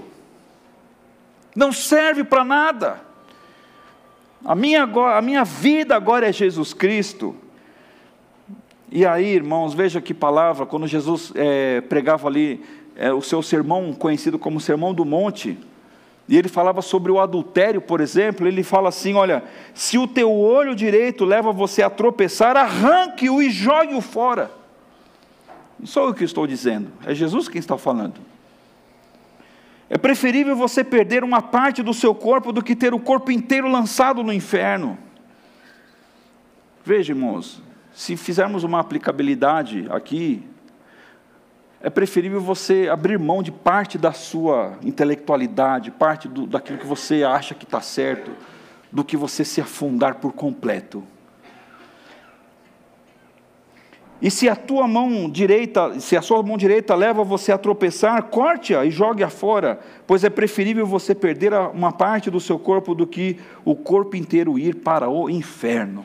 não 1.56 1.72
serve 1.72 2.24
para 2.24 2.44
nada. 2.44 3.02
A 4.44 4.54
minha, 4.54 4.84
a 4.84 5.22
minha 5.22 5.44
vida 5.44 5.96
agora 5.96 6.30
é 6.30 6.32
Jesus 6.32 6.74
Cristo. 6.74 7.36
E 8.92 9.06
aí, 9.06 9.26
irmãos, 9.26 9.74
veja 9.74 10.00
que 10.00 10.14
palavra, 10.14 10.68
quando 10.68 10.86
Jesus 10.86 11.32
é, 11.36 11.82
pregava 11.82 12.28
ali 12.28 12.64
é, 12.96 13.12
o 13.12 13.22
seu 13.22 13.42
sermão, 13.42 13.92
conhecido 13.94 14.38
como 14.38 14.60
Sermão 14.60 14.94
do 14.94 15.04
Monte, 15.04 15.58
e 16.28 16.38
ele 16.38 16.50
falava 16.50 16.82
sobre 16.82 17.12
o 17.12 17.20
adultério, 17.20 17.80
por 17.80 18.02
exemplo, 18.02 18.48
ele 18.48 18.64
fala 18.64 18.90
assim: 18.90 19.14
olha, 19.14 19.44
se 19.74 19.98
o 19.98 20.08
teu 20.08 20.32
olho 20.32 20.74
direito 20.74 21.24
leva 21.24 21.52
você 21.52 21.84
a 21.84 21.90
tropeçar, 21.90 22.58
arranque-o 22.58 23.42
e 23.42 23.50
jogue-o 23.50 24.02
fora. 24.02 24.50
Não 25.80 25.86
sou 25.86 26.08
eu 26.08 26.14
que 26.14 26.24
estou 26.24 26.48
dizendo, 26.48 26.92
é 27.06 27.14
Jesus 27.14 27.48
quem 27.48 27.60
está 27.60 27.78
falando. 27.78 28.16
É 29.88 30.00
preferível 30.00 30.56
você 30.56 30.84
perder 30.84 31.24
uma 31.24 31.44
parte 31.44 31.84
do 31.84 31.94
seu 31.94 32.16
corpo 32.16 32.52
do 32.52 32.64
que 32.64 32.76
ter 32.76 32.92
o 32.92 33.00
corpo 33.00 33.32
inteiro 33.32 33.70
lançado 33.70 34.24
no 34.24 34.34
inferno. 34.34 34.98
Veja, 36.84 37.14
irmãos, 37.14 37.62
se 37.94 38.18
fizermos 38.18 38.64
uma 38.64 38.80
aplicabilidade 38.80 39.86
aqui, 39.92 40.44
é 41.86 41.90
preferível 41.92 42.42
você 42.42 42.90
abrir 42.92 43.20
mão 43.20 43.44
de 43.44 43.52
parte 43.52 43.96
da 43.96 44.12
sua 44.12 44.74
intelectualidade, 44.82 45.92
parte 45.92 46.28
do, 46.28 46.48
daquilo 46.48 46.80
que 46.80 46.86
você 46.88 47.24
acha 47.24 47.54
que 47.54 47.64
está 47.64 47.80
certo, 47.80 48.32
do 48.92 49.04
que 49.04 49.16
você 49.16 49.46
se 49.46 49.62
afundar 49.62 50.16
por 50.16 50.34
completo. 50.34 51.04
E 54.20 54.32
se 54.32 54.50
a 54.50 54.56
tua 54.56 54.88
mão 54.88 55.30
direita, 55.30 56.00
se 56.00 56.18
a 56.18 56.24
sua 56.24 56.42
mão 56.42 56.58
direita 56.58 56.96
leva 56.96 57.24
você 57.24 57.52
a 57.52 57.58
tropeçar, 57.58 58.20
corte-a 58.24 58.84
e 58.84 58.90
jogue-a 58.90 59.30
fora, 59.30 59.80
pois 60.08 60.24
é 60.24 60.30
preferível 60.32 60.88
você 60.88 61.14
perder 61.14 61.54
uma 61.54 61.92
parte 61.92 62.32
do 62.32 62.40
seu 62.40 62.58
corpo 62.58 62.96
do 62.96 63.06
que 63.06 63.38
o 63.64 63.76
corpo 63.76 64.16
inteiro 64.16 64.58
ir 64.58 64.78
para 64.78 65.08
o 65.08 65.30
inferno. 65.30 66.04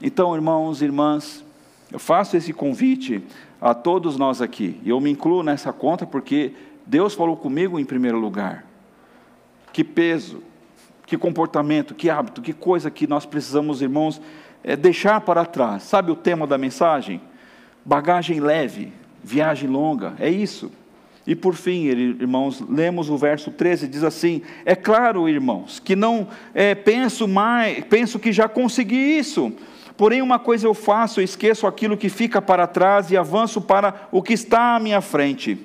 Então, 0.00 0.34
irmãos 0.34 0.80
e 0.80 0.86
irmãs, 0.86 1.44
eu 1.92 1.98
faço 1.98 2.34
esse 2.34 2.54
convite 2.54 3.22
a 3.60 3.74
todos 3.74 4.16
nós 4.16 4.40
aqui, 4.40 4.80
e 4.82 4.88
eu 4.88 5.00
me 5.00 5.10
incluo 5.10 5.42
nessa 5.42 5.72
conta 5.72 6.06
porque 6.06 6.52
Deus 6.86 7.14
falou 7.14 7.36
comigo 7.36 7.78
em 7.78 7.84
primeiro 7.84 8.18
lugar. 8.18 8.64
Que 9.72 9.84
peso, 9.84 10.42
que 11.06 11.18
comportamento, 11.18 11.94
que 11.94 12.08
hábito, 12.08 12.40
que 12.40 12.52
coisa 12.52 12.90
que 12.90 13.06
nós 13.06 13.26
precisamos, 13.26 13.82
irmãos, 13.82 14.20
é 14.64 14.74
deixar 14.74 15.20
para 15.20 15.44
trás. 15.44 15.82
Sabe 15.82 16.10
o 16.10 16.16
tema 16.16 16.46
da 16.46 16.56
mensagem? 16.56 17.20
Bagagem 17.84 18.40
leve, 18.40 18.92
viagem 19.22 19.68
longa, 19.68 20.14
é 20.18 20.30
isso. 20.30 20.72
E 21.26 21.34
por 21.36 21.54
fim, 21.54 21.84
irmãos, 21.84 22.60
lemos 22.66 23.10
o 23.10 23.16
verso 23.16 23.50
13, 23.50 23.86
diz 23.86 24.02
assim: 24.02 24.42
É 24.64 24.74
claro, 24.74 25.28
irmãos, 25.28 25.78
que 25.78 25.94
não 25.94 26.26
é, 26.54 26.74
penso 26.74 27.28
mais, 27.28 27.84
penso 27.84 28.18
que 28.18 28.32
já 28.32 28.48
consegui 28.48 29.18
isso 29.18 29.52
Porém, 30.00 30.22
uma 30.22 30.38
coisa 30.38 30.66
eu 30.66 30.72
faço, 30.72 31.20
eu 31.20 31.24
esqueço 31.24 31.66
aquilo 31.66 31.94
que 31.94 32.08
fica 32.08 32.40
para 32.40 32.66
trás 32.66 33.10
e 33.10 33.18
avanço 33.18 33.60
para 33.60 34.08
o 34.10 34.22
que 34.22 34.32
está 34.32 34.74
à 34.74 34.80
minha 34.80 35.02
frente. 35.02 35.58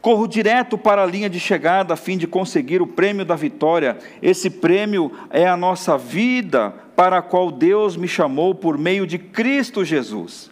Corro 0.00 0.28
direto 0.28 0.78
para 0.78 1.02
a 1.02 1.06
linha 1.06 1.28
de 1.28 1.40
chegada 1.40 1.94
a 1.94 1.96
fim 1.96 2.16
de 2.16 2.28
conseguir 2.28 2.80
o 2.80 2.86
prêmio 2.86 3.24
da 3.24 3.34
vitória. 3.34 3.98
Esse 4.22 4.48
prêmio 4.48 5.10
é 5.30 5.48
a 5.48 5.56
nossa 5.56 5.98
vida, 5.98 6.72
para 6.94 7.18
a 7.18 7.22
qual 7.22 7.50
Deus 7.50 7.96
me 7.96 8.06
chamou 8.06 8.54
por 8.54 8.78
meio 8.78 9.04
de 9.04 9.18
Cristo 9.18 9.84
Jesus. 9.84 10.48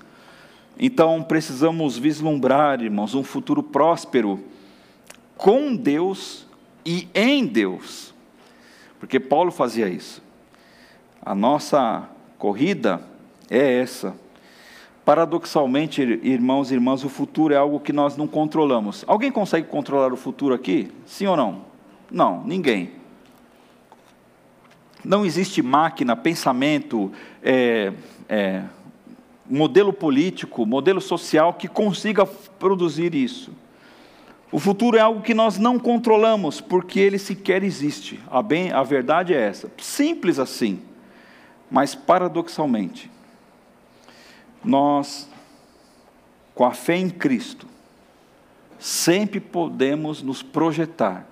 Então 0.77 1.23
precisamos 1.23 1.97
vislumbrar, 1.97 2.83
irmãos, 2.83 3.15
um 3.15 3.23
futuro 3.23 3.63
próspero 3.63 4.43
com 5.37 5.77
Deus 5.77 6.49
e 6.85 7.07
em 7.15 7.47
Deus. 7.47 8.13
Porque 8.99 9.21
Paulo 9.21 9.53
fazia 9.53 9.89
isso. 9.89 10.22
A 11.25 11.37
nossa 11.37 12.09
corrida 12.37 13.01
é 13.49 13.81
essa. 13.81 14.15
Paradoxalmente, 15.05 16.03
irmãos 16.03 16.71
e 16.71 16.75
irmãs, 16.75 17.05
o 17.05 17.09
futuro 17.09 17.55
é 17.55 17.57
algo 17.57 17.79
que 17.79 17.93
nós 17.93 18.17
não 18.17 18.27
controlamos. 18.27 19.05
Alguém 19.07 19.31
consegue 19.31 19.69
controlar 19.69 20.13
o 20.13 20.17
futuro 20.17 20.53
aqui? 20.53 20.91
Sim 21.07 21.27
ou 21.27 21.37
não? 21.37 21.63
Não, 22.11 22.45
ninguém. 22.45 22.91
Não 25.05 25.25
existe 25.25 25.63
máquina, 25.63 26.17
pensamento, 26.17 27.13
é, 27.43 27.93
é, 28.29 28.63
modelo 29.49 29.93
político, 29.93 30.67
modelo 30.67 31.01
social 31.01 31.55
que 31.55 31.69
consiga 31.69 32.27
produzir 32.27 33.15
isso. 33.15 33.53
O 34.51 34.59
futuro 34.59 34.97
é 34.97 35.01
algo 35.01 35.23
que 35.23 35.35
nós 35.35 35.57
não 35.57 35.79
controlamos, 35.79 36.61
porque 36.61 37.01
ele 37.01 37.19
sequer 37.19 37.63
existe. 37.63 38.21
A, 38.31 38.43
bem, 38.43 38.71
a 38.71 38.83
verdade 38.83 39.33
é 39.33 39.41
essa. 39.41 39.71
Simples 39.79 40.39
assim. 40.39 40.81
Mas, 41.73 41.95
paradoxalmente, 41.95 43.11
nós, 44.63 45.27
com 46.55 46.67
a 46.67 46.73
fé 46.73 46.99
em 46.99 47.09
Cristo, 47.09 47.67
sempre 48.79 49.41
podemos 49.41 50.21
nos 50.21 50.43
projetar 50.43 51.27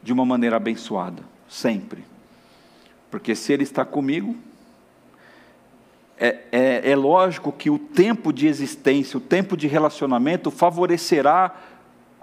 de 0.00 0.12
uma 0.12 0.24
maneira 0.24 0.58
abençoada, 0.58 1.24
sempre. 1.48 2.04
Porque 3.10 3.34
se 3.34 3.52
Ele 3.52 3.64
está 3.64 3.84
comigo, 3.84 4.36
é, 6.16 6.38
é, 6.52 6.90
é, 6.92 6.94
lógico 6.94 7.50
que 7.50 7.68
o 7.68 7.76
tempo 7.76 8.32
de 8.32 8.46
existência, 8.46 9.18
o 9.18 9.20
tempo 9.20 9.56
de 9.56 9.66
relacionamento 9.66 10.52
favorecerá 10.52 11.52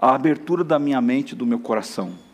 a 0.00 0.14
abertura 0.14 0.64
da 0.64 0.78
minha 0.78 1.02
mente, 1.02 1.34
do 1.34 1.44
meu 1.44 1.58
coração. 1.58 2.27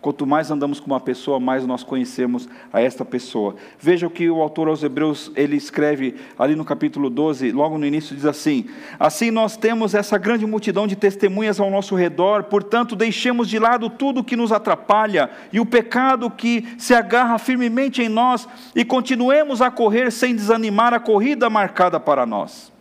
Quanto 0.00 0.26
mais 0.26 0.50
andamos 0.50 0.80
com 0.80 0.86
uma 0.86 1.00
pessoa, 1.00 1.38
mais 1.38 1.66
nós 1.66 1.82
conhecemos 1.82 2.48
a 2.72 2.80
esta 2.80 3.04
pessoa. 3.04 3.54
Veja 3.78 4.06
o 4.06 4.10
que 4.10 4.30
o 4.30 4.40
autor 4.40 4.68
aos 4.68 4.82
Hebreus 4.82 5.30
ele 5.36 5.56
escreve 5.56 6.14
ali 6.38 6.56
no 6.56 6.64
capítulo 6.64 7.10
12, 7.10 7.52
logo 7.52 7.76
no 7.76 7.84
início 7.84 8.16
diz 8.16 8.24
assim: 8.24 8.64
Assim 8.98 9.30
nós 9.30 9.58
temos 9.58 9.94
essa 9.94 10.16
grande 10.16 10.46
multidão 10.46 10.86
de 10.86 10.96
testemunhas 10.96 11.60
ao 11.60 11.70
nosso 11.70 11.94
redor, 11.94 12.44
portanto, 12.44 12.96
deixemos 12.96 13.46
de 13.46 13.58
lado 13.58 13.90
tudo 13.90 14.24
que 14.24 14.36
nos 14.36 14.52
atrapalha 14.52 15.28
e 15.52 15.60
o 15.60 15.66
pecado 15.66 16.30
que 16.30 16.66
se 16.78 16.94
agarra 16.94 17.36
firmemente 17.36 18.00
em 18.00 18.08
nós 18.08 18.48
e 18.74 18.84
continuemos 18.86 19.60
a 19.60 19.70
correr 19.70 20.10
sem 20.10 20.34
desanimar 20.34 20.94
a 20.94 21.00
corrida 21.00 21.50
marcada 21.50 22.00
para 22.00 22.24
nós. 22.24 22.72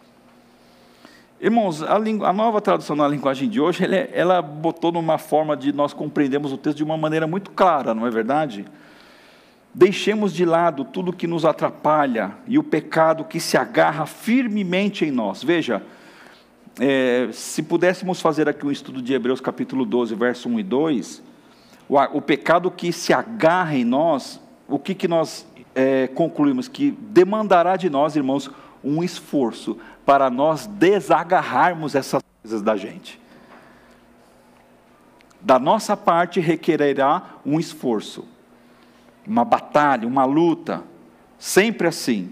Irmãos, 1.42 1.82
a, 1.82 1.96
a, 1.96 2.34
nova 2.34 2.60
tradução 2.60 2.98
na 2.98 3.08
linguagem 3.08 3.48
de 3.48 3.62
hoje, 3.62 3.86
ela, 3.86 3.96
ela 3.96 4.42
botou 4.42 4.92
numa 4.92 5.18
forma 5.18 5.56
de 5.56 5.72
nós 5.72 5.94
compreendermos 5.94 6.52
o 6.52 6.58
texto 6.58 6.78
de 6.78 6.84
uma 6.84 6.98
maneira 6.98 7.26
muito 7.26 7.52
clara, 7.52 7.94
não 7.94 8.06
é 8.06 8.10
verdade? 8.10 8.66
Deixemos 9.74 10.34
de 10.34 10.44
lado 10.44 10.84
tudo 10.84 11.14
que 11.14 11.26
nos 11.26 11.46
atrapalha 11.46 12.34
e 12.46 12.60
o 12.60 12.64
pecado 12.64 13.24
que 13.24 13.40
se 13.40 13.56
agarra 13.56 14.06
firmemente 14.06 15.06
em 15.06 15.12
nós. 15.12 15.42
Veja, 15.42 15.82
é, 16.78 17.30
se 17.32 17.64
pudéssemos 17.64 18.20
fazer 18.20 18.50
aqui 18.50 18.66
um 18.66 18.72
estudo 18.72 19.02
de 19.02 19.14
Hebreus 19.14 19.40
capítulo 19.40 19.86
12, 19.86 20.16
verso 20.16 20.50
1 20.50 20.60
e 20.60 20.64
2, 20.64 21.24
o, 21.88 21.96
o 22.18 22.22
pecado 22.22 22.70
que 22.70 22.92
se 22.92 23.14
agarra 23.14 23.78
em 23.78 23.86
nós, 23.86 24.42
o 24.68 24.78
que, 24.78 24.94
que 24.94 25.08
nós 25.08 25.48
é, 25.74 26.08
concluímos? 26.08 26.68
Que 26.68 26.92
demandará 26.92 27.78
de 27.78 27.90
nós, 27.90 28.18
irmãos, 28.18 28.52
um 28.84 29.04
esforço 29.04 29.78
para 30.10 30.28
nós 30.28 30.66
desagarrarmos 30.66 31.93
essas 31.93 32.24
coisas 32.41 32.64
da 32.64 32.76
gente. 32.76 33.22
Da 35.39 35.60
nossa 35.60 35.95
parte 35.95 36.39
requererá 36.39 37.36
um 37.45 37.60
esforço, 37.60 38.28
uma 39.24 39.45
batalha, 39.45 40.07
uma 40.07 40.26
luta, 40.26 40.82
sempre 41.38 41.88
assim. 41.88 42.32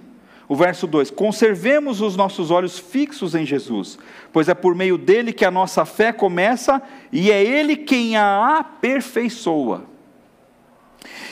O 0.49 0.55
verso 0.55 0.87
2: 0.87 1.11
Conservemos 1.11 2.01
os 2.01 2.15
nossos 2.15 2.49
olhos 2.49 2.79
fixos 2.79 3.35
em 3.35 3.45
Jesus, 3.45 3.99
pois 4.33 4.49
é 4.49 4.55
por 4.55 4.73
meio 4.73 4.97
dele 4.97 5.31
que 5.31 5.45
a 5.45 5.51
nossa 5.51 5.85
fé 5.85 6.11
começa 6.11 6.81
e 7.11 7.31
é 7.31 7.43
ele 7.43 7.75
quem 7.75 8.17
a 8.17 8.57
aperfeiçoa. 8.57 9.85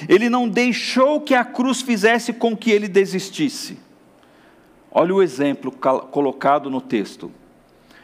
Ele 0.07 0.29
não 0.29 0.47
deixou 0.47 1.19
que 1.21 1.33
a 1.33 1.43
cruz 1.43 1.81
fizesse 1.81 2.33
com 2.33 2.55
que 2.55 2.69
ele 2.69 2.87
desistisse. 2.87 3.83
Olha 4.97 5.13
o 5.13 5.21
exemplo 5.21 5.73
colocado 5.73 6.69
no 6.69 6.79
texto. 6.79 7.29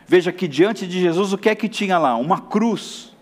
Veja 0.06 0.30
que 0.30 0.46
diante 0.46 0.86
de 0.86 1.00
Jesus 1.00 1.32
o 1.32 1.38
que 1.38 1.48
é 1.48 1.56
que 1.56 1.70
tinha 1.70 1.98
lá? 1.98 2.18
Uma 2.18 2.42
cruz. 2.42 3.16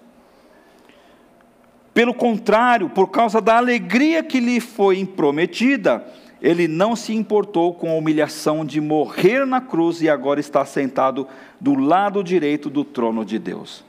Pelo 1.93 2.15
contrário, 2.15 2.89
por 2.89 3.09
causa 3.09 3.39
da 3.39 3.57
alegria 3.57 4.23
que 4.23 4.39
lhe 4.39 4.59
foi 4.59 5.05
prometida, 5.05 6.03
ele 6.41 6.67
não 6.67 6.95
se 6.95 7.13
importou 7.13 7.71
com 7.71 7.91
a 7.91 7.93
humilhação 7.93 8.65
de 8.65 8.81
morrer 8.81 9.45
na 9.45 9.61
cruz 9.61 10.01
e 10.01 10.09
agora 10.09 10.39
está 10.39 10.65
sentado 10.65 11.27
do 11.61 11.75
lado 11.75 12.23
direito 12.23 12.71
do 12.71 12.83
trono 12.83 13.23
de 13.23 13.37
Deus. 13.37 13.85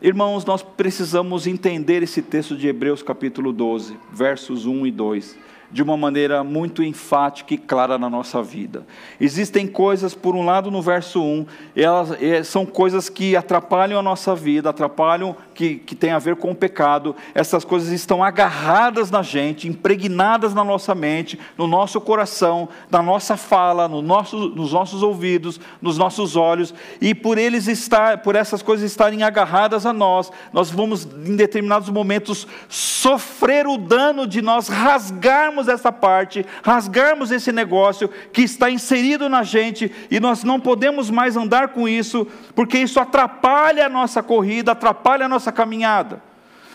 Irmãos, 0.00 0.44
nós 0.44 0.64
precisamos 0.64 1.46
entender 1.46 2.02
esse 2.02 2.22
texto 2.22 2.56
de 2.56 2.66
Hebreus 2.66 3.04
capítulo 3.04 3.52
12, 3.52 3.96
versos 4.12 4.66
1 4.66 4.84
e 4.84 4.90
2 4.90 5.52
de 5.72 5.82
uma 5.82 5.96
maneira 5.96 6.44
muito 6.44 6.82
enfática 6.82 7.54
e 7.54 7.58
clara 7.58 7.98
na 7.98 8.10
nossa 8.10 8.42
vida. 8.42 8.84
Existem 9.20 9.66
coisas, 9.66 10.14
por 10.14 10.36
um 10.36 10.44
lado, 10.44 10.70
no 10.70 10.82
verso 10.82 11.22
1, 11.22 11.46
elas 11.74 12.22
é, 12.22 12.42
são 12.44 12.66
coisas 12.66 13.08
que 13.08 13.34
atrapalham 13.34 13.98
a 13.98 14.02
nossa 14.02 14.34
vida, 14.34 14.70
atrapalham, 14.70 15.34
que, 15.62 15.76
que 15.76 15.94
tem 15.94 16.10
a 16.10 16.18
ver 16.18 16.34
com 16.34 16.50
o 16.50 16.54
pecado. 16.56 17.14
Essas 17.32 17.64
coisas 17.64 17.90
estão 17.90 18.24
agarradas 18.24 19.12
na 19.12 19.22
gente, 19.22 19.68
impregnadas 19.68 20.52
na 20.52 20.64
nossa 20.64 20.92
mente, 20.92 21.38
no 21.56 21.68
nosso 21.68 22.00
coração, 22.00 22.68
na 22.90 23.00
nossa 23.00 23.36
fala, 23.36 23.86
no 23.86 24.02
nosso, 24.02 24.48
nos 24.48 24.72
nossos 24.72 25.04
ouvidos, 25.04 25.60
nos 25.80 25.96
nossos 25.96 26.34
olhos, 26.34 26.74
e 27.00 27.14
por 27.14 27.38
eles 27.38 27.68
estar, 27.68 28.22
por 28.22 28.34
essas 28.34 28.60
coisas 28.60 28.90
estarem 28.90 29.22
agarradas 29.22 29.86
a 29.86 29.92
nós, 29.92 30.32
nós 30.52 30.68
vamos, 30.68 31.04
em 31.04 31.36
determinados 31.36 31.88
momentos, 31.90 32.46
sofrer 32.68 33.64
o 33.68 33.78
dano 33.78 34.26
de 34.26 34.42
nós 34.42 34.66
rasgarmos 34.66 35.68
essa 35.68 35.92
parte, 35.92 36.44
rasgarmos 36.64 37.30
esse 37.30 37.52
negócio 37.52 38.10
que 38.32 38.42
está 38.42 38.68
inserido 38.68 39.28
na 39.28 39.44
gente 39.44 39.92
e 40.10 40.18
nós 40.18 40.42
não 40.42 40.58
podemos 40.58 41.08
mais 41.08 41.36
andar 41.36 41.68
com 41.68 41.88
isso, 41.88 42.26
porque 42.52 42.78
isso 42.78 42.98
atrapalha 42.98 43.86
a 43.86 43.88
nossa 43.88 44.22
corrida, 44.24 44.72
atrapalha 44.72 45.26
a 45.26 45.28
nossa 45.28 45.51
caminhada. 45.52 46.22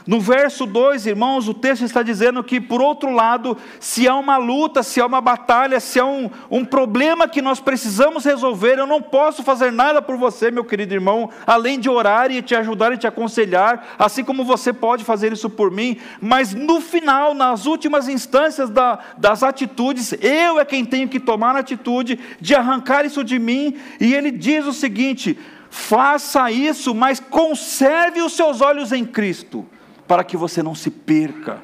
No 0.07 0.21
verso 0.21 0.65
2, 0.65 1.05
irmãos, 1.05 1.49
o 1.49 1.53
texto 1.53 1.83
está 1.83 2.01
dizendo 2.01 2.41
que, 2.41 2.61
por 2.61 2.81
outro 2.81 3.11
lado, 3.11 3.57
se 3.77 4.07
há 4.07 4.15
uma 4.15 4.37
luta, 4.37 4.81
se 4.81 5.01
há 5.01 5.05
uma 5.05 5.19
batalha, 5.19 5.81
se 5.81 5.99
há 5.99 6.05
um, 6.05 6.29
um 6.49 6.63
problema 6.63 7.27
que 7.27 7.41
nós 7.41 7.59
precisamos 7.59 8.23
resolver, 8.23 8.79
eu 8.79 8.87
não 8.87 9.01
posso 9.01 9.43
fazer 9.43 9.69
nada 9.69 10.01
por 10.01 10.15
você, 10.15 10.49
meu 10.49 10.63
querido 10.63 10.93
irmão, 10.93 11.29
além 11.45 11.77
de 11.77 11.89
orar 11.89 12.31
e 12.31 12.41
te 12.41 12.55
ajudar 12.55 12.93
e 12.93 12.97
te 12.97 13.05
aconselhar, 13.05 13.85
assim 13.99 14.23
como 14.23 14.45
você 14.45 14.71
pode 14.71 15.03
fazer 15.03 15.33
isso 15.33 15.49
por 15.49 15.69
mim, 15.69 15.97
mas 16.21 16.53
no 16.53 16.79
final, 16.79 17.33
nas 17.33 17.65
últimas 17.65 18.07
instâncias 18.07 18.69
da, 18.69 18.99
das 19.17 19.43
atitudes, 19.43 20.13
eu 20.21 20.57
é 20.57 20.63
quem 20.63 20.85
tenho 20.85 21.09
que 21.09 21.19
tomar 21.19 21.53
a 21.57 21.59
atitude 21.59 22.17
de 22.39 22.55
arrancar 22.55 23.05
isso 23.05 23.25
de 23.25 23.37
mim, 23.37 23.75
e 23.99 24.15
ele 24.15 24.31
diz 24.31 24.65
o 24.65 24.71
seguinte: 24.71 25.37
faça 25.69 26.51
isso, 26.51 26.93
mas 26.93 27.19
conserve 27.19 28.21
os 28.21 28.33
seus 28.33 28.61
olhos 28.61 28.91
em 28.91 29.05
Cristo 29.05 29.65
para 30.07 30.23
que 30.23 30.37
você 30.37 30.63
não 30.63 30.73
se 30.73 30.89
perca. 30.89 31.61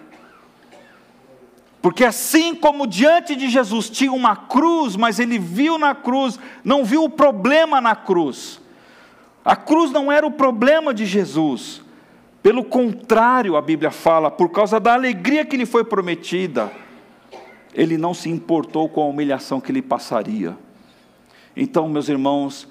Porque 1.81 2.05
assim 2.05 2.55
como 2.55 2.87
diante 2.87 3.35
de 3.35 3.49
Jesus 3.49 3.89
tinha 3.89 4.11
uma 4.11 4.35
cruz, 4.35 4.95
mas 4.95 5.19
ele 5.19 5.37
viu 5.37 5.77
na 5.77 5.93
cruz, 5.93 6.39
não 6.63 6.85
viu 6.85 7.03
o 7.03 7.09
problema 7.09 7.81
na 7.81 7.95
cruz. 7.95 8.61
A 9.43 9.55
cruz 9.55 9.91
não 9.91 10.09
era 10.09 10.25
o 10.25 10.31
problema 10.31 10.93
de 10.93 11.05
Jesus. 11.05 11.81
Pelo 12.41 12.63
contrário, 12.63 13.57
a 13.57 13.61
Bíblia 13.61 13.91
fala, 13.91 14.31
por 14.31 14.49
causa 14.49 14.79
da 14.79 14.93
alegria 14.93 15.45
que 15.45 15.57
lhe 15.57 15.65
foi 15.65 15.83
prometida, 15.83 16.71
ele 17.73 17.97
não 17.97 18.13
se 18.13 18.29
importou 18.29 18.87
com 18.87 19.01
a 19.01 19.05
humilhação 19.05 19.59
que 19.59 19.71
lhe 19.71 19.81
passaria. 19.81 20.57
Então, 21.55 21.89
meus 21.89 22.07
irmãos, 22.07 22.67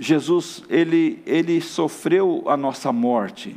Jesus, 0.00 0.64
ele, 0.68 1.22
ele 1.24 1.60
sofreu 1.60 2.42
a 2.46 2.56
nossa 2.56 2.90
morte 2.90 3.56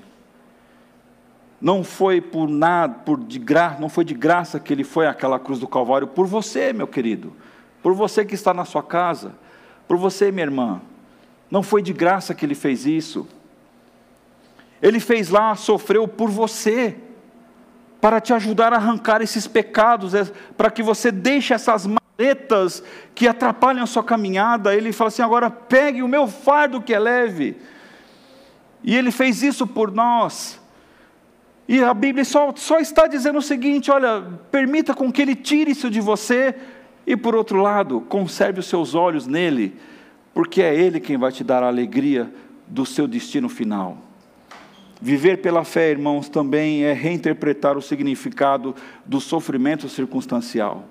não 1.63 1.81
foi 1.81 2.19
por 2.19 2.49
nada, 2.49 2.93
por 3.05 3.17
de 3.17 3.39
graça, 3.39 3.79
não 3.79 3.87
foi 3.87 4.03
de 4.03 4.13
graça 4.13 4.59
que 4.59 4.73
ele 4.73 4.83
foi 4.83 5.07
àquela 5.07 5.39
cruz 5.39 5.59
do 5.59 5.67
Calvário 5.67 6.05
por 6.07 6.27
você, 6.27 6.73
meu 6.73 6.85
querido, 6.85 7.31
por 7.81 7.93
você 7.93 8.25
que 8.25 8.35
está 8.35 8.53
na 8.53 8.65
sua 8.65 8.83
casa, 8.83 9.33
por 9.87 9.95
você, 9.95 10.29
minha 10.29 10.43
irmã. 10.43 10.81
Não 11.49 11.63
foi 11.63 11.81
de 11.81 11.93
graça 11.93 12.35
que 12.35 12.45
ele 12.45 12.53
fez 12.53 12.85
isso. 12.85 13.25
Ele 14.81 14.99
fez 14.99 15.29
lá, 15.29 15.55
sofreu 15.55 16.05
por 16.05 16.29
você, 16.29 16.97
para 18.01 18.19
te 18.19 18.33
ajudar 18.33 18.73
a 18.73 18.75
arrancar 18.75 19.21
esses 19.21 19.47
pecados, 19.47 20.13
é, 20.13 20.25
para 20.57 20.69
que 20.69 20.83
você 20.83 21.13
deixe 21.13 21.53
essas 21.53 21.87
maletas 22.17 22.83
que 23.15 23.27
atrapalham 23.27 23.83
a 23.83 23.87
sua 23.87 24.03
caminhada. 24.03 24.75
Ele 24.75 24.91
fala 24.91 25.07
assim: 25.09 25.21
agora 25.21 25.49
pegue 25.49 26.01
o 26.01 26.07
meu 26.07 26.27
fardo 26.27 26.81
que 26.81 26.93
é 26.93 26.99
leve. 26.99 27.57
E 28.83 28.95
ele 28.95 29.11
fez 29.11 29.41
isso 29.41 29.65
por 29.65 29.91
nós. 29.91 30.61
E 31.67 31.81
a 31.81 31.93
Bíblia 31.93 32.25
só, 32.25 32.53
só 32.55 32.79
está 32.79 33.07
dizendo 33.07 33.39
o 33.39 33.41
seguinte: 33.41 33.89
olha, 33.89 34.23
permita 34.51 34.93
com 34.93 35.11
que 35.11 35.21
Ele 35.21 35.35
tire 35.35 35.71
isso 35.71 35.89
de 35.89 36.01
você, 36.01 36.55
e 37.07 37.15
por 37.15 37.35
outro 37.35 37.61
lado, 37.61 38.01
conserve 38.01 38.59
os 38.59 38.65
seus 38.65 38.93
olhos 38.93 39.27
nele, 39.27 39.75
porque 40.33 40.61
é 40.61 40.75
Ele 40.75 40.99
quem 40.99 41.17
vai 41.17 41.31
te 41.31 41.43
dar 41.43 41.63
a 41.63 41.67
alegria 41.67 42.31
do 42.67 42.85
seu 42.85 43.07
destino 43.07 43.47
final. 43.47 43.97
Viver 45.01 45.41
pela 45.41 45.63
fé, 45.63 45.91
irmãos, 45.91 46.29
também 46.29 46.83
é 46.83 46.93
reinterpretar 46.93 47.77
o 47.77 47.81
significado 47.81 48.75
do 49.05 49.19
sofrimento 49.19 49.89
circunstancial. 49.89 50.85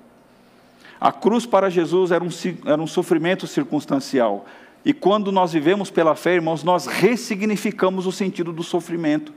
A 1.03 1.11
cruz 1.11 1.45
para 1.45 1.69
Jesus 1.69 2.11
era 2.11 2.23
um, 2.23 2.29
era 2.65 2.81
um 2.81 2.87
sofrimento 2.87 3.45
circunstancial. 3.45 4.45
E 4.85 4.93
quando 4.93 5.33
nós 5.33 5.51
vivemos 5.51 5.91
pela 5.91 6.15
fé, 6.15 6.35
irmãos, 6.35 6.63
nós 6.63 6.85
ressignificamos 6.87 8.05
o 8.05 8.11
sentido 8.11 8.53
do 8.53 8.63
sofrimento. 8.63 9.33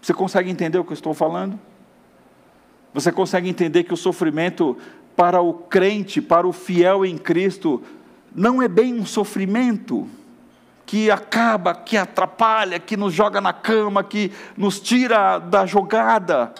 Você 0.00 0.14
consegue 0.14 0.48
entender 0.48 0.78
o 0.78 0.84
que 0.84 0.92
eu 0.92 0.94
estou 0.94 1.12
falando? 1.12 1.58
Você 2.94 3.10
consegue 3.10 3.48
entender 3.48 3.82
que 3.82 3.92
o 3.92 3.96
sofrimento 3.96 4.78
para 5.16 5.40
o 5.40 5.54
crente, 5.54 6.22
para 6.22 6.46
o 6.46 6.52
fiel 6.52 7.04
em 7.04 7.18
Cristo, 7.18 7.82
não 8.32 8.62
é 8.62 8.68
bem 8.68 8.94
um 8.94 9.04
sofrimento 9.04 10.08
que 10.86 11.10
acaba, 11.10 11.74
que 11.74 11.96
atrapalha, 11.96 12.78
que 12.78 12.96
nos 12.96 13.12
joga 13.12 13.40
na 13.40 13.52
cama, 13.52 14.04
que 14.04 14.30
nos 14.56 14.78
tira 14.78 15.40
da 15.40 15.66
jogada. 15.66 16.54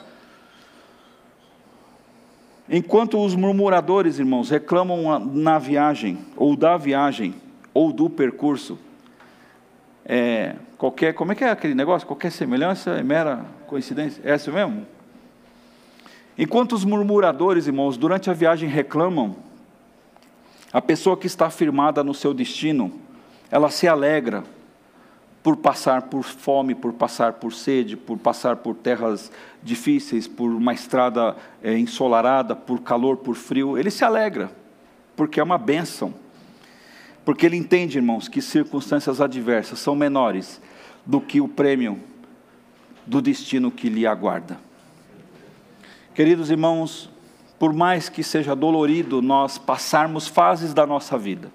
Enquanto 2.73 3.19
os 3.19 3.35
murmuradores, 3.35 4.21
irmãos, 4.21 4.49
reclamam 4.49 5.19
na 5.19 5.59
viagem, 5.59 6.19
ou 6.37 6.55
da 6.55 6.77
viagem, 6.77 7.35
ou 7.75 7.93
do 7.93 8.09
percurso, 8.09 8.79
é, 10.07 10.55
qualquer, 10.79 11.13
como 11.15 11.33
é 11.33 11.35
que 11.35 11.43
é 11.43 11.51
aquele 11.51 11.75
negócio? 11.75 12.07
Qualquer 12.07 12.31
semelhança 12.31 12.93
é 12.93 13.03
mera 13.03 13.45
coincidência. 13.67 14.23
É 14.25 14.37
isso 14.37 14.53
mesmo? 14.53 14.87
Enquanto 16.39 16.73
os 16.73 16.85
murmuradores, 16.85 17.67
irmãos, 17.67 17.97
durante 17.97 18.31
a 18.31 18.33
viagem 18.33 18.69
reclamam, 18.69 19.35
a 20.73 20.81
pessoa 20.81 21.17
que 21.17 21.27
está 21.27 21.51
firmada 21.51 22.05
no 22.05 22.15
seu 22.15 22.33
destino, 22.33 22.93
ela 23.51 23.69
se 23.69 23.89
alegra 23.89 24.45
por 25.43 25.57
passar 25.57 26.03
por 26.03 26.23
fome, 26.23 26.75
por 26.75 26.93
passar 26.93 27.35
por 27.35 27.53
sede, 27.53 27.97
por 27.97 28.19
passar 28.19 28.57
por 28.57 28.75
terras 28.75 29.33
difíceis, 29.63 30.29
por 30.29 30.51
uma 30.51 30.75
estrada 30.75 31.37
é, 31.63 31.79
ensolarada, 31.79 32.55
por 32.55 32.81
calor, 32.83 33.17
por 33.17 33.35
frio. 33.35 33.79
Ele 33.79 33.91
se 33.91 34.05
alegra, 34.05 34.51
porque 35.17 35.41
é 35.41 35.43
uma 35.43 35.59
bênção. 35.59 36.13
Porque 37.25 37.47
ele 37.47 37.57
entende, 37.57 37.99
irmãos, 37.99 38.29
que 38.29 38.43
circunstâncias 38.43 39.21
adversas 39.21 39.79
são 39.79 39.95
menores 39.95 40.61
do 41.07 41.21
que 41.21 41.41
o 41.41 41.49
prêmio 41.49 41.99
do 43.07 43.23
destino 43.23 43.71
que 43.71 43.89
lhe 43.89 44.07
aguarda. 44.07 44.59
Queridos 46.15 46.51
irmãos, 46.51 47.11
por 47.59 47.73
mais 47.73 48.09
que 48.09 48.23
seja 48.23 48.55
dolorido 48.55 49.23
nós 49.23 49.57
passarmos 49.57 50.29
fases 50.29 50.75
da 50.75 50.87
nossa 50.87 51.17
vida, 51.17 51.51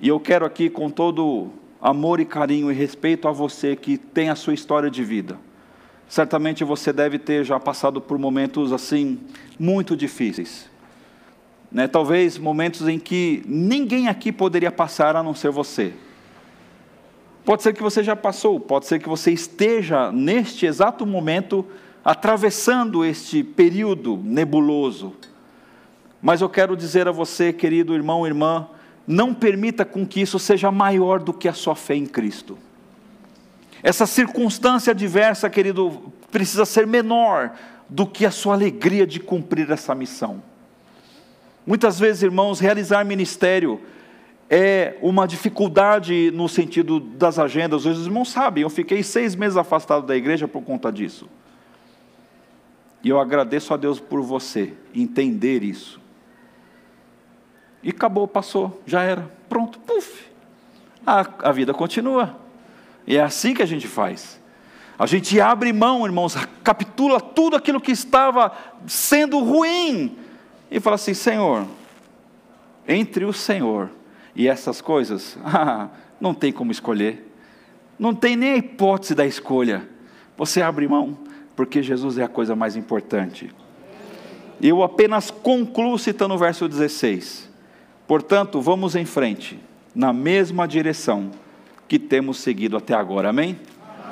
e 0.00 0.08
eu 0.08 0.18
quero 0.18 0.44
aqui, 0.44 0.68
com 0.68 0.90
todo 0.90 1.50
amor 1.84 2.18
e 2.18 2.24
carinho 2.24 2.72
e 2.72 2.74
respeito 2.74 3.28
a 3.28 3.32
você 3.32 3.76
que 3.76 3.96
tem 3.96 4.28
a 4.28 4.34
sua 4.34 4.54
história 4.54 4.90
de 4.90 5.04
vida, 5.04 5.38
certamente 6.08 6.64
você 6.64 6.92
deve 6.92 7.20
ter 7.20 7.44
já 7.44 7.60
passado 7.60 8.00
por 8.00 8.18
momentos 8.18 8.72
assim, 8.72 9.20
muito 9.58 9.96
difíceis 9.96 10.74
né, 11.74 11.88
talvez 11.88 12.38
momentos 12.38 12.86
em 12.86 13.00
que 13.00 13.42
ninguém 13.46 14.06
aqui 14.06 14.30
poderia 14.30 14.70
passar 14.70 15.16
a 15.16 15.24
não 15.24 15.34
ser 15.34 15.50
você. 15.50 15.92
Pode 17.44 17.64
ser 17.64 17.74
que 17.74 17.82
você 17.82 18.00
já 18.00 18.14
passou, 18.14 18.60
pode 18.60 18.86
ser 18.86 19.00
que 19.00 19.08
você 19.08 19.32
esteja 19.32 20.12
neste 20.12 20.66
exato 20.66 21.04
momento 21.04 21.66
atravessando 22.04 23.04
este 23.04 23.42
período 23.42 24.16
nebuloso. 24.22 25.14
Mas 26.22 26.40
eu 26.40 26.48
quero 26.48 26.76
dizer 26.76 27.08
a 27.08 27.12
você, 27.12 27.52
querido 27.52 27.92
irmão, 27.92 28.24
irmã, 28.24 28.68
não 29.06 29.34
permita 29.34 29.84
com 29.84 30.06
que 30.06 30.20
isso 30.20 30.38
seja 30.38 30.70
maior 30.70 31.20
do 31.20 31.32
que 31.32 31.48
a 31.48 31.52
sua 31.52 31.74
fé 31.74 31.94
em 31.94 32.06
Cristo. 32.06 32.58
Essa 33.82 34.06
circunstância 34.06 34.92
adversa, 34.92 35.50
querido, 35.50 36.12
precisa 36.30 36.64
ser 36.64 36.86
menor 36.86 37.52
do 37.88 38.06
que 38.06 38.24
a 38.24 38.30
sua 38.30 38.54
alegria 38.54 39.06
de 39.06 39.20
cumprir 39.20 39.70
essa 39.70 39.94
missão. 39.94 40.42
Muitas 41.66 41.98
vezes, 41.98 42.22
irmãos, 42.22 42.60
realizar 42.60 43.04
ministério 43.04 43.80
é 44.48 44.96
uma 45.00 45.26
dificuldade 45.26 46.30
no 46.32 46.48
sentido 46.48 47.00
das 47.00 47.38
agendas. 47.38 47.86
Os 47.86 48.06
irmãos 48.06 48.30
sabem, 48.30 48.62
eu 48.62 48.70
fiquei 48.70 49.02
seis 49.02 49.34
meses 49.34 49.56
afastado 49.56 50.06
da 50.06 50.16
igreja 50.16 50.46
por 50.46 50.62
conta 50.62 50.90
disso. 50.92 51.28
E 53.02 53.08
eu 53.08 53.20
agradeço 53.20 53.74
a 53.74 53.76
Deus 53.76 54.00
por 54.00 54.22
você 54.22 54.72
entender 54.94 55.62
isso. 55.62 56.00
E 57.84 57.90
acabou, 57.90 58.26
passou, 58.26 58.82
já 58.86 59.02
era, 59.02 59.30
pronto, 59.46 59.78
puf. 59.78 60.24
A, 61.06 61.26
a 61.50 61.52
vida 61.52 61.74
continua. 61.74 62.34
E 63.06 63.18
é 63.18 63.22
assim 63.22 63.52
que 63.52 63.62
a 63.62 63.66
gente 63.66 63.86
faz. 63.86 64.40
A 64.98 65.04
gente 65.04 65.38
abre 65.38 65.70
mão, 65.70 66.06
irmãos, 66.06 66.34
capitula 66.62 67.20
tudo 67.20 67.56
aquilo 67.56 67.80
que 67.80 67.92
estava 67.92 68.52
sendo 68.86 69.38
ruim 69.40 70.16
e 70.70 70.80
fala 70.80 70.94
assim: 70.94 71.12
Senhor, 71.12 71.66
entre 72.88 73.26
o 73.26 73.32
Senhor 73.32 73.90
e 74.34 74.48
essas 74.48 74.80
coisas, 74.80 75.36
ah, 75.44 75.88
não 76.18 76.32
tem 76.32 76.52
como 76.52 76.72
escolher, 76.72 77.30
não 77.98 78.14
tem 78.14 78.34
nem 78.34 78.52
a 78.52 78.56
hipótese 78.56 79.14
da 79.14 79.26
escolha. 79.26 79.86
Você 80.38 80.62
abre 80.62 80.88
mão, 80.88 81.18
porque 81.54 81.82
Jesus 81.82 82.16
é 82.16 82.24
a 82.24 82.28
coisa 82.28 82.56
mais 82.56 82.76
importante. 82.76 83.50
Eu 84.60 84.82
apenas 84.82 85.30
concluo 85.30 85.98
citando 85.98 86.34
o 86.34 86.38
verso 86.38 86.66
16. 86.66 87.43
Portanto, 88.06 88.60
vamos 88.60 88.94
em 88.94 89.06
frente, 89.06 89.58
na 89.94 90.12
mesma 90.12 90.68
direção 90.68 91.30
que 91.88 91.98
temos 91.98 92.38
seguido 92.38 92.76
até 92.76 92.94
agora, 92.94 93.30
amém? 93.30 93.58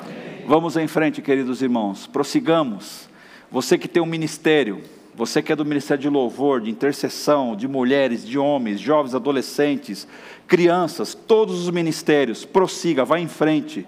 amém? 0.03 0.45
Vamos 0.47 0.75
em 0.77 0.87
frente, 0.87 1.21
queridos 1.21 1.61
irmãos, 1.61 2.07
prossigamos. 2.07 3.07
Você 3.51 3.77
que 3.77 3.87
tem 3.87 4.01
um 4.01 4.07
ministério, 4.07 4.81
você 5.13 5.43
que 5.43 5.51
é 5.51 5.55
do 5.55 5.63
Ministério 5.63 6.01
de 6.01 6.09
Louvor, 6.09 6.59
de 6.59 6.71
intercessão, 6.71 7.55
de 7.55 7.67
mulheres, 7.67 8.25
de 8.25 8.39
homens, 8.39 8.79
jovens, 8.79 9.13
adolescentes, 9.13 10.07
crianças, 10.47 11.13
todos 11.13 11.61
os 11.61 11.69
ministérios, 11.69 12.45
prossiga, 12.45 13.05
vá 13.05 13.19
em 13.19 13.27
frente. 13.27 13.85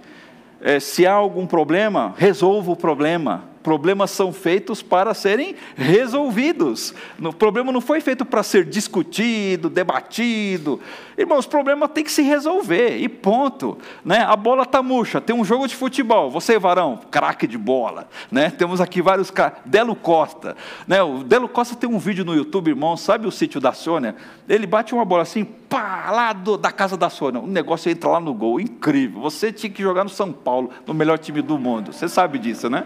é, 0.62 0.80
se 0.80 1.08
há 1.08 1.14
algum 1.14 1.48
problema, 1.48 2.14
resolva 2.16 2.72
o 2.72 2.76
problema. 2.76 3.55
Problemas 3.66 4.12
são 4.12 4.32
feitos 4.32 4.84
para 4.84 5.16
serem 5.16 5.56
resolvidos. 5.76 6.94
O 7.20 7.34
problema 7.34 7.72
não 7.72 7.82
foi 7.82 8.00
feito 8.00 8.24
para 8.24 8.44
ser 8.44 8.64
discutido, 8.64 9.72
debatido. 9.72 10.80
Irmãos, 11.18 11.46
o 11.46 11.50
problema 11.50 11.88
tem 11.88 12.04
que 12.04 12.12
se 12.12 12.22
resolver 12.22 12.98
e 12.98 13.10
ponto. 13.10 13.76
Né? 14.04 14.20
A 14.20 14.36
bola 14.36 14.62
está 14.62 14.84
murcha, 14.84 15.20
tem 15.20 15.36
um 15.36 15.44
jogo 15.44 15.68
de 15.68 15.76
futebol. 15.76 16.30
Você, 16.30 16.60
varão, 16.60 17.00
craque 17.10 17.48
de 17.48 17.58
bola. 17.58 18.08
Né? 18.32 18.52
Temos 18.52 18.80
aqui 18.80 19.02
vários 19.02 19.32
caras. 19.32 19.58
Delo 19.66 19.96
Costa. 19.96 20.56
Né? 20.88 21.02
O 21.02 21.24
Delo 21.24 21.50
Costa 21.50 21.76
tem 21.76 21.90
um 21.90 21.98
vídeo 21.98 22.24
no 22.24 22.36
YouTube, 22.36 22.68
irmão. 22.68 22.96
Sabe 22.96 23.26
o 23.26 23.32
sítio 23.32 23.60
da 23.60 23.74
Sônia? 23.74 24.16
Ele 24.48 24.68
bate 24.68 24.94
uma 24.94 25.04
bola 25.04 25.24
assim, 25.24 25.44
pá, 25.44 26.12
lá 26.12 26.34
do, 26.34 26.56
da 26.56 26.72
casa 26.72 26.96
da 26.96 27.10
Sônia. 27.10 27.42
O 27.42 27.48
negócio 27.48 27.90
entra 27.90 28.12
lá 28.12 28.20
no 28.20 28.32
gol. 28.32 28.60
Incrível. 28.60 29.22
Você 29.22 29.52
tinha 29.52 29.72
que 29.72 29.82
jogar 29.82 30.04
no 30.04 30.10
São 30.12 30.32
Paulo, 30.32 30.70
no 30.86 30.94
melhor 30.94 31.18
time 31.18 31.42
do 31.42 31.58
mundo. 31.58 31.92
Você 31.92 32.08
sabe 32.08 32.38
disso, 32.38 32.70
né? 32.70 32.86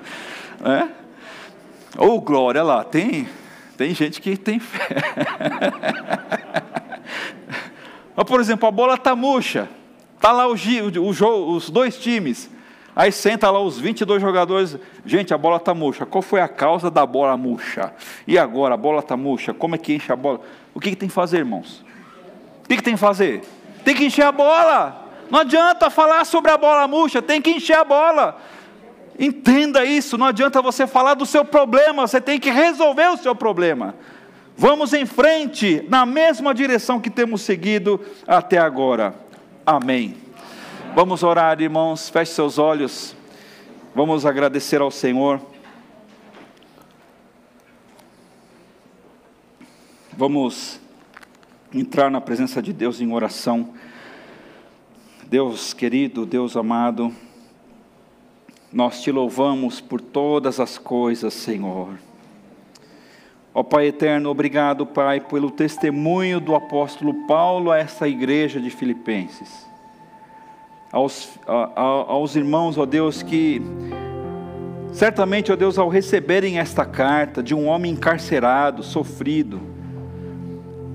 É? 0.64 0.88
Ou 1.98 2.18
oh, 2.18 2.22
glória 2.22 2.62
lá, 2.64 2.84
tem, 2.84 3.28
tem 3.78 3.94
gente 3.94 4.22
que 4.22 4.38
tem 4.38 4.60
fé. 4.60 4.96
Mas, 8.16 8.26
por 8.28 8.40
exemplo, 8.40 8.68
a 8.68 8.72
bola 8.72 8.96
está 8.96 9.16
murcha, 9.16 9.70
está 10.16 10.32
lá 10.32 10.48
o, 10.48 10.54
o, 10.54 11.56
os 11.56 11.70
dois 11.70 11.98
times. 11.98 12.50
Aí 12.96 13.12
senta 13.12 13.50
lá 13.50 13.62
os 13.62 13.80
22 13.80 14.22
jogadores, 14.22 14.78
gente, 15.06 15.34
a 15.34 15.38
bola 15.38 15.56
está 15.56 15.74
murcha. 15.74 16.06
Qual 16.06 16.22
foi 16.22 16.42
a 16.42 16.48
causa 16.50 16.92
da 16.92 17.06
bola 17.06 17.38
murcha? 17.38 17.94
E 18.28 18.38
agora, 18.38 18.74
a 18.74 18.78
bola 18.78 19.00
está 19.00 19.16
murcha, 19.16 19.54
como 19.54 19.76
é 19.76 19.78
que 19.78 19.94
enche 19.94 20.12
a 20.12 20.18
bola? 20.18 20.42
O 20.74 20.80
que, 20.82 20.90
que 20.90 20.96
tem 20.98 21.08
que 21.08 21.16
fazer, 21.16 21.38
irmãos? 21.38 21.86
O 22.66 22.68
que, 22.68 22.76
que 22.76 22.84
tem 22.84 22.96
que 22.96 23.00
fazer? 23.00 23.42
Tem 23.86 23.96
que 23.96 24.06
encher 24.06 24.26
a 24.26 24.32
bola. 24.34 25.08
Não 25.32 25.40
adianta 25.40 25.90
falar 25.90 26.26
sobre 26.26 26.52
a 26.52 26.58
bola 26.58 26.88
murcha, 26.88 27.22
tem 27.22 27.42
que 27.42 27.52
encher 27.52 27.78
a 27.78 27.86
bola. 27.86 28.38
Entenda 29.20 29.84
isso, 29.84 30.18
não 30.18 30.28
adianta 30.28 30.62
você 30.62 30.88
falar 30.88 31.14
do 31.14 31.26
seu 31.26 31.44
problema, 31.44 32.08
você 32.08 32.22
tem 32.22 32.40
que 32.40 32.50
resolver 32.50 33.10
o 33.10 33.18
seu 33.18 33.36
problema. 33.36 33.94
Vamos 34.56 34.94
em 34.94 35.06
frente, 35.06 35.86
na 35.90 36.06
mesma 36.06 36.54
direção 36.54 37.02
que 37.02 37.10
temos 37.10 37.42
seguido 37.42 38.00
até 38.26 38.58
agora. 38.58 39.14
Amém. 39.66 40.16
Vamos 40.96 41.22
orar, 41.22 41.62
irmãos, 41.62 42.10
feche 42.10 42.32
seus 42.32 42.58
olhos. 42.58 43.14
Vamos 43.94 44.26
agradecer 44.26 44.80
ao 44.80 44.90
Senhor. 44.90 45.42
Vamos 50.14 50.80
entrar 51.74 52.10
na 52.10 52.22
presença 52.22 52.62
de 52.62 52.72
Deus 52.72 53.02
em 53.02 53.14
oração. 53.14 53.74
Deus 55.28 55.74
querido, 55.74 56.26
Deus 56.26 56.56
amado, 56.56 57.14
nós 58.72 59.02
te 59.02 59.12
louvamos 59.12 59.82
por 59.82 60.00
todas 60.00 60.60
as 60.60 60.78
coisas, 60.78 61.34
Senhor. 61.34 61.98
Ó 63.54 63.64
Pai 63.64 63.88
eterno, 63.88 64.30
obrigado, 64.30 64.86
Pai, 64.86 65.20
pelo 65.20 65.50
testemunho 65.50 66.40
do 66.40 66.56
apóstolo 66.56 67.14
Paulo 67.28 67.72
a 67.72 67.78
essa 67.80 68.08
igreja 68.08 68.60
de 68.60 68.70
Filipenses. 68.70 69.68
Aos, 70.92 71.30
a, 71.48 71.72
a, 71.76 71.82
aos 71.82 72.36
irmãos, 72.36 72.78
ó 72.78 72.86
Deus, 72.86 73.24
que 73.24 73.62
certamente, 74.92 75.52
ó 75.52 75.56
Deus, 75.56 75.78
ao 75.78 75.90
receberem 75.90 76.60
esta 76.60 76.86
carta 76.86 77.42
de 77.42 77.56
um 77.56 77.68
homem 77.68 77.94
encarcerado, 77.94 78.84
sofrido, 78.84 79.60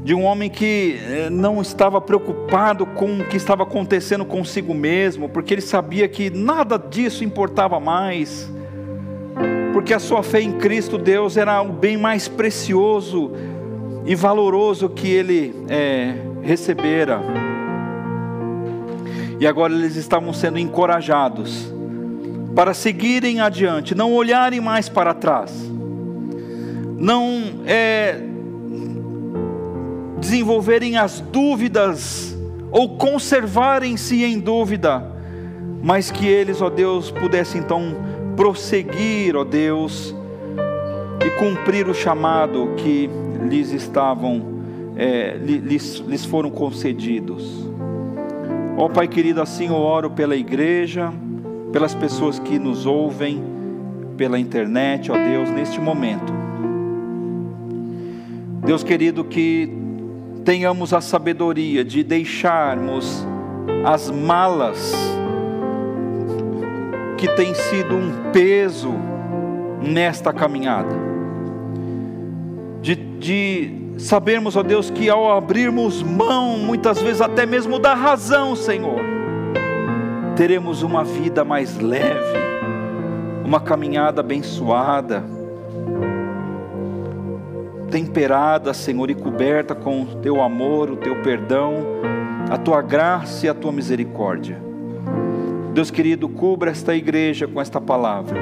de 0.04 0.14
um 0.14 0.22
homem 0.22 0.50
que 0.50 1.00
eh, 1.02 1.30
não 1.30 1.62
estava 1.62 1.98
preocupado 1.98 2.84
com 2.84 3.20
o 3.20 3.24
que 3.24 3.38
estava 3.38 3.62
acontecendo 3.62 4.22
consigo 4.22 4.74
mesmo, 4.74 5.30
porque 5.30 5.54
ele 5.54 5.62
sabia 5.62 6.06
que 6.06 6.28
nada 6.28 6.78
disso 6.78 7.24
importava 7.24 7.80
mais, 7.80 8.52
porque 9.72 9.94
a 9.94 9.98
sua 9.98 10.22
fé 10.22 10.42
em 10.42 10.52
Cristo 10.52 10.98
Deus 10.98 11.38
era 11.38 11.62
o 11.62 11.72
bem 11.72 11.96
mais 11.96 12.28
precioso 12.28 13.32
e 14.04 14.14
valoroso 14.14 14.90
que 14.90 15.08
ele 15.08 15.54
é, 15.70 16.14
recebera. 16.42 17.22
E 19.40 19.46
agora 19.46 19.72
eles 19.72 19.96
estavam 19.96 20.34
sendo 20.34 20.58
encorajados 20.58 21.72
para 22.54 22.74
seguirem 22.74 23.40
adiante, 23.40 23.94
não 23.94 24.12
olharem 24.12 24.60
mais 24.60 24.86
para 24.86 25.14
trás, 25.14 25.50
não 26.98 27.62
é, 27.66 28.33
desenvolverem 30.24 30.96
as 30.96 31.20
dúvidas 31.20 32.34
ou 32.70 32.96
conservarem-se 32.96 34.24
em 34.24 34.40
dúvida, 34.40 35.04
mas 35.82 36.10
que 36.10 36.26
eles, 36.26 36.62
ó 36.62 36.70
Deus, 36.70 37.10
pudessem 37.10 37.60
então 37.60 37.94
prosseguir, 38.34 39.36
ó 39.36 39.44
Deus, 39.44 40.14
e 41.24 41.30
cumprir 41.38 41.86
o 41.88 41.94
chamado 41.94 42.72
que 42.78 43.10
lhes 43.46 43.70
estavam, 43.70 44.42
é, 44.96 45.36
lhes, 45.36 46.02
lhes 46.08 46.24
foram 46.24 46.50
concedidos. 46.50 47.68
Ó 48.78 48.88
Pai 48.88 49.06
querido, 49.06 49.42
assim 49.42 49.66
eu 49.66 49.74
oro 49.74 50.10
pela 50.10 50.34
igreja, 50.34 51.12
pelas 51.70 51.94
pessoas 51.94 52.38
que 52.38 52.58
nos 52.58 52.86
ouvem 52.86 53.44
pela 54.16 54.38
internet, 54.38 55.12
ó 55.12 55.14
Deus, 55.16 55.50
neste 55.50 55.78
momento. 55.78 56.32
Deus 58.64 58.82
querido, 58.82 59.22
que 59.22 59.83
tenhamos 60.44 60.92
a 60.92 61.00
sabedoria 61.00 61.84
de 61.84 62.04
deixarmos 62.04 63.26
as 63.84 64.10
malas 64.10 64.94
que 67.16 67.26
tem 67.28 67.54
sido 67.54 67.96
um 67.96 68.30
peso 68.30 68.92
nesta 69.80 70.32
caminhada, 70.32 70.94
de, 72.82 72.94
de 72.94 73.94
sabermos, 73.98 74.56
ó 74.56 74.62
Deus, 74.62 74.90
que 74.90 75.08
ao 75.08 75.32
abrirmos 75.32 76.02
mão, 76.02 76.58
muitas 76.58 77.00
vezes 77.00 77.22
até 77.22 77.46
mesmo 77.46 77.78
da 77.78 77.94
razão, 77.94 78.54
Senhor, 78.54 79.00
teremos 80.36 80.82
uma 80.82 81.04
vida 81.04 81.44
mais 81.44 81.78
leve, 81.78 82.38
uma 83.44 83.60
caminhada 83.60 84.20
abençoada 84.20 85.24
temperada, 87.94 88.74
Senhor, 88.74 89.08
e 89.08 89.14
coberta 89.14 89.72
com 89.72 90.02
o 90.02 90.06
teu 90.16 90.42
amor, 90.42 90.90
o 90.90 90.96
teu 90.96 91.22
perdão, 91.22 91.74
a 92.50 92.58
tua 92.58 92.82
graça 92.82 93.46
e 93.46 93.48
a 93.48 93.54
tua 93.54 93.70
misericórdia. 93.70 94.60
Deus 95.72 95.92
querido, 95.92 96.28
cubra 96.28 96.72
esta 96.72 96.92
igreja 96.92 97.46
com 97.46 97.60
esta 97.60 97.80
palavra. 97.80 98.40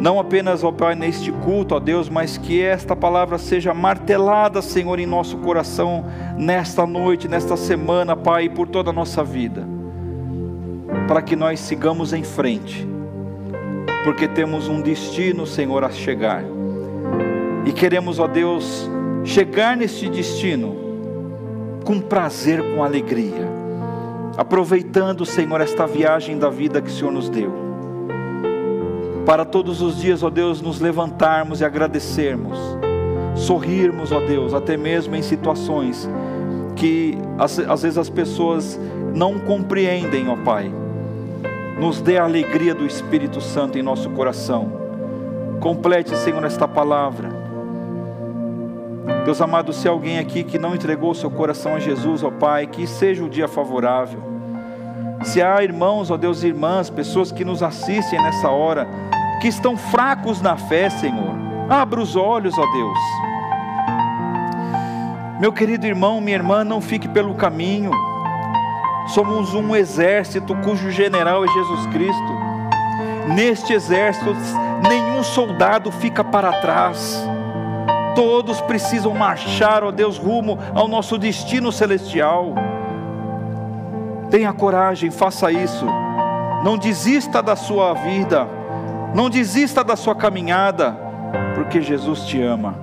Não 0.00 0.18
apenas, 0.18 0.64
ó 0.64 0.72
Pai, 0.72 0.96
neste 0.96 1.30
culto, 1.30 1.76
ó 1.76 1.78
Deus, 1.78 2.08
mas 2.08 2.36
que 2.36 2.60
esta 2.60 2.96
palavra 2.96 3.38
seja 3.38 3.72
martelada, 3.72 4.60
Senhor, 4.60 4.98
em 4.98 5.06
nosso 5.06 5.36
coração, 5.36 6.04
nesta 6.36 6.84
noite, 6.84 7.28
nesta 7.28 7.56
semana, 7.56 8.16
Pai, 8.16 8.46
e 8.46 8.50
por 8.50 8.66
toda 8.66 8.90
a 8.90 8.92
nossa 8.92 9.22
vida, 9.22 9.64
para 11.06 11.22
que 11.22 11.36
nós 11.36 11.60
sigamos 11.60 12.12
em 12.12 12.24
frente, 12.24 12.84
porque 14.02 14.26
temos 14.26 14.66
um 14.66 14.80
destino, 14.80 15.46
Senhor, 15.46 15.84
a 15.84 15.90
chegar 15.90 16.42
e 17.64 17.72
queremos, 17.72 18.18
ó 18.18 18.26
Deus, 18.26 18.88
chegar 19.24 19.76
neste 19.76 20.08
destino 20.08 20.76
com 21.84 22.00
prazer, 22.00 22.62
com 22.74 22.82
alegria, 22.82 23.48
aproveitando, 24.36 25.26
Senhor, 25.26 25.60
esta 25.60 25.86
viagem 25.86 26.38
da 26.38 26.48
vida 26.48 26.80
que 26.80 26.88
o 26.88 26.92
Senhor 26.92 27.12
nos 27.12 27.28
deu. 27.28 27.52
Para 29.26 29.44
todos 29.44 29.82
os 29.82 30.00
dias, 30.00 30.22
ó 30.22 30.30
Deus, 30.30 30.62
nos 30.62 30.80
levantarmos 30.80 31.60
e 31.60 31.64
agradecermos, 31.64 32.58
sorrirmos, 33.34 34.10
ó 34.12 34.20
Deus, 34.20 34.54
até 34.54 34.76
mesmo 34.76 35.14
em 35.14 35.22
situações 35.22 36.08
que 36.76 37.18
às, 37.38 37.82
vezes 37.82 37.98
as 37.98 38.08
pessoas 38.08 38.80
não 39.14 39.38
compreendem, 39.38 40.28
ó 40.28 40.36
Pai. 40.36 40.72
Nos 41.78 42.00
dê 42.00 42.18
a 42.18 42.24
alegria 42.24 42.74
do 42.74 42.86
Espírito 42.86 43.40
Santo 43.40 43.78
em 43.78 43.82
nosso 43.82 44.10
coração. 44.10 44.72
Complete, 45.60 46.16
Senhor, 46.16 46.44
esta 46.44 46.66
palavra 46.66 47.39
Deus 49.24 49.40
amado, 49.40 49.72
se 49.72 49.88
alguém 49.88 50.18
aqui 50.18 50.42
que 50.42 50.58
não 50.58 50.74
entregou 50.74 51.14
seu 51.14 51.30
coração 51.30 51.74
a 51.74 51.78
Jesus, 51.78 52.22
ó 52.22 52.30
Pai, 52.30 52.66
que 52.66 52.86
seja 52.86 53.24
o 53.24 53.28
dia 53.28 53.48
favorável. 53.48 54.22
Se 55.22 55.42
há 55.42 55.62
irmãos, 55.62 56.10
ó 56.10 56.16
Deus, 56.16 56.42
irmãs, 56.42 56.90
pessoas 56.90 57.30
que 57.30 57.44
nos 57.44 57.62
assistem 57.62 58.20
nessa 58.20 58.48
hora, 58.50 58.88
que 59.40 59.48
estão 59.48 59.76
fracos 59.76 60.40
na 60.40 60.56
fé, 60.56 60.88
Senhor, 60.90 61.34
abra 61.68 62.00
os 62.00 62.16
olhos, 62.16 62.58
ó 62.58 62.66
Deus. 62.66 62.98
Meu 65.40 65.52
querido 65.52 65.86
irmão, 65.86 66.20
minha 66.20 66.36
irmã, 66.36 66.64
não 66.64 66.80
fique 66.80 67.08
pelo 67.08 67.34
caminho. 67.34 67.90
Somos 69.08 69.54
um 69.54 69.74
exército 69.74 70.54
cujo 70.56 70.90
general 70.90 71.44
é 71.44 71.48
Jesus 71.48 71.86
Cristo. 71.86 72.40
Neste 73.34 73.72
exército, 73.72 74.34
nenhum 74.88 75.22
soldado 75.22 75.90
fica 75.90 76.22
para 76.22 76.52
trás 76.60 77.26
Todos 78.14 78.60
precisam 78.62 79.14
marchar, 79.14 79.84
ó 79.84 79.90
Deus, 79.90 80.18
rumo 80.18 80.58
ao 80.74 80.88
nosso 80.88 81.16
destino 81.16 81.70
celestial. 81.70 82.54
Tenha 84.30 84.52
coragem, 84.52 85.10
faça 85.10 85.50
isso. 85.50 85.86
Não 86.64 86.76
desista 86.76 87.42
da 87.42 87.56
sua 87.56 87.94
vida, 87.94 88.46
não 89.14 89.30
desista 89.30 89.82
da 89.82 89.96
sua 89.96 90.14
caminhada, 90.14 90.96
porque 91.54 91.80
Jesus 91.80 92.26
te 92.26 92.40
ama, 92.40 92.74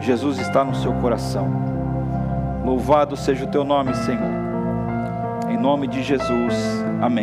Jesus 0.00 0.38
está 0.38 0.64
no 0.64 0.74
seu 0.74 0.92
coração. 0.94 1.48
Louvado 2.64 3.16
seja 3.16 3.44
o 3.44 3.48
teu 3.48 3.64
nome, 3.64 3.94
Senhor. 3.94 4.30
Em 5.48 5.56
nome 5.56 5.88
de 5.88 6.02
Jesus, 6.02 6.54
amém. 7.02 7.22